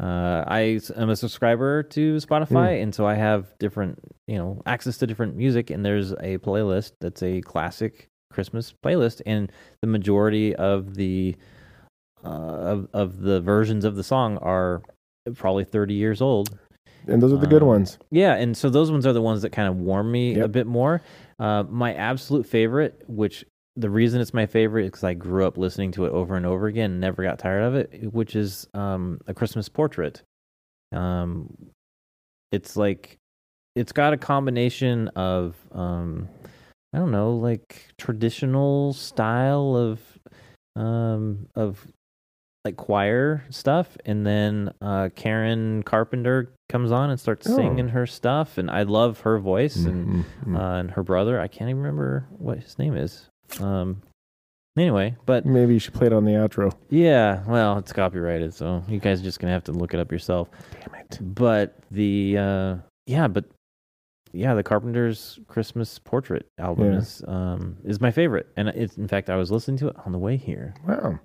Uh, 0.00 0.44
I 0.46 0.80
am 0.96 1.10
a 1.10 1.16
subscriber 1.16 1.82
to 1.82 2.16
Spotify, 2.16 2.80
and 2.82 2.94
so 2.94 3.06
I 3.06 3.14
have 3.14 3.46
different, 3.58 3.98
you 4.28 4.36
know, 4.38 4.62
access 4.64 4.96
to 4.98 5.06
different 5.06 5.34
music. 5.36 5.70
And 5.70 5.84
there's 5.84 6.12
a 6.12 6.38
playlist 6.38 6.92
that's 7.00 7.22
a 7.22 7.40
classic 7.40 8.06
Christmas 8.32 8.72
playlist, 8.84 9.22
and 9.26 9.50
the 9.82 9.88
majority 9.88 10.54
of 10.54 10.94
the 10.94 11.34
uh, 12.24 12.28
of 12.28 12.88
of 12.92 13.20
the 13.20 13.40
versions 13.40 13.84
of 13.84 13.96
the 13.96 14.04
song 14.04 14.38
are 14.38 14.82
probably 15.34 15.64
30 15.64 15.94
years 15.94 16.20
old. 16.20 16.56
And 17.06 17.22
those 17.22 17.32
are 17.32 17.36
the 17.38 17.46
good 17.46 17.62
Um, 17.62 17.68
ones. 17.68 17.98
Yeah, 18.10 18.34
and 18.34 18.56
so 18.56 18.68
those 18.70 18.90
ones 18.90 19.06
are 19.06 19.12
the 19.12 19.22
ones 19.22 19.42
that 19.42 19.50
kind 19.50 19.68
of 19.68 19.76
warm 19.76 20.10
me 20.12 20.38
a 20.38 20.48
bit 20.48 20.66
more. 20.66 21.00
Uh, 21.38 21.64
my 21.68 21.94
absolute 21.94 22.46
favorite, 22.46 23.02
which 23.08 23.44
the 23.78 23.90
reason 23.90 24.20
it's 24.20 24.34
my 24.34 24.46
favorite 24.46 24.84
is 24.84 24.88
because 24.90 25.04
I 25.04 25.14
grew 25.14 25.46
up 25.46 25.56
listening 25.56 25.92
to 25.92 26.04
it 26.04 26.12
over 26.12 26.36
and 26.36 26.44
over 26.44 26.66
again, 26.66 26.90
and 26.92 27.00
never 27.00 27.22
got 27.22 27.38
tired 27.38 27.62
of 27.62 27.74
it, 27.74 28.12
which 28.12 28.34
is 28.36 28.66
um, 28.74 29.20
a 29.26 29.34
Christmas 29.34 29.68
portrait. 29.68 30.22
Um, 30.92 31.54
it's 32.52 32.76
like 32.76 33.18
it's 33.76 33.92
got 33.92 34.12
a 34.12 34.16
combination 34.16 35.08
of 35.08 35.54
um, 35.72 36.28
I 36.92 36.98
don't 36.98 37.12
know, 37.12 37.36
like 37.36 37.86
traditional 37.98 38.92
style 38.92 39.76
of 39.76 40.00
um, 40.76 41.48
of 41.54 41.86
like 42.64 42.76
choir 42.76 43.44
stuff, 43.50 43.96
and 44.04 44.26
then 44.26 44.72
uh, 44.82 45.10
Karen 45.14 45.82
Carpenter 45.84 46.50
comes 46.68 46.90
on 46.90 47.10
and 47.10 47.18
starts 47.20 47.48
Oh. 47.48 47.56
singing 47.56 47.88
her 47.88 48.06
stuff, 48.06 48.58
and 48.58 48.70
I 48.70 48.82
love 48.82 49.20
her 49.20 49.38
voice 49.38 49.76
and 49.76 50.06
Mhm, 50.06 50.24
mhm. 50.46 50.56
uh, 50.58 50.78
and 50.80 50.90
her 50.92 51.02
brother. 51.02 51.40
I 51.40 51.46
can't 51.48 51.70
even 51.70 51.82
remember 51.82 52.26
what 52.30 52.58
his 52.58 52.78
name 52.78 52.96
is. 52.96 53.28
Um, 53.60 54.02
anyway, 54.76 55.16
but 55.26 55.44
Maybe 55.46 55.74
you 55.74 55.78
should 55.78 55.94
play 55.94 56.06
it 56.06 56.12
on 56.12 56.24
the 56.24 56.32
outro. 56.32 56.72
yeah, 56.90 57.42
well, 57.46 57.78
it's 57.78 57.92
copyrighted, 57.92 58.54
so 58.54 58.82
you 58.88 58.98
guys 59.00 59.20
are 59.20 59.24
just 59.24 59.40
gonna 59.40 59.52
have 59.52 59.64
to 59.64 59.72
look 59.72 59.94
it 59.94 60.00
up 60.00 60.12
yourself. 60.12 60.48
Damn 60.84 60.94
it. 61.00 61.18
But 61.20 61.76
the 61.90 62.36
uh, 62.38 62.76
yeah, 63.06 63.28
but 63.28 63.44
yeah, 64.32 64.54
the 64.54 64.62
Carpenter's 64.62 65.38
Christmas 65.48 65.98
Portrait 65.98 66.46
album 66.58 66.92
Yeah. 66.92 66.98
is 66.98 67.24
um 67.26 67.76
is 67.84 68.00
my 68.00 68.10
favorite, 68.10 68.46
and 68.56 68.68
it's 68.68 68.96
in 68.98 69.08
fact 69.08 69.30
I 69.30 69.36
was 69.36 69.50
listening 69.50 69.78
to 69.78 69.88
it 69.88 69.96
on 70.04 70.12
the 70.12 70.18
way 70.18 70.36
here. 70.36 70.74
Wow. 70.86 71.18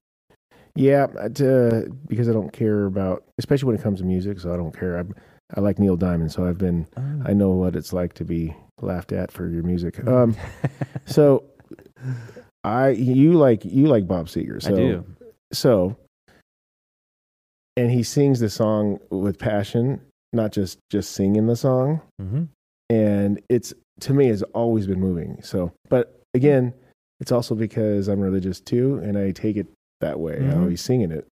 Yeah, 0.75 1.05
but, 1.05 1.39
uh, 1.39 1.81
because 2.07 2.27
I 2.27 2.33
don't 2.33 2.51
care 2.51 2.85
about, 2.85 3.23
especially 3.37 3.67
when 3.67 3.75
it 3.75 3.83
comes 3.83 3.99
to 3.99 4.05
music. 4.05 4.39
So 4.39 4.51
I 4.51 4.57
don't 4.57 4.75
care. 4.75 4.97
I, 4.97 5.03
I 5.55 5.59
like 5.59 5.77
Neil 5.77 5.95
Diamond, 5.95 6.31
so 6.31 6.47
I've 6.47 6.57
been. 6.57 6.87
I 7.25 7.33
know 7.33 7.51
what 7.51 7.75
it's 7.75 7.93
like 7.93 8.13
to 8.15 8.25
be 8.25 8.55
laughed 8.81 9.11
at 9.11 9.31
for 9.31 9.47
your 9.47 9.61
music. 9.61 9.99
Um, 10.07 10.35
so 11.05 11.43
I 12.63 12.89
you 12.89 13.33
like 13.33 13.63
you 13.65 13.87
like 13.87 14.07
Bob 14.07 14.27
Seger. 14.27 14.61
So, 14.61 14.69
I 14.69 14.75
do. 14.75 15.05
So, 15.51 15.97
and 17.75 17.89
he 17.91 18.03
sings 18.03 18.39
the 18.39 18.49
song 18.49 18.99
with 19.09 19.39
passion, 19.39 20.01
not 20.31 20.51
just 20.51 20.79
just 20.89 21.11
singing 21.11 21.47
the 21.47 21.55
song. 21.55 22.01
hmm 22.19 22.43
And 22.89 23.41
it's 23.49 23.73
to 24.01 24.13
me 24.13 24.27
has 24.27 24.43
always 24.53 24.87
been 24.87 24.99
moving. 24.99 25.39
So, 25.43 25.71
but 25.89 26.19
again, 26.33 26.73
it's 27.19 27.31
also 27.31 27.55
because 27.55 28.07
I'm 28.07 28.19
religious 28.19 28.59
too, 28.59 28.99
and 29.03 29.17
I 29.17 29.31
take 29.31 29.55
it 29.57 29.67
that 30.01 30.19
way. 30.19 30.37
Mhm. 30.39 30.53
How 30.53 30.67
he's 30.67 30.81
singing 30.81 31.11
it. 31.11 31.27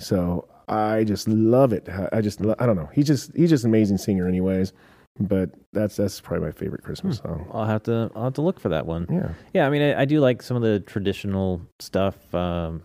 So 0.00 0.48
I 0.68 1.04
just 1.04 1.28
love 1.28 1.72
it. 1.72 1.88
I 2.12 2.20
just 2.20 2.40
I 2.58 2.66
don't 2.66 2.76
know. 2.76 2.90
He's 2.92 3.06
just 3.06 3.34
he's 3.36 3.50
just 3.50 3.64
an 3.64 3.70
amazing 3.70 3.98
singer, 3.98 4.26
anyways. 4.26 4.72
But 5.18 5.50
that's 5.72 5.96
that's 5.96 6.20
probably 6.20 6.46
my 6.46 6.52
favorite 6.52 6.82
Christmas 6.82 7.18
song. 7.18 7.48
I'll 7.52 7.64
have 7.64 7.82
to 7.84 8.10
I'll 8.14 8.24
have 8.24 8.34
to 8.34 8.42
look 8.42 8.60
for 8.60 8.68
that 8.68 8.86
one. 8.86 9.06
Yeah. 9.10 9.28
Yeah, 9.54 9.66
I 9.66 9.70
mean, 9.70 9.82
I, 9.82 10.02
I 10.02 10.04
do 10.04 10.20
like 10.20 10.42
some 10.42 10.56
of 10.56 10.62
the 10.62 10.80
traditional 10.80 11.62
stuff. 11.80 12.34
Um, 12.34 12.82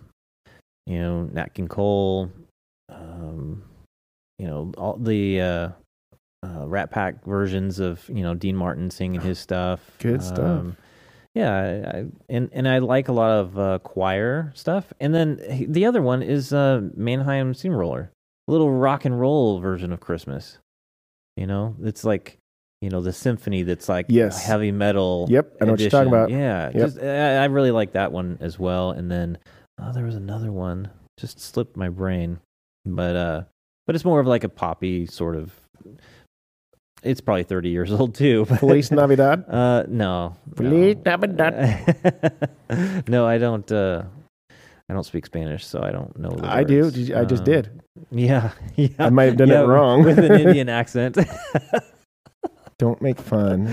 you 0.86 1.00
know, 1.00 1.24
Nat 1.24 1.54
King 1.54 1.68
Cole. 1.68 2.32
Um, 2.90 3.64
you 4.40 4.48
know, 4.48 4.72
all 4.78 4.98
the 4.98 5.42
uh, 5.42 5.70
uh, 6.44 6.68
Rat 6.68 6.90
Pack 6.90 7.24
versions 7.26 7.80
of 7.80 8.08
you 8.10 8.24
know 8.24 8.34
Dean 8.34 8.56
Martin 8.56 8.90
singing 8.90 9.22
his 9.22 9.38
stuff. 9.38 9.80
Good 10.00 10.24
stuff. 10.24 10.40
Um, 10.40 10.78
yeah, 11.36 11.54
I, 11.54 11.98
I, 11.98 12.06
and 12.30 12.50
and 12.52 12.68
I 12.68 12.80
like 12.80 13.08
a 13.08 13.14
lot 13.14 13.32
of 13.32 13.60
uh, 13.60 13.80
choir 13.80 14.52
stuff. 14.56 14.92
And 15.00 15.14
then 15.14 15.40
the 15.70 15.86
other 15.86 16.02
one 16.02 16.22
is 16.22 16.52
uh, 16.54 16.82
Mannheim 16.96 17.54
Steamroller, 17.54 18.12
a 18.48 18.52
little 18.52 18.72
rock 18.72 19.06
and 19.06 19.20
roll 19.20 19.60
version 19.60 19.94
of 19.94 20.00
Christmas. 20.00 20.58
You 21.38 21.48
know, 21.48 21.76
it's 21.84 22.04
like 22.04 22.38
you 22.82 22.90
know 22.90 23.02
the 23.02 23.14
symphony 23.14 23.64
that's 23.64 23.88
like 23.88 24.08
Yes. 24.10 24.44
heavy 24.46 24.72
metal. 24.72 25.28
Yep. 25.30 25.58
I 25.62 25.66
know 25.66 25.72
what 25.72 25.80
you're 25.80 25.90
talking 25.90 26.08
about. 26.08 26.30
Yeah, 26.32 26.66
Yep. 26.74 26.74
just, 26.74 27.00
I, 27.00 27.38
I 27.38 27.46
really 27.46 27.72
like 27.72 27.92
that 27.94 28.12
one 28.12 28.38
as 28.42 28.58
well. 28.60 28.92
And 28.92 29.10
then 29.12 29.38
oh, 29.82 29.92
there 29.94 30.06
was 30.06 30.16
another 30.16 30.52
one 30.52 30.90
just 31.20 31.40
slipped 31.40 31.78
my 31.78 31.90
brain, 31.90 32.40
but 32.86 33.16
uh, 33.16 33.42
but 33.88 33.96
it's 33.96 34.04
more 34.06 34.20
of 34.20 34.28
like 34.28 34.44
a 34.44 34.50
poppy 34.50 35.06
sort 35.06 35.36
of. 35.36 35.54
It's 37.04 37.22
probably 37.22 37.44
thirty 37.44 37.70
years 37.70 37.92
old 37.98 38.14
too. 38.16 38.46
Feliz 38.46 38.92
Navidad. 38.92 39.46
uh, 39.50 39.84
no. 39.88 40.36
Feliz 40.56 40.98
no. 40.98 41.02
Navidad. 41.12 43.04
no, 43.08 43.26
I 43.28 43.38
don't. 43.38 43.72
Uh, 43.72 44.04
I 44.92 44.94
don't 44.94 45.06
speak 45.06 45.26
Spanish, 45.26 45.66
so 45.66 45.82
I 45.82 45.90
don't 45.92 46.20
know. 46.20 46.32
The 46.32 46.46
I 46.52 46.66
do. 46.66 46.92
Did 46.92 47.08
you- 47.08 47.16
I 47.18 47.24
just 47.24 47.44
Um, 47.44 47.46
did. 47.46 47.82
Yeah, 48.12 48.52
yeah. 48.76 48.90
I 49.00 49.10
might 49.10 49.24
have 49.26 49.38
done 49.38 49.48
yeah, 49.48 49.62
it 49.64 49.66
wrong 49.68 50.04
with 50.04 50.20
an 50.20 50.34
Indian 50.42 50.68
accent. 50.82 51.18
Don't 52.78 53.02
make 53.02 53.20
fun. 53.22 53.68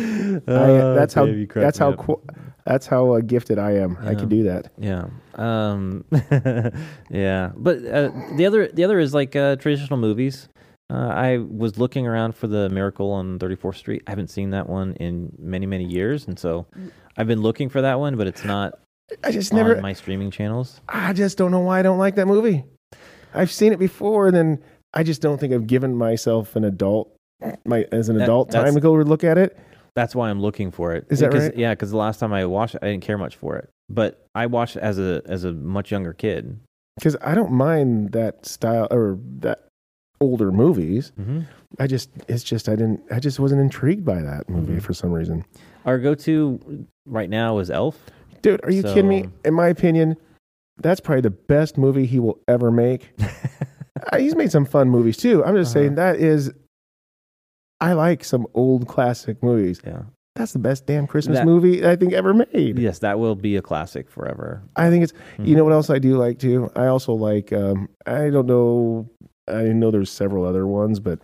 I, 0.46 0.52
Oh, 0.52 0.94
that's 0.94 1.14
how. 1.14 1.24
Dave, 1.26 1.38
you 1.38 1.46
crack 1.48 1.64
That's 1.64 1.78
how. 1.78 1.90
up. 1.90 1.96
Qu- 1.98 2.22
that's 2.66 2.86
how 2.86 3.12
uh, 3.14 3.20
gifted 3.20 3.58
I 3.58 3.72
am. 3.72 3.96
I 4.02 4.14
can 4.14 4.28
do 4.28 4.42
that. 4.44 4.70
Yeah. 4.78 5.06
Um 5.34 6.04
yeah, 7.10 7.50
but 7.56 7.78
uh, 7.86 8.10
the 8.36 8.44
other 8.46 8.68
the 8.68 8.84
other 8.84 8.98
is 9.00 9.12
like 9.14 9.34
uh, 9.34 9.56
traditional 9.56 9.98
movies. 9.98 10.48
Uh, 10.90 11.08
I 11.08 11.38
was 11.38 11.78
looking 11.78 12.06
around 12.06 12.34
for 12.36 12.46
the 12.46 12.68
Miracle 12.68 13.10
on 13.10 13.38
34th 13.38 13.76
Street. 13.76 14.02
I 14.06 14.10
haven't 14.10 14.28
seen 14.28 14.50
that 14.50 14.68
one 14.68 14.92
in 14.96 15.32
many 15.38 15.64
many 15.66 15.84
years, 15.84 16.26
and 16.28 16.38
so 16.38 16.66
I've 17.16 17.26
been 17.26 17.40
looking 17.42 17.70
for 17.70 17.80
that 17.80 17.98
one, 17.98 18.16
but 18.16 18.26
it's 18.26 18.44
not 18.44 18.74
I 19.24 19.30
just 19.32 19.52
on 19.52 19.58
never. 19.58 19.80
my 19.80 19.92
streaming 19.92 20.30
channels. 20.30 20.80
I 20.88 21.12
just 21.12 21.38
don't 21.38 21.50
know 21.50 21.60
why 21.60 21.78
I 21.78 21.82
don't 21.82 21.98
like 21.98 22.14
that 22.16 22.26
movie. 22.26 22.64
I've 23.34 23.50
seen 23.52 23.72
it 23.72 23.78
before, 23.78 24.26
and 24.26 24.36
then 24.36 24.62
I 24.94 25.02
just 25.02 25.20
don't 25.22 25.38
think 25.38 25.52
I've 25.52 25.66
given 25.66 25.94
myself 25.96 26.56
an 26.56 26.64
adult, 26.64 27.14
my 27.64 27.86
as 27.92 28.08
an 28.08 28.16
That- 28.18 28.24
adult, 28.24 28.50
time 28.50 28.74
to 28.74 28.80
go 28.80 28.92
look 28.92 29.24
at 29.24 29.38
it. 29.38 29.56
That's 29.94 30.14
why 30.14 30.30
I'm 30.30 30.40
looking 30.40 30.70
for 30.70 30.94
it. 30.94 31.06
Is 31.10 31.20
that 31.20 31.30
Because- 31.30 31.48
right? 31.48 31.56
Yeah, 31.56 31.72
because 31.74 31.90
the 31.90 31.96
last 31.96 32.20
time 32.20 32.32
I 32.32 32.44
watched 32.46 32.74
it, 32.76 32.80
I 32.82 32.86
didn't 32.90 33.02
care 33.02 33.18
much 33.18 33.36
for 33.36 33.56
it. 33.56 33.68
But 33.88 34.24
I 34.34 34.46
watched 34.46 34.76
it 34.76 34.82
as 34.82 34.98
a 34.98 35.22
as 35.26 35.44
a 35.44 35.52
much 35.52 35.90
younger 35.90 36.12
kid. 36.12 36.58
because 36.96 37.16
I 37.22 37.34
don't 37.36 37.52
mind 37.52 38.10
that 38.12 38.44
style 38.44 38.88
or 38.90 39.18
that 39.40 39.66
older 40.20 40.50
movies. 40.52 41.12
Mm-hmm. 41.18 41.40
I 41.78 41.86
just 41.86 42.10
it's 42.28 42.42
just 42.42 42.68
I 42.68 42.74
didn't 42.76 43.00
I 43.10 43.20
just 43.20 43.38
wasn't 43.40 43.60
intrigued 43.60 44.04
by 44.04 44.20
that 44.20 44.48
movie 44.50 44.74
Mhm. 44.74 44.82
for 44.82 44.92
some 44.92 45.12
reason. 45.12 45.44
Our 45.86 45.98
go 45.98 46.14
to 46.16 46.86
right 47.06 47.30
now 47.30 47.58
is 47.58 47.70
Elf. 47.70 48.04
Dude, 48.42 48.64
are 48.64 48.70
you 48.70 48.82
kidding 48.82 49.08
me? 49.08 49.28
In 49.44 49.54
my 49.54 49.68
opinion, 49.68 50.16
that's 50.80 51.00
probably 51.00 51.22
the 51.22 51.30
best 51.30 51.76
movie 51.78 52.06
he 52.06 52.18
will 52.18 52.38
ever 52.48 52.70
make. 52.70 53.12
Uh, 54.12 54.18
He's 54.18 54.36
made 54.36 54.52
some 54.52 54.64
fun 54.64 54.88
movies 54.88 55.16
too. 55.16 55.44
I'm 55.44 55.56
just 55.56 55.74
Uh-huh. 55.74 55.82
saying 55.86 55.94
that 55.96 56.16
is 56.20 56.52
I 57.80 57.94
like 57.94 58.22
some 58.22 58.46
old 58.54 58.86
classic 58.86 59.42
movies. 59.42 59.80
yeah. 59.84 60.02
That's 60.36 60.52
the 60.52 60.60
best 60.60 60.86
damn 60.86 61.08
Christmas 61.08 61.38
That- 61.38 61.46
movie 61.46 61.84
I 61.84 61.96
think 61.96 62.12
ever 62.12 62.32
made. 62.32 62.78
Yes, 62.78 63.00
that 63.00 63.18
will 63.18 63.34
be 63.34 63.56
a 63.56 63.60
classic 63.62 64.08
forever. 64.08 64.62
I 64.76 64.88
think 64.88 65.02
it's 65.02 65.12
Mm-hmm. 65.12 65.44
you 65.46 65.56
know 65.56 65.64
what 65.64 65.72
else 65.72 65.90
I 65.90 65.98
do 65.98 66.16
like 66.16 66.38
too? 66.38 66.70
I 66.76 66.86
also 66.86 67.12
like 67.12 67.52
um 67.52 67.88
I 68.06 68.30
don't 68.30 68.46
know 68.46 69.08
I 69.48 69.64
know 69.64 69.90
there's 69.90 70.12
several 70.12 70.44
other 70.44 70.64
ones, 70.68 71.00
but 71.00 71.18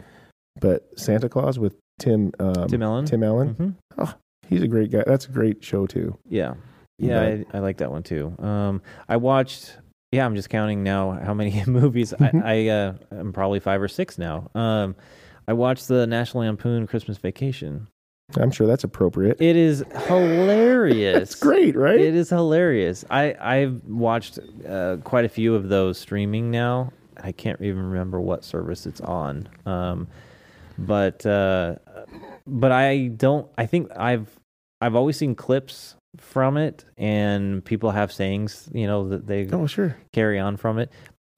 but 0.61 0.89
Santa 0.99 1.29
Clause 1.29 1.61
with 1.61 1.77
Tim 2.01 2.33
um, 2.41 2.67
Tim 2.67 2.83
Allen. 2.83 3.05
Tim 3.05 3.23
Allen. 3.23 3.49
hmm 3.97 4.05
He's 4.49 4.63
a 4.63 4.69
great 4.69 4.91
guy. 4.91 5.05
That's 5.07 5.27
a 5.27 5.31
great 5.31 5.63
show 5.63 5.87
too. 5.87 6.19
Yeah, 6.29 6.55
yeah, 6.99 7.21
I, 7.21 7.45
I 7.55 7.59
like 7.61 7.79
that 7.79 7.91
one 7.91 8.03
too. 8.03 8.35
Um, 8.39 8.83
I 9.09 9.17
watched. 9.17 9.77
Yeah, 10.13 10.25
I'm 10.25 10.37
just 10.37 10.49
counting 10.49 10.85
now 10.85 11.11
how 11.13 11.35
many 11.35 11.63
movies. 11.67 12.15
I, 12.15 12.31
I 12.45 12.69
uh, 12.69 12.95
I'm 13.11 13.33
probably 13.33 13.61
five 13.61 13.83
or 13.83 13.89
six 13.89 14.19
now. 14.19 14.51
Um, 14.55 14.95
I 15.49 15.53
watched 15.53 15.89
the 15.89 16.07
National 16.07 16.45
Lampoon 16.45 16.87
Christmas 16.87 17.19
Vacation. 17.19 17.89
I'm 18.37 18.51
sure 18.51 18.67
that's 18.67 18.85
appropriate. 18.85 19.37
It 19.41 19.57
is 19.57 19.85
hilarious. 20.07 21.17
It's 21.23 21.35
great, 21.35 21.77
right? 21.77 22.01
It 22.01 22.15
is 22.15 22.31
hilarious. 22.31 23.05
I 23.11 23.35
I've 23.41 23.85
watched 23.85 24.39
uh, 24.69 24.97
quite 25.05 25.25
a 25.25 25.29
few 25.29 25.55
of 25.55 25.69
those 25.69 25.99
streaming 25.99 26.51
now. 26.51 26.93
I 27.23 27.33
can't 27.33 27.61
even 27.61 27.91
remember 27.91 28.21
what 28.21 28.45
service 28.45 28.87
it's 28.87 29.01
on. 29.01 29.49
Um, 29.67 30.09
but 30.79 31.25
uh, 31.27 31.77
but 32.47 32.73
I 32.73 33.09
don't. 33.09 33.49
I 33.59 33.67
think 33.67 33.91
I've 33.97 34.29
I've 34.81 34.95
always 34.95 35.17
seen 35.17 35.35
clips 35.35 35.97
from 36.19 36.57
it, 36.57 36.85
and 36.97 37.65
people 37.65 37.91
have 37.91 38.13
sayings, 38.13 38.69
you 38.73 38.87
know, 38.87 39.09
that 39.09 39.27
they 39.27 39.49
oh, 39.53 39.67
sure. 39.67 39.97
carry 40.13 40.39
on 40.39 40.57
from 40.57 40.79
it. 40.79 40.91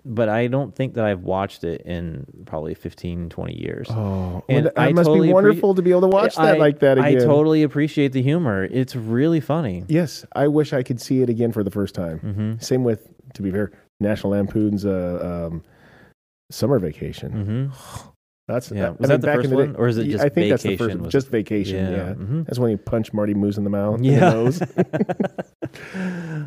But 0.09 0.29
I 0.29 0.47
don't 0.47 0.73
think 0.73 0.95
that 0.95 1.05
I've 1.05 1.23
watched 1.23 1.65
it 1.65 1.81
in 1.83 2.27
probably 2.47 2.75
15, 2.75 3.29
20 3.29 3.61
years. 3.61 3.89
Oh, 3.91 4.45
And 4.49 4.67
well, 4.67 4.73
I 4.77 4.89
it 4.89 4.95
must 4.95 5.07
totally 5.09 5.27
be 5.27 5.33
appre- 5.33 5.35
wonderful 5.35 5.75
to 5.75 5.83
be 5.83 5.91
able 5.91 6.03
to 6.03 6.07
watch 6.07 6.37
that 6.37 6.59
like 6.59 6.79
that 6.79 6.97
I 7.01 7.15
totally 7.17 7.65
appreciate 7.65 8.13
the 8.13 8.23
humor. 8.23 8.63
It's 8.71 8.95
really 8.95 9.41
funny. 9.41 9.85
yes, 9.89 10.25
I 10.37 10.47
wish 10.47 10.73
I 10.73 10.85
could 10.85 11.01
see 11.01 11.23
it 11.23 11.29
again 11.29 11.51
for 11.51 11.65
the 11.65 11.73
first 11.73 11.97
time. 11.97 12.19
hmm 12.21 12.55
Same 12.61 12.85
with, 12.85 13.09
to 13.35 13.43
be 13.43 13.51
fair, 13.51 13.73
National 13.99 14.31
Lampoon's 14.35 14.87
uh, 14.87 15.49
um, 15.51 15.65
Summer 16.53 16.79
Vacation. 16.79 17.73
hmm 18.03 18.09
That's 18.49 18.71
Yeah. 18.71 18.87
I 18.87 18.91
Was 18.91 19.01
mean, 19.01 19.09
that 19.09 19.21
the 19.23 19.27
back 19.27 19.37
first 19.37 19.45
in 19.47 19.51
the 19.51 19.57
one, 19.57 19.73
day- 19.73 19.79
or 19.79 19.89
is 19.89 19.99
it 19.99 20.05
just 20.05 20.25
I 20.25 20.29
think 20.29 20.51
that's 20.51 20.63
the 20.63 20.77
first, 20.77 20.97
was- 20.99 21.13
just 21.13 21.29
Vacation. 21.29 21.93
Yeah, 21.93 22.15
hmm 22.15 22.43
that's 22.45 22.59
when 22.61 22.71
he 22.71 22.77
punched 22.77 23.13
Marty 23.13 23.35
Moose 23.35 23.57
in 23.59 23.65
the 23.65 23.71
mouth. 23.71 24.01
Yeah. 24.03 24.31
the. 24.31 25.43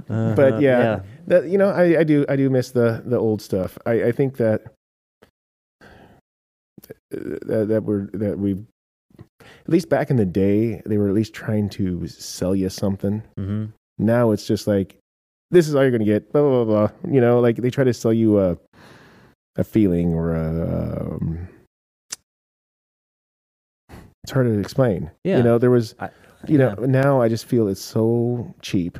Uh-huh, 0.09 0.33
But 0.35 0.61
yeah, 0.61 1.01
that 1.27 1.49
you 1.49 1.57
know, 1.57 1.69
I, 1.69 1.99
I 1.99 2.03
do 2.03 2.25
I 2.29 2.35
do 2.35 2.49
miss 2.49 2.71
the 2.71 3.03
the 3.05 3.17
old 3.17 3.41
stuff. 3.41 3.77
I, 3.85 4.03
I 4.05 4.11
think 4.11 4.37
that 4.37 4.63
that, 7.11 7.65
that 7.69 7.83
we're 7.83 8.07
that 8.13 8.39
we 8.39 8.53
at 9.19 9.67
least 9.69 9.89
back 9.89 10.09
in 10.09 10.15
the 10.15 10.25
day 10.25 10.81
they 10.85 10.97
were 10.97 11.07
at 11.09 11.13
least 11.13 11.33
trying 11.33 11.69
to 11.69 12.07
sell 12.07 12.55
you 12.55 12.69
something. 12.69 13.21
hmm 13.37 13.65
Now 13.97 14.31
it's 14.31 14.47
just 14.47 14.67
like 14.67 14.97
this 15.51 15.67
is 15.67 15.75
all 15.75 15.81
you're 15.81 15.91
gonna 15.91 16.05
get. 16.05 16.31
Blah 16.31 16.41
blah 16.41 16.63
blah. 16.65 16.87
blah. 16.87 17.11
You 17.13 17.21
know, 17.21 17.39
like 17.39 17.57
they 17.57 17.69
try 17.69 17.83
to 17.83 17.93
sell 17.93 18.13
you 18.13 18.39
a 18.39 18.57
a 19.57 19.63
feeling 19.63 20.13
or 20.13 20.33
a. 20.35 21.17
Um, 21.21 21.47
it's 24.29 24.33
hard 24.35 24.45
to 24.45 24.59
explain. 24.59 25.09
Yeah. 25.23 25.37
You 25.37 25.43
know, 25.43 25.57
there 25.57 25.71
was. 25.71 25.95
I- 25.99 26.09
you 26.47 26.57
know, 26.57 26.73
now 26.75 27.19
I 27.21 27.27
just 27.27 27.45
feel 27.45 27.67
it's 27.67 27.81
so 27.81 28.55
cheap 28.61 28.97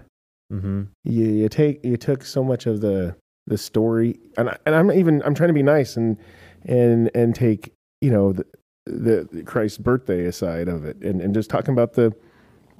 hmm 0.52 0.82
you, 1.06 1.24
you 1.26 1.48
take 1.48 1.80
you 1.86 1.96
took 1.96 2.24
so 2.26 2.44
much 2.44 2.66
of 2.66 2.82
the 2.82 3.16
the 3.48 3.58
story 3.58 4.20
and 4.36 4.50
I, 4.50 4.58
and 4.66 4.76
I'm 4.76 4.92
even 4.92 5.22
I'm 5.24 5.34
trying 5.36 5.48
to 5.48 5.54
be 5.54 5.64
nice 5.64 5.96
and 5.96 6.18
and 6.66 7.10
and 7.16 7.34
take 7.34 7.72
you 8.02 8.12
know 8.12 8.34
the, 8.34 8.46
the 9.32 9.44
Christ's 9.46 9.78
birthday 9.78 10.26
aside 10.26 10.68
of 10.68 10.84
it 10.84 10.98
and 11.02 11.22
and 11.22 11.34
just 11.34 11.50
talking 11.50 11.72
about 11.72 11.94
the 11.94 12.12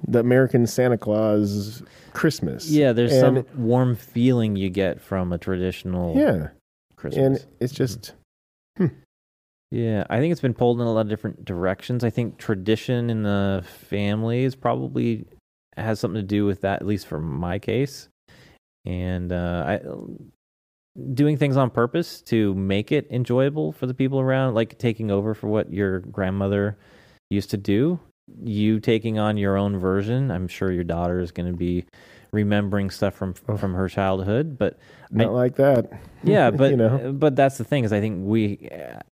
the 0.06 0.18
American 0.18 0.66
Santa 0.66 0.98
Claus 0.98 1.82
Christmas. 2.12 2.68
Yeah, 2.68 2.92
there's 2.92 3.12
And- 3.14 3.46
some 3.48 3.64
warm 3.66 3.96
feeling 3.96 4.56
you 4.56 4.68
get 4.68 5.00
from 5.00 5.32
a 5.32 5.38
traditional 5.38 6.14
Yeah. 6.18 6.48
Christmas. 6.96 7.24
And 7.40 7.46
it's 7.60 7.72
just 7.72 8.12
Yeah, 9.70 10.04
I 10.10 10.18
think 10.18 10.32
it's 10.32 10.40
been 10.40 10.54
pulled 10.54 10.80
in 10.80 10.86
a 10.86 10.92
lot 10.92 11.02
of 11.02 11.08
different 11.08 11.44
directions. 11.44 12.02
I 12.02 12.10
think 12.10 12.38
tradition 12.38 13.08
in 13.08 13.22
the 13.22 13.64
family 13.88 14.42
is 14.42 14.56
probably 14.56 15.26
has 15.76 16.00
something 16.00 16.20
to 16.20 16.26
do 16.26 16.44
with 16.44 16.62
that, 16.62 16.80
at 16.80 16.86
least 16.86 17.06
for 17.06 17.20
my 17.20 17.58
case. 17.58 18.08
And 18.84 19.32
uh, 19.32 19.64
I 19.66 19.80
doing 21.14 21.36
things 21.36 21.56
on 21.56 21.70
purpose 21.70 22.20
to 22.22 22.52
make 22.54 22.90
it 22.90 23.06
enjoyable 23.10 23.70
for 23.70 23.86
the 23.86 23.94
people 23.94 24.18
around, 24.18 24.54
like 24.54 24.78
taking 24.78 25.10
over 25.10 25.34
for 25.34 25.46
what 25.46 25.72
your 25.72 26.00
grandmother 26.00 26.76
used 27.30 27.50
to 27.50 27.56
do. 27.56 28.00
You 28.42 28.80
taking 28.80 29.18
on 29.18 29.36
your 29.36 29.56
own 29.56 29.78
version. 29.78 30.30
I'm 30.30 30.48
sure 30.48 30.72
your 30.72 30.84
daughter 30.84 31.20
is 31.20 31.30
going 31.30 31.50
to 31.50 31.56
be 31.56 31.84
remembering 32.32 32.90
stuff 32.90 33.14
from 33.14 33.34
from 33.34 33.74
her 33.74 33.88
childhood, 33.88 34.56
but 34.58 34.78
not 35.10 35.32
like 35.32 35.56
that. 35.56 35.90
yeah, 36.22 36.50
but 36.52 36.70
you 36.70 36.76
know. 36.76 37.12
but 37.12 37.36
that's 37.36 37.58
the 37.58 37.64
thing 37.64 37.84
is 37.84 37.92
I 37.92 38.00
think 38.00 38.26
we 38.26 38.68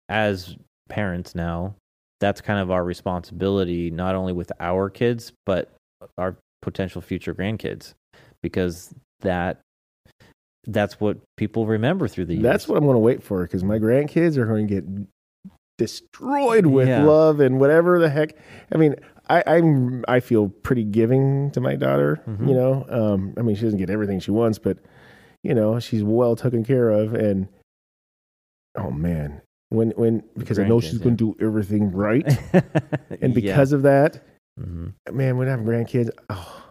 as 0.09 0.55
parents 0.89 1.33
now 1.35 1.75
that's 2.21 2.41
kind 2.41 2.59
of 2.59 2.69
our 2.71 2.83
responsibility 2.83 3.89
not 3.89 4.13
only 4.15 4.31
with 4.33 4.51
our 4.59 4.89
kids 4.89 5.33
but 5.47 5.73
our 6.17 6.37
potential 6.61 7.01
future 7.01 7.33
grandkids 7.33 7.93
because 8.43 8.93
that 9.21 9.59
that's 10.67 10.99
what 10.99 11.17
people 11.37 11.65
remember 11.65 12.07
through 12.07 12.25
the 12.25 12.33
years. 12.35 12.43
That's 12.43 12.67
what 12.67 12.77
I'm 12.77 12.83
going 12.85 12.95
to 12.95 12.99
wait 12.99 13.23
for 13.23 13.43
because 13.43 13.63
my 13.63 13.77
grandkids 13.79 14.37
are 14.37 14.45
going 14.45 14.67
to 14.67 14.73
get 14.75 14.85
destroyed 15.77 16.65
with 16.65 16.87
Yeah. 16.87 17.03
love 17.03 17.39
and 17.39 17.59
whatever 17.59 17.99
the 17.99 18.09
heck. 18.09 18.35
I 18.71 18.77
mean, 18.77 18.95
I, 19.29 19.43
I'm 19.47 20.03
I 20.07 20.19
feel 20.19 20.49
pretty 20.49 20.83
giving 20.83 21.51
to 21.51 21.61
my 21.61 21.75
daughter. 21.75 22.21
Mhm. 22.27 22.47
You 22.47 22.53
know, 22.55 22.85
um, 22.89 23.33
I 23.37 23.41
mean, 23.41 23.55
she 23.55 23.63
doesn't 23.63 23.79
get 23.79 23.89
everything 23.89 24.19
she 24.19 24.31
wants, 24.31 24.57
but 24.59 24.77
you 25.43 25.53
know, 25.53 25.79
she's 25.79 26.03
well 26.03 26.35
taken 26.35 26.63
care 26.63 26.89
of. 26.89 27.13
And 27.13 27.47
oh 28.77 28.91
man, 28.91 29.41
when 29.69 29.91
when 29.91 30.23
because 30.37 30.59
I 30.59 30.67
know 30.67 30.79
she's 30.79 30.93
yeah. 30.99 31.03
going 31.03 31.17
to 31.17 31.33
do 31.33 31.45
everything 31.45 31.91
right, 31.91 32.25
and 33.21 33.33
because 33.33 33.71
of 33.71 33.83
that, 33.83 34.23
hmm 34.59 34.89
man, 35.11 35.37
when 35.37 35.47
I 35.47 35.51
have 35.51 35.61
grandkids, 35.61 36.09
oh, 36.29 36.63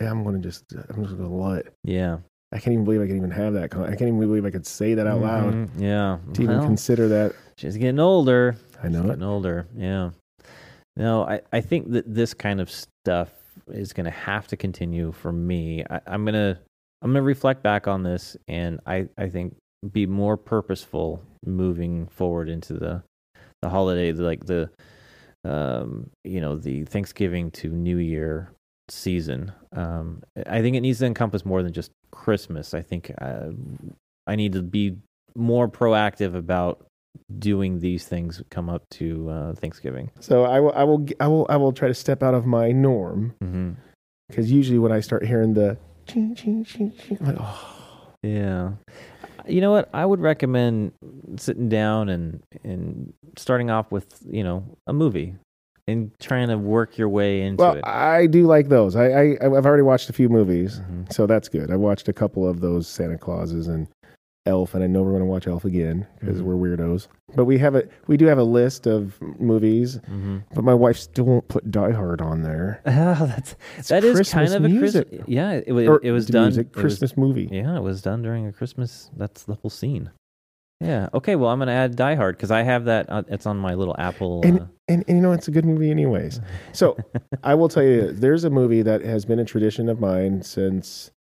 yeah, 0.00 0.10
I'm 0.10 0.22
going 0.24 0.40
to 0.40 0.42
just 0.46 0.64
I'm 0.90 1.02
just 1.04 1.16
going 1.16 1.28
to 1.28 1.34
love 1.34 1.58
it. 1.58 1.72
yeah 1.84 2.18
I 2.54 2.58
can't 2.58 2.74
even 2.74 2.84
believe 2.84 3.00
I 3.00 3.06
can 3.06 3.16
even 3.16 3.30
have 3.30 3.54
that. 3.54 3.74
I 3.74 3.86
can't 3.96 4.02
even 4.02 4.20
believe 4.20 4.44
I 4.44 4.50
could 4.50 4.66
say 4.66 4.92
that 4.94 5.06
out 5.06 5.20
loud 5.22 5.54
Mhm. 5.54 5.68
yeah 5.80 6.18
to 6.34 6.42
even 6.42 6.58
Well, 6.58 6.66
consider 6.66 7.08
that. 7.08 7.32
she's 7.56 7.76
getting 7.78 7.98
older 7.98 8.56
I 8.82 8.88
know 8.88 8.98
She's 9.00 9.04
it. 9.04 9.08
getting 9.14 9.22
older. 9.24 9.66
Yeah. 9.74 10.10
No, 10.96 11.24
I, 11.24 11.40
I 11.52 11.60
think 11.60 11.92
that 11.92 12.12
this 12.12 12.34
kind 12.34 12.60
of 12.60 12.70
stuff 12.70 13.30
is 13.68 13.92
going 13.92 14.04
to 14.04 14.10
have 14.10 14.46
to 14.48 14.56
continue 14.56 15.12
for 15.12 15.32
me. 15.32 15.84
I, 15.88 16.00
I'm 16.06 16.24
gonna 16.24 16.58
I'm 17.00 17.10
gonna 17.10 17.22
reflect 17.22 17.62
back 17.62 17.88
on 17.88 18.02
this, 18.02 18.36
and 18.48 18.80
I 18.86 19.08
I 19.16 19.28
think 19.28 19.56
be 19.90 20.06
more 20.06 20.36
purposeful 20.36 21.22
moving 21.44 22.06
forward 22.08 22.48
into 22.48 22.74
the 22.74 23.02
the 23.62 23.68
holiday, 23.68 24.12
like 24.12 24.44
the 24.46 24.70
um 25.44 26.10
you 26.24 26.40
know 26.40 26.56
the 26.56 26.84
Thanksgiving 26.84 27.50
to 27.52 27.68
New 27.68 27.96
Year 27.96 28.52
season. 28.88 29.52
Um, 29.74 30.22
I 30.46 30.60
think 30.60 30.76
it 30.76 30.80
needs 30.80 30.98
to 30.98 31.06
encompass 31.06 31.44
more 31.44 31.62
than 31.62 31.72
just 31.72 31.90
Christmas. 32.10 32.74
I 32.74 32.82
think 32.82 33.12
uh, 33.20 33.50
I 34.26 34.36
need 34.36 34.52
to 34.52 34.62
be 34.62 34.96
more 35.34 35.68
proactive 35.68 36.34
about 36.36 36.86
doing 37.38 37.80
these 37.80 38.06
things 38.06 38.42
come 38.50 38.68
up 38.68 38.88
to 38.90 39.28
uh, 39.30 39.54
Thanksgiving. 39.54 40.10
So 40.20 40.44
I 40.44 40.60
will, 40.60 40.72
I 40.74 40.84
will, 40.84 41.06
I 41.20 41.26
will, 41.28 41.46
I 41.48 41.56
will 41.56 41.72
try 41.72 41.88
to 41.88 41.94
step 41.94 42.22
out 42.22 42.34
of 42.34 42.46
my 42.46 42.72
norm 42.72 43.34
Mm-hmm. 43.42 43.70
because 44.28 44.50
usually 44.50 44.78
when 44.78 44.92
I 44.92 45.00
start 45.00 45.24
hearing 45.24 45.54
the 45.54 45.76
ching 46.06 46.34
ching 46.34 46.64
ching 46.64 46.92
ching, 46.92 47.18
I'm 47.20 47.26
like, 47.26 47.36
oh, 47.40 47.68
Yeah. 48.22 48.72
You 49.48 49.60
know 49.60 49.72
what? 49.72 49.88
I 49.92 50.06
would 50.06 50.20
recommend 50.20 50.92
sitting 51.36 51.68
down 51.68 52.08
and 52.08 52.42
and 52.62 53.12
starting 53.36 53.70
off 53.70 53.90
with 53.90 54.20
you 54.30 54.44
know 54.44 54.64
a 54.86 54.92
movie 54.92 55.34
and 55.88 56.12
trying 56.20 56.46
to 56.48 56.56
work 56.56 56.96
your 56.96 57.08
way 57.08 57.42
into 57.42 57.60
well, 57.60 57.74
it. 57.74 57.84
I 57.84 58.26
do 58.26 58.46
like 58.46 58.68
those. 58.68 58.94
I, 58.94 59.06
I, 59.10 59.22
I've 59.42 59.66
already 59.66 59.82
watched 59.82 60.08
a 60.08 60.12
few 60.12 60.28
movies, 60.28 60.78
Mhm. 60.80 61.12
so 61.12 61.26
that's 61.26 61.48
good. 61.48 61.72
I 61.72 61.76
watched 61.76 62.08
a 62.08 62.12
couple 62.12 62.46
of 62.48 62.60
those 62.60 62.86
Santa 62.86 63.18
Clauses, 63.18 63.66
and 63.66 63.88
Elf, 64.44 64.74
and 64.74 64.82
I 64.82 64.88
know 64.88 65.02
we're 65.02 65.10
going 65.10 65.22
to 65.22 65.26
watch 65.26 65.46
Elf 65.46 65.64
again 65.64 66.04
because 66.18 66.40
Mhm. 66.40 66.44
we're 66.44 66.54
weirdos. 66.76 67.06
But 67.36 67.44
we 67.44 67.58
have 67.58 67.76
a 67.76 67.84
we 68.08 68.16
do 68.16 68.26
have 68.26 68.38
a 68.38 68.42
list 68.44 68.86
of 68.88 69.20
movies. 69.38 70.00
hmm 70.06 70.38
But 70.54 70.64
my 70.64 70.74
wife 70.74 70.96
still 70.96 71.24
won't 71.26 71.46
put 71.48 71.70
Die 71.70 71.92
Hard 71.92 72.20
on 72.20 72.42
there. 72.42 72.80
Oh, 72.86 73.26
that's 73.26 73.54
It's 73.78 73.88
that 73.88 74.02
is 74.02 74.14
kind 74.30 74.48
Christmas 74.48 74.52
of 74.54 74.64
a. 74.64 74.78
Christmas. 74.78 75.04
Yeah, 75.28 75.52
it, 75.52 75.70
Or 75.88 76.00
it 76.02 76.10
was 76.10 76.26
done. 76.26 76.44
music, 76.46 76.66
it 76.68 76.74
was- 76.76 76.80
Christmas 76.82 77.16
movie. 77.16 77.48
yeah, 77.52 77.76
it 77.76 77.82
was 77.82 78.02
done 78.02 78.22
during 78.22 78.46
a 78.46 78.52
Christmas. 78.52 79.10
That's 79.16 79.44
the 79.44 79.54
whole 79.54 79.70
scene. 79.70 80.10
Yeah. 80.80 81.08
Okay. 81.14 81.36
Well, 81.36 81.48
I'm 81.50 81.60
gonna 81.60 81.70
add 81.70 81.94
Die 81.94 82.14
Hard 82.16 82.36
because 82.36 82.50
I 82.50 82.62
have 82.62 82.86
that. 82.86 83.06
Uh, 83.08 83.22
it's 83.28 83.46
on 83.46 83.56
my 83.58 83.74
little 83.74 83.94
Apple. 83.98 84.40
And- 84.44 84.60
uh, 84.62 84.66
And, 84.88 85.04
and 85.06 85.16
you 85.18 85.22
know 85.22 85.30
it's 85.30 85.46
a 85.46 85.52
good 85.52 85.64
movie 85.64 85.90
anyways. 85.92 86.40
So 86.72 86.96
I 87.44 87.54
will 87.54 87.68
tell 87.68 87.84
you, 87.84 88.10
there's 88.10 88.42
a 88.42 88.50
movie 88.50 88.82
that 88.82 89.02
has 89.02 89.24
been 89.24 89.38
a 89.38 89.44
tradition 89.44 89.88
of 89.88 90.00
mine 90.00 90.42
since 90.42 91.12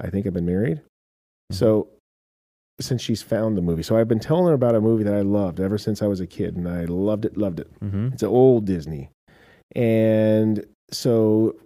I 0.00 0.10
think 0.10 0.26
I've 0.26 0.34
been 0.34 0.46
married. 0.46 0.78
Mm-hmm. 0.78 1.54
So 1.54 1.86
since 2.80 3.02
she's 3.02 3.22
found 3.22 3.56
the 3.56 3.62
movie, 3.62 3.82
so 3.82 3.96
I've 3.96 4.08
been 4.08 4.20
telling 4.20 4.46
her 4.46 4.52
about 4.54 4.74
a 4.74 4.80
movie 4.80 5.04
that 5.04 5.14
I 5.14 5.20
loved 5.20 5.60
ever 5.60 5.78
since 5.78 6.02
I 6.02 6.06
was 6.06 6.20
a 6.20 6.26
kid, 6.26 6.56
and 6.56 6.68
I 6.68 6.84
loved 6.84 7.24
it, 7.24 7.36
loved 7.36 7.60
it. 7.60 7.68
hmm 7.80 8.08
It's 8.12 8.22
an 8.22 8.28
old 8.30 8.64
Disney, 8.64 9.10
and 9.76 10.64
so 10.90 11.56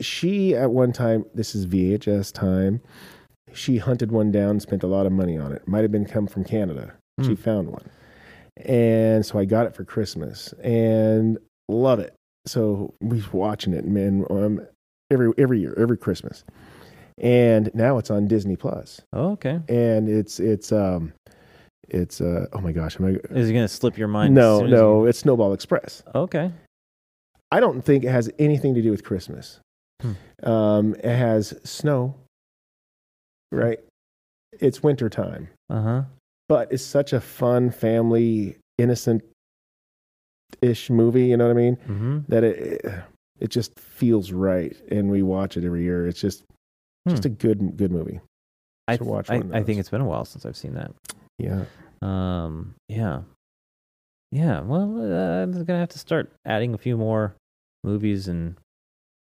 she 0.00 0.54
at 0.54 0.70
one 0.70 0.92
time, 0.92 1.24
this 1.34 1.54
is 1.54 1.66
VHS 1.66 2.32
time. 2.32 2.80
She 3.52 3.78
hunted 3.78 4.12
one 4.12 4.30
down, 4.30 4.60
spent 4.60 4.82
a 4.82 4.86
lot 4.86 5.06
of 5.06 5.12
money 5.12 5.36
on 5.38 5.52
it. 5.52 5.66
Might 5.66 5.82
have 5.82 5.90
been 5.90 6.04
come 6.06 6.26
from 6.26 6.44
Canada. 6.44 6.92
She 7.22 7.30
Hmm. 7.30 7.34
found 7.34 7.68
one, 7.70 7.88
and 8.64 9.24
so 9.26 9.38
I 9.38 9.44
got 9.44 9.66
it 9.66 9.74
for 9.74 9.84
Christmas 9.84 10.52
and 10.62 11.38
love 11.68 11.98
it. 11.98 12.14
So 12.46 12.94
we 13.00 13.22
watching 13.32 13.72
it, 13.74 13.84
man, 13.86 14.24
um, 14.30 14.60
every 15.10 15.32
every 15.38 15.60
year, 15.60 15.74
every 15.76 15.96
Christmas, 15.96 16.44
and 17.20 17.70
now 17.74 17.98
it's 17.98 18.10
on 18.10 18.26
Disney 18.26 18.56
Plus, 18.56 19.00
Oh, 19.12 19.30
okay. 19.32 19.60
and 19.68 20.08
it's 20.08 20.40
it's 20.40 20.72
um 20.72 21.12
it's 21.88 22.20
uh 22.20 22.46
oh 22.52 22.60
my 22.60 22.72
gosh, 22.72 22.98
am 23.00 23.06
I? 23.06 23.10
Is 23.36 23.48
it 23.50 23.52
gonna 23.52 23.68
slip 23.68 23.96
your 23.98 24.08
mind? 24.08 24.34
No, 24.34 24.66
no, 24.66 25.04
it's 25.04 25.18
Snowball 25.20 25.52
Express. 25.52 26.02
okay. 26.14 26.52
I 27.50 27.60
don't 27.60 27.80
think 27.82 28.04
it 28.04 28.10
has 28.10 28.30
anything 28.38 28.74
to 28.74 28.82
do 28.82 28.90
with 28.90 29.02
Christmas. 29.04 29.58
Hmm. 30.02 30.12
Um, 30.48 30.94
it 30.96 31.16
has 31.16 31.58
snow, 31.64 32.14
right? 33.50 33.78
It's 34.60 34.82
winter 34.82 35.08
time, 35.08 35.48
Uh 35.70 35.82
huh. 35.82 36.02
but 36.48 36.70
it's 36.72 36.82
such 36.84 37.12
a 37.14 37.20
fun 37.20 37.70
family, 37.70 38.56
innocent 38.76 39.22
ish 40.62 40.90
movie. 40.90 41.26
You 41.26 41.36
know 41.36 41.46
what 41.46 41.52
I 41.56 41.60
mean? 41.60 41.74
hmm 41.76 42.18
That 42.28 42.44
it 42.44 42.84
it 43.40 43.48
just 43.50 43.78
feels 43.78 44.30
right, 44.32 44.76
and 44.90 45.10
we 45.10 45.22
watch 45.22 45.56
it 45.56 45.64
every 45.64 45.82
year. 45.84 46.06
It's 46.06 46.20
just 46.20 46.44
just 47.08 47.24
Hmm. 47.24 47.28
a 47.28 47.30
good 47.30 47.76
good 47.76 47.90
movie. 47.92 48.20
I, 48.86 48.96
to 48.96 49.04
watch 49.04 49.28
I, 49.30 49.42
I 49.52 49.62
think 49.62 49.80
it's 49.80 49.90
been 49.90 50.00
a 50.00 50.06
while 50.06 50.24
since 50.24 50.46
I've 50.46 50.56
seen 50.56 50.74
that. 50.74 50.92
Yeah, 51.38 51.64
Um. 52.02 52.74
Yeah. 52.88 53.22
Yeah. 54.32 54.60
Well, 54.60 55.00
uh, 55.00 55.42
I'm 55.42 55.52
gonna 55.64 55.78
have 55.78 55.88
to 55.90 55.98
start 55.98 56.32
adding 56.44 56.74
a 56.74 56.78
few 56.78 56.96
more 56.96 57.34
movies, 57.84 58.28
and 58.28 58.56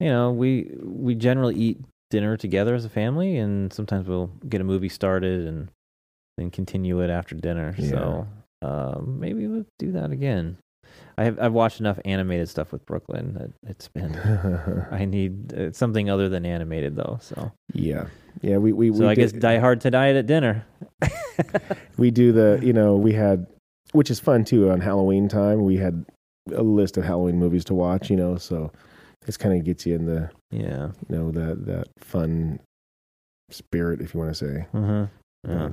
you 0.01 0.09
know, 0.09 0.33
we 0.33 0.71
we 0.83 1.15
generally 1.15 1.55
eat 1.57 1.79
dinner 2.11 2.37
together 2.37 2.75
as 2.75 2.85
a 2.85 2.89
family, 2.89 3.37
and 3.37 3.73
sometimes 3.73 4.09
we'll 4.09 4.31
get 4.49 4.61
a 4.61 4.65
movie 4.65 4.89
started 4.89 5.47
and 5.47 5.69
then 6.37 6.51
continue 6.51 7.01
it 7.01 7.11
after 7.11 7.35
dinner. 7.35 7.75
So 7.91 8.27
um, 8.63 9.21
maybe 9.21 9.47
we'll 9.47 9.67
do 9.79 9.93
that 9.93 10.11
again. 10.13 10.57
I 11.17 11.25
have 11.25 11.39
I've 11.41 11.53
watched 11.53 11.81
enough 11.81 11.99
animated 12.05 12.49
stuff 12.49 12.71
with 12.73 12.85
Brooklyn 12.87 13.35
that 13.35 13.51
it's 13.71 13.89
been. 13.89 14.15
I 14.91 15.05
need 15.05 15.53
uh, 15.53 15.73
something 15.73 16.09
other 16.11 16.29
than 16.29 16.47
animated 16.47 16.97
though. 16.97 17.19
So 17.21 17.51
yeah, 17.73 18.07
yeah. 18.41 18.59
We 18.59 18.73
we 18.73 18.93
so 18.93 19.01
we 19.01 19.07
I 19.07 19.15
did- 19.15 19.33
guess 19.33 19.41
Die 19.41 19.59
Hard 19.59 19.81
tonight 19.81 20.17
at 20.17 20.27
dinner. 20.27 20.65
we 21.97 22.11
do 22.11 22.33
the 22.33 22.61
you 22.63 22.73
know 22.73 22.97
we 22.97 23.13
had 23.13 23.47
which 23.93 24.11
is 24.11 24.21
fun 24.21 24.45
too 24.45 24.71
on 24.71 24.81
halloween 24.81 25.29
time 25.29 25.65
we 25.65 25.77
had 25.77 26.05
a 26.53 26.63
list 26.63 26.97
of 26.97 27.05
halloween 27.05 27.37
movies 27.39 27.65
to 27.65 27.75
watch 27.75 28.11
you 28.11 28.17
know 28.17 28.37
so 28.37 28.71
this 29.25 29.37
kind 29.37 29.57
of 29.59 29.65
gets 29.65 29.87
you 29.87 29.95
in 29.95 30.05
the 30.07 30.29
yeah. 30.51 30.89
you 31.09 31.17
know 31.17 31.31
that 31.31 31.65
that 31.65 31.87
fun 31.99 32.59
spirit 33.51 34.01
if 34.01 34.13
you 34.15 34.21
want 34.21 34.35
to 34.35 34.35
say 34.35 34.67
Uh-huh. 34.75 35.07
Yeah. 35.49 35.69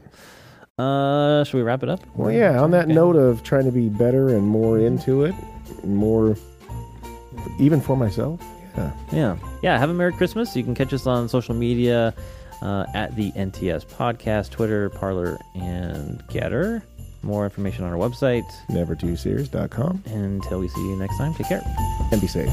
Uh, 0.78 1.44
should 1.46 1.56
we 1.58 1.64
wrap 1.64 1.84
it 1.84 1.90
up? 1.90 2.02
well 2.16 2.32
yeah 2.32 2.60
on 2.62 2.72
that 2.72 2.86
Okay. 2.86 2.94
note 2.94 3.16
of 3.16 3.44
trying 3.44 3.64
to 3.66 3.72
be 3.72 3.88
better 3.88 4.30
and 4.36 4.46
more 4.46 4.78
into 4.78 5.24
it 5.24 5.34
more 5.86 6.36
even 7.60 7.80
for 7.80 7.96
myself 7.96 8.42
yeah 8.78 8.92
Yeah. 9.14 9.38
Yeah. 9.64 9.80
Have 9.80 9.90
a 9.90 9.94
Merry 9.94 10.12
Christmas. 10.12 10.54
You 10.56 10.64
can 10.66 10.76
catch 10.76 10.92
us 10.92 11.08
on 11.08 11.30
social 11.30 11.56
media 11.56 12.14
uh, 12.62 12.86
at 12.94 13.16
the 13.16 13.32
NTS 13.32 13.86
Podcast, 13.86 14.50
Twitter, 14.52 14.90
Parler, 14.90 15.38
and 15.56 16.22
Gettr. 16.28 16.82
More 17.24 17.46
information 17.46 17.86
on 17.86 17.94
our 17.94 17.98
website. 17.98 18.44
never 18.70 18.94
too 18.96 19.16
serious.com 19.16 20.04
Until 20.08 20.60
we 20.60 20.68
see 20.68 20.82
you 20.90 20.98
next 20.98 21.18
time, 21.18 21.34
take 21.36 21.48
care. 21.48 21.64
and 22.12 22.20
be 22.20 22.28
safe 22.28 22.52